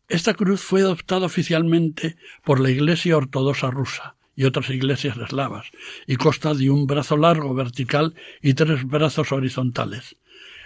Esta 0.10 0.34
cruz 0.34 0.62
fue 0.62 0.82
adoptada 0.82 1.28
oficialmente 1.28 2.18
por 2.44 2.60
la 2.60 2.72
Iglesia 2.72 3.18
Ortodoxa 3.18 3.70
rusa 3.70 4.16
y 4.36 4.46
otras 4.46 4.72
iglesias 4.72 5.16
eslavas, 5.18 5.68
y 6.08 6.16
consta 6.16 6.56
de 6.56 6.72
un 6.72 6.88
brazo 6.88 7.18
largo 7.18 7.54
vertical 7.54 8.16
y 8.42 8.56
tres 8.56 8.84
brazos 8.84 9.32
horizontales. 9.32 10.16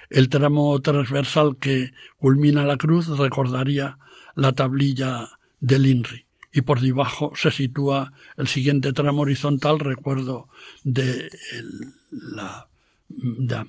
El 0.10 0.30
tramo 0.30 0.80
transversal 0.82 1.58
que 1.58 1.94
culmina 2.18 2.64
la 2.64 2.78
cruz 2.78 3.08
recordaría 3.18 3.98
la 4.36 4.54
tablilla 4.54 5.30
del 5.60 5.86
INRI 5.86 6.28
y 6.58 6.62
por 6.62 6.80
debajo 6.80 7.34
se 7.36 7.52
sitúa 7.52 8.14
el 8.38 8.48
siguiente 8.48 8.94
tramo 8.94 9.22
horizontal, 9.22 9.80
recuerdo 9.80 10.48
de 10.84 11.30
la, 12.10 12.68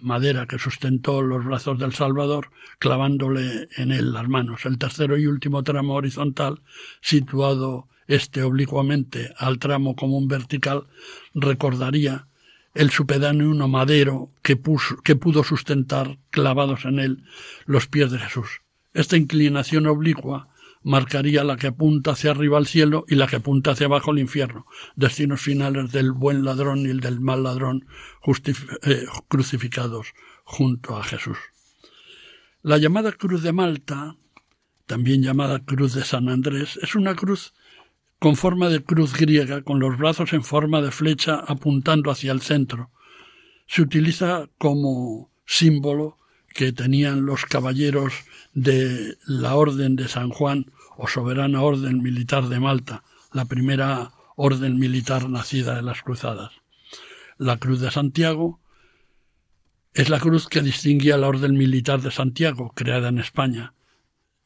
madera 0.01 0.47
que 0.47 0.59
sustentó 0.59 1.21
los 1.23 1.45
brazos 1.45 1.79
del 1.79 1.93
Salvador, 1.93 2.51
clavándole 2.79 3.69
en 3.77 3.93
él 3.93 4.13
las 4.13 4.27
manos. 4.29 4.65
El 4.65 4.79
tercero 4.79 5.19
y 5.19 5.27
último 5.27 5.63
tramo 5.63 5.95
horizontal, 5.95 6.63
situado 7.03 7.89
este 8.07 8.43
oblicuamente 8.43 9.35
al 9.37 9.59
tramo 9.59 9.95
común 9.95 10.27
vertical, 10.27 10.87
recordaría 11.35 12.28
el 12.79 12.91
supedáneo 12.91 13.67
madero 13.67 14.31
que, 14.41 14.57
que 15.03 15.17
pudo 15.17 15.43
sustentar 15.43 16.17
clavados 16.31 16.85
en 16.85 17.01
él 17.01 17.25
los 17.67 17.89
pies 17.89 18.13
de 18.13 18.21
Jesús. 18.21 18.61
Esta 18.95 19.17
inclinación 19.17 19.89
oblicua 19.89 20.49
marcaría 20.85 21.43
la 21.43 21.57
que 21.57 21.67
apunta 21.67 22.13
hacia 22.13 22.31
arriba 22.31 22.57
al 22.57 22.69
cielo 22.69 23.05
y 23.09 23.17
la 23.17 23.27
que 23.27 23.37
apunta 23.37 23.73
hacia 23.73 23.87
abajo 23.87 24.13
al 24.13 24.21
infierno, 24.21 24.65
destinos 24.95 25.41
finales 25.41 25.91
del 25.91 26.13
buen 26.13 26.45
ladrón 26.45 26.87
y 26.87 26.91
el 26.91 27.01
del 27.01 27.19
mal 27.19 27.43
ladrón 27.43 27.85
eh, 28.85 29.07
crucificados 29.27 30.15
junto 30.45 30.97
a 30.97 31.03
Jesús. 31.03 31.37
La 32.63 32.79
llamada 32.79 33.11
Cruz 33.11 33.43
de 33.43 33.53
Malta, 33.53 34.15
también 34.87 35.25
llamada 35.25 35.65
Cruz 35.65 35.95
de 35.95 36.05
San 36.05 36.29
Andrés, 36.29 36.79
es 36.81 36.95
una 36.95 37.17
cruz 37.17 37.55
con 38.19 38.37
forma 38.37 38.69
de 38.69 38.83
cruz 38.83 39.15
griega, 39.15 39.63
con 39.63 39.79
los 39.79 39.97
brazos 39.97 40.33
en 40.33 40.43
forma 40.43 40.83
de 40.83 40.91
flecha 40.91 41.37
apuntando 41.47 42.11
hacia 42.11 42.33
el 42.33 42.41
centro. 42.41 42.91
Se 43.67 43.83
utiliza 43.83 44.49
como 44.59 45.31
símbolo 45.47 46.19
que 46.49 46.73
tenían 46.73 47.27
los 47.27 47.45
caballeros 47.45 48.13
de 48.55 49.17
la 49.27 49.55
Orden 49.55 49.95
de 49.97 50.09
San 50.09 50.31
Juan 50.31 50.67
o 50.97 51.07
Soberana 51.07 51.63
Orden 51.63 52.03
Militar 52.03 52.49
de 52.49 52.59
Malta, 52.59 53.05
la 53.33 53.45
primera 53.45 54.13
orden 54.37 54.79
militar 54.79 55.29
nacida 55.29 55.75
de 55.75 55.83
las 55.83 56.03
cruzadas. 56.03 56.53
La 57.39 57.59
Cruz 57.59 57.81
de 57.81 57.91
Santiago 57.91 58.61
es 59.95 60.09
la 60.09 60.21
cruz 60.21 60.49
que 60.49 60.63
distinguía 60.63 61.17
la 61.17 61.29
Orden 61.29 61.57
Militar 61.57 62.01
de 62.01 62.11
Santiago, 62.11 62.73
creada 62.75 63.09
en 63.09 63.19
España, 63.19 63.75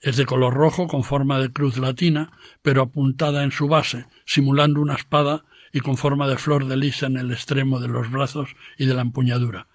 Es 0.03 0.17
de 0.17 0.27
color 0.27 0.53
rojo 0.53 0.89
con 0.89 1.05
forma 1.05 1.39
de 1.39 1.53
cruz 1.53 1.79
latina, 1.79 2.33
pero 2.61 2.83
apuntada 2.83 3.45
en 3.45 3.53
su 3.53 3.69
base, 3.69 4.07
simulando 4.27 4.81
una 4.81 4.95
espada 4.95 5.45
y 5.73 5.79
con 5.79 5.97
forma 5.97 6.27
de 6.27 6.37
flor 6.37 6.67
de 6.67 6.77
lisa 6.77 7.07
en 7.07 7.17
el 7.17 7.31
extremo 7.31 7.79
de 7.79 7.87
los 7.87 8.11
brazos 8.11 8.51
y 8.77 8.87
de 8.87 8.95
la 8.95 9.03
empuñadura. 9.03 9.69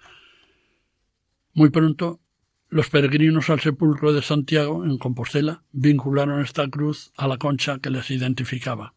Muy 1.54 1.70
pronto, 1.70 2.20
los 2.68 2.90
peregrinos 2.90 3.48
al 3.48 3.60
sepulcro 3.60 4.12
de 4.12 4.20
Santiago, 4.20 4.84
en 4.84 4.98
Compostela, 4.98 5.62
vincularon 5.72 6.42
esta 6.42 6.68
cruz 6.68 7.10
a 7.16 7.26
la 7.26 7.38
concha 7.38 7.78
que 7.78 7.88
les 7.88 8.10
identificaba. 8.10 8.92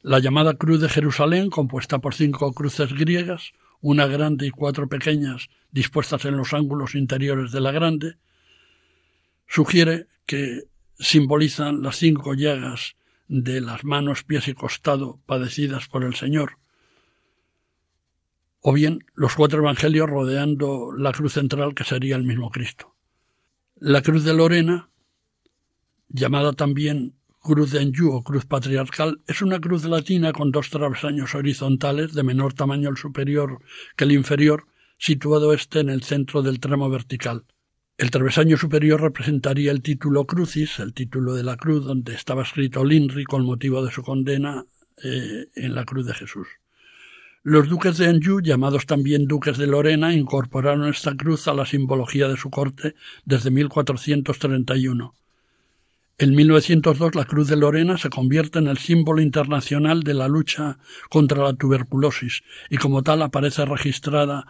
La 0.00 0.20
llamada 0.20 0.54
Cruz 0.54 0.80
de 0.80 0.88
Jerusalén, 0.88 1.50
compuesta 1.50 1.98
por 1.98 2.14
cinco 2.14 2.54
cruces 2.54 2.94
griegas, 2.94 3.52
una 3.82 4.06
grande 4.06 4.46
y 4.46 4.50
cuatro 4.50 4.88
pequeñas 4.88 5.50
dispuestas 5.70 6.24
en 6.24 6.38
los 6.38 6.54
ángulos 6.54 6.94
interiores 6.94 7.52
de 7.52 7.60
la 7.60 7.72
grande, 7.72 8.16
sugiere 9.54 10.08
que 10.26 10.64
simbolizan 10.98 11.80
las 11.82 11.96
cinco 11.96 12.34
llagas 12.34 12.96
de 13.28 13.60
las 13.60 13.84
manos, 13.84 14.24
pies 14.24 14.48
y 14.48 14.54
costado 14.54 15.20
padecidas 15.26 15.86
por 15.86 16.02
el 16.02 16.16
Señor, 16.16 16.58
o 18.60 18.72
bien 18.72 19.04
los 19.14 19.36
cuatro 19.36 19.60
evangelios 19.60 20.10
rodeando 20.10 20.90
la 20.96 21.12
cruz 21.12 21.34
central 21.34 21.74
que 21.76 21.84
sería 21.84 22.16
el 22.16 22.24
mismo 22.24 22.50
Cristo. 22.50 22.96
La 23.76 24.02
cruz 24.02 24.24
de 24.24 24.34
Lorena, 24.34 24.88
llamada 26.08 26.52
también 26.52 27.14
cruz 27.38 27.70
de 27.70 27.80
Anjou 27.80 28.12
o 28.12 28.24
cruz 28.24 28.46
patriarcal, 28.46 29.20
es 29.28 29.40
una 29.40 29.60
cruz 29.60 29.84
latina 29.84 30.32
con 30.32 30.50
dos 30.50 30.68
travesaños 30.68 31.32
horizontales 31.36 32.12
de 32.12 32.24
menor 32.24 32.54
tamaño 32.54 32.88
el 32.88 32.96
superior 32.96 33.60
que 33.94 34.02
el 34.02 34.12
inferior, 34.12 34.66
situado 34.98 35.52
este 35.52 35.78
en 35.78 35.90
el 35.90 36.02
centro 36.02 36.42
del 36.42 36.58
tramo 36.58 36.90
vertical. 36.90 37.44
El 37.96 38.10
travesaño 38.10 38.56
superior 38.56 39.00
representaría 39.00 39.70
el 39.70 39.80
título 39.80 40.26
crucis, 40.26 40.80
el 40.80 40.94
título 40.94 41.34
de 41.34 41.44
la 41.44 41.56
cruz 41.56 41.84
donde 41.84 42.14
estaba 42.14 42.42
escrito 42.42 42.84
Linri 42.84 43.22
con 43.22 43.44
motivo 43.44 43.84
de 43.84 43.92
su 43.92 44.02
condena 44.02 44.66
eh, 45.04 45.46
en 45.54 45.74
la 45.76 45.84
cruz 45.84 46.04
de 46.04 46.14
Jesús. 46.14 46.48
Los 47.44 47.68
duques 47.68 47.96
de 47.96 48.08
Anjou, 48.08 48.40
llamados 48.40 48.86
también 48.86 49.26
duques 49.26 49.58
de 49.58 49.68
Lorena, 49.68 50.12
incorporaron 50.12 50.88
esta 50.88 51.14
cruz 51.14 51.46
a 51.46 51.54
la 51.54 51.66
simbología 51.66 52.26
de 52.26 52.36
su 52.36 52.50
corte 52.50 52.96
desde 53.24 53.52
1431. 53.52 55.14
En 56.16 56.36
1902 56.36 57.16
la 57.16 57.24
Cruz 57.24 57.48
de 57.48 57.56
Lorena 57.56 57.98
se 57.98 58.08
convierte 58.08 58.60
en 58.60 58.68
el 58.68 58.78
símbolo 58.78 59.20
internacional 59.20 60.04
de 60.04 60.14
la 60.14 60.28
lucha 60.28 60.78
contra 61.10 61.42
la 61.42 61.54
tuberculosis 61.54 62.44
y 62.70 62.76
como 62.76 63.02
tal 63.02 63.20
aparece 63.22 63.64
registrada 63.64 64.46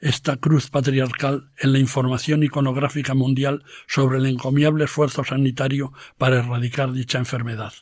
esta 0.00 0.36
cruz 0.36 0.70
patriarcal 0.70 1.50
en 1.58 1.72
la 1.72 1.80
información 1.80 2.44
iconográfica 2.44 3.14
mundial 3.14 3.64
sobre 3.88 4.18
el 4.18 4.26
encomiable 4.26 4.84
esfuerzo 4.84 5.24
sanitario 5.24 5.92
para 6.18 6.38
erradicar 6.38 6.92
dicha 6.92 7.18
enfermedad. 7.18 7.72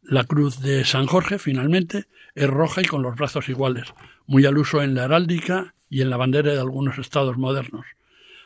La 0.00 0.22
cruz 0.22 0.60
de 0.60 0.84
San 0.84 1.06
Jorge, 1.06 1.40
finalmente, 1.40 2.04
es 2.36 2.48
roja 2.48 2.80
y 2.82 2.84
con 2.84 3.02
los 3.02 3.16
brazos 3.16 3.48
iguales, 3.48 3.92
muy 4.28 4.46
al 4.46 4.56
uso 4.56 4.84
en 4.84 4.94
la 4.94 5.06
heráldica 5.06 5.74
y 5.90 6.02
en 6.02 6.10
la 6.10 6.16
bandera 6.16 6.52
de 6.52 6.60
algunos 6.60 6.98
estados 6.98 7.36
modernos 7.38 7.86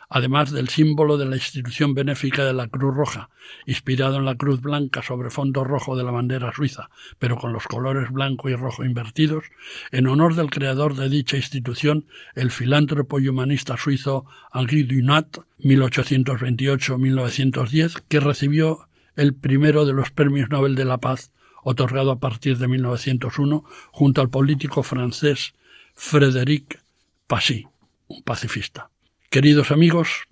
además 0.08 0.50
del 0.50 0.68
símbolo 0.68 1.18
de 1.18 1.26
la 1.26 1.36
institución 1.36 1.94
benéfica 1.94 2.44
de 2.44 2.54
la 2.54 2.68
Cruz 2.68 2.94
Roja, 2.94 3.30
inspirado 3.66 4.16
en 4.16 4.24
la 4.24 4.36
Cruz 4.36 4.60
Blanca 4.60 5.02
sobre 5.02 5.30
fondo 5.30 5.64
rojo 5.64 5.96
de 5.96 6.04
la 6.04 6.10
bandera 6.10 6.52
suiza, 6.54 6.90
pero 7.18 7.36
con 7.36 7.52
los 7.52 7.66
colores 7.66 8.10
blanco 8.10 8.48
y 8.48 8.54
rojo 8.54 8.84
invertidos, 8.84 9.44
en 9.92 10.06
honor 10.06 10.34
del 10.34 10.50
creador 10.50 10.96
de 10.96 11.08
dicha 11.08 11.36
institución, 11.36 12.06
el 12.34 12.50
filántropo 12.50 13.20
y 13.20 13.28
humanista 13.28 13.76
suizo 13.76 14.24
Henri 14.52 14.84
Dunat, 14.84 15.38
1828-1910, 15.60 18.02
que 18.08 18.20
recibió 18.20 18.88
el 19.16 19.34
primero 19.34 19.84
de 19.84 19.92
los 19.92 20.10
premios 20.10 20.48
Nobel 20.48 20.74
de 20.74 20.84
la 20.84 20.98
Paz, 20.98 21.32
otorgado 21.62 22.12
a 22.12 22.20
partir 22.20 22.56
de 22.56 22.68
1901, 22.68 23.64
junto 23.90 24.20
al 24.20 24.30
político 24.30 24.82
francés 24.82 25.54
Frédéric 25.94 26.80
Passy, 27.26 27.66
un 28.06 28.22
pacifista. 28.22 28.90
Queridos 29.30 29.72
amigos, 29.72 30.24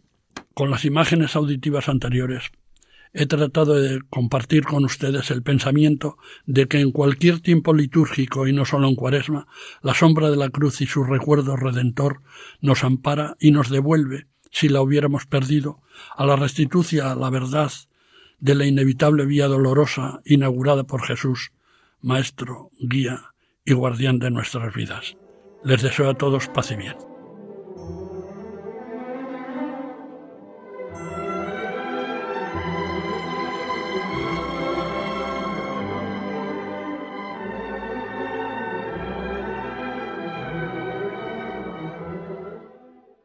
con 0.55 0.71
las 0.71 0.87
imágenes 0.87 1.37
auditivas 1.37 1.91
anteriores 1.91 2.51
he 3.13 3.27
tratado 3.27 3.75
de 3.75 4.01
compartir 4.09 4.65
con 4.65 4.87
ustedes 4.87 5.31
el 5.31 5.43
pensamiento 5.43 6.17
de 6.47 6.67
que 6.67 6.81
en 6.81 6.93
cualquier 6.93 7.41
tiempo 7.41 7.75
litúrgico 7.75 8.47
y 8.47 8.55
no 8.55 8.65
solo 8.65 8.89
en 8.89 8.95
cuaresma, 8.95 9.49
la 9.83 9.93
sombra 9.93 10.31
de 10.31 10.37
la 10.37 10.49
cruz 10.49 10.81
y 10.81 10.87
su 10.87 11.05
recuerdo 11.05 11.57
redentor 11.57 12.23
nos 12.63 12.85
ampara 12.85 13.37
y 13.39 13.51
nos 13.51 13.69
devuelve, 13.69 14.29
si 14.51 14.71
la 14.71 14.81
hubiéramos 14.81 15.27
perdido, 15.27 15.83
a 16.17 16.25
la 16.25 16.37
restitucia 16.37 17.13
a 17.13 17.17
la 17.17 17.29
verdad 17.29 17.73
de 18.39 18.55
la 18.55 18.65
inevitable 18.65 19.27
vía 19.27 19.47
dolorosa 19.47 20.23
inaugurada 20.25 20.85
por 20.85 21.03
Jesús, 21.03 21.53
Maestro, 22.01 22.71
Guía 22.81 23.35
y 23.63 23.75
Guardián 23.75 24.19
de 24.21 24.31
nuestras 24.31 24.75
vidas. 24.75 25.19
Les 25.65 25.83
deseo 25.83 26.09
a 26.09 26.15
todos 26.15 26.49
paz 26.49 26.71
y 26.71 26.77
bien. 26.77 27.16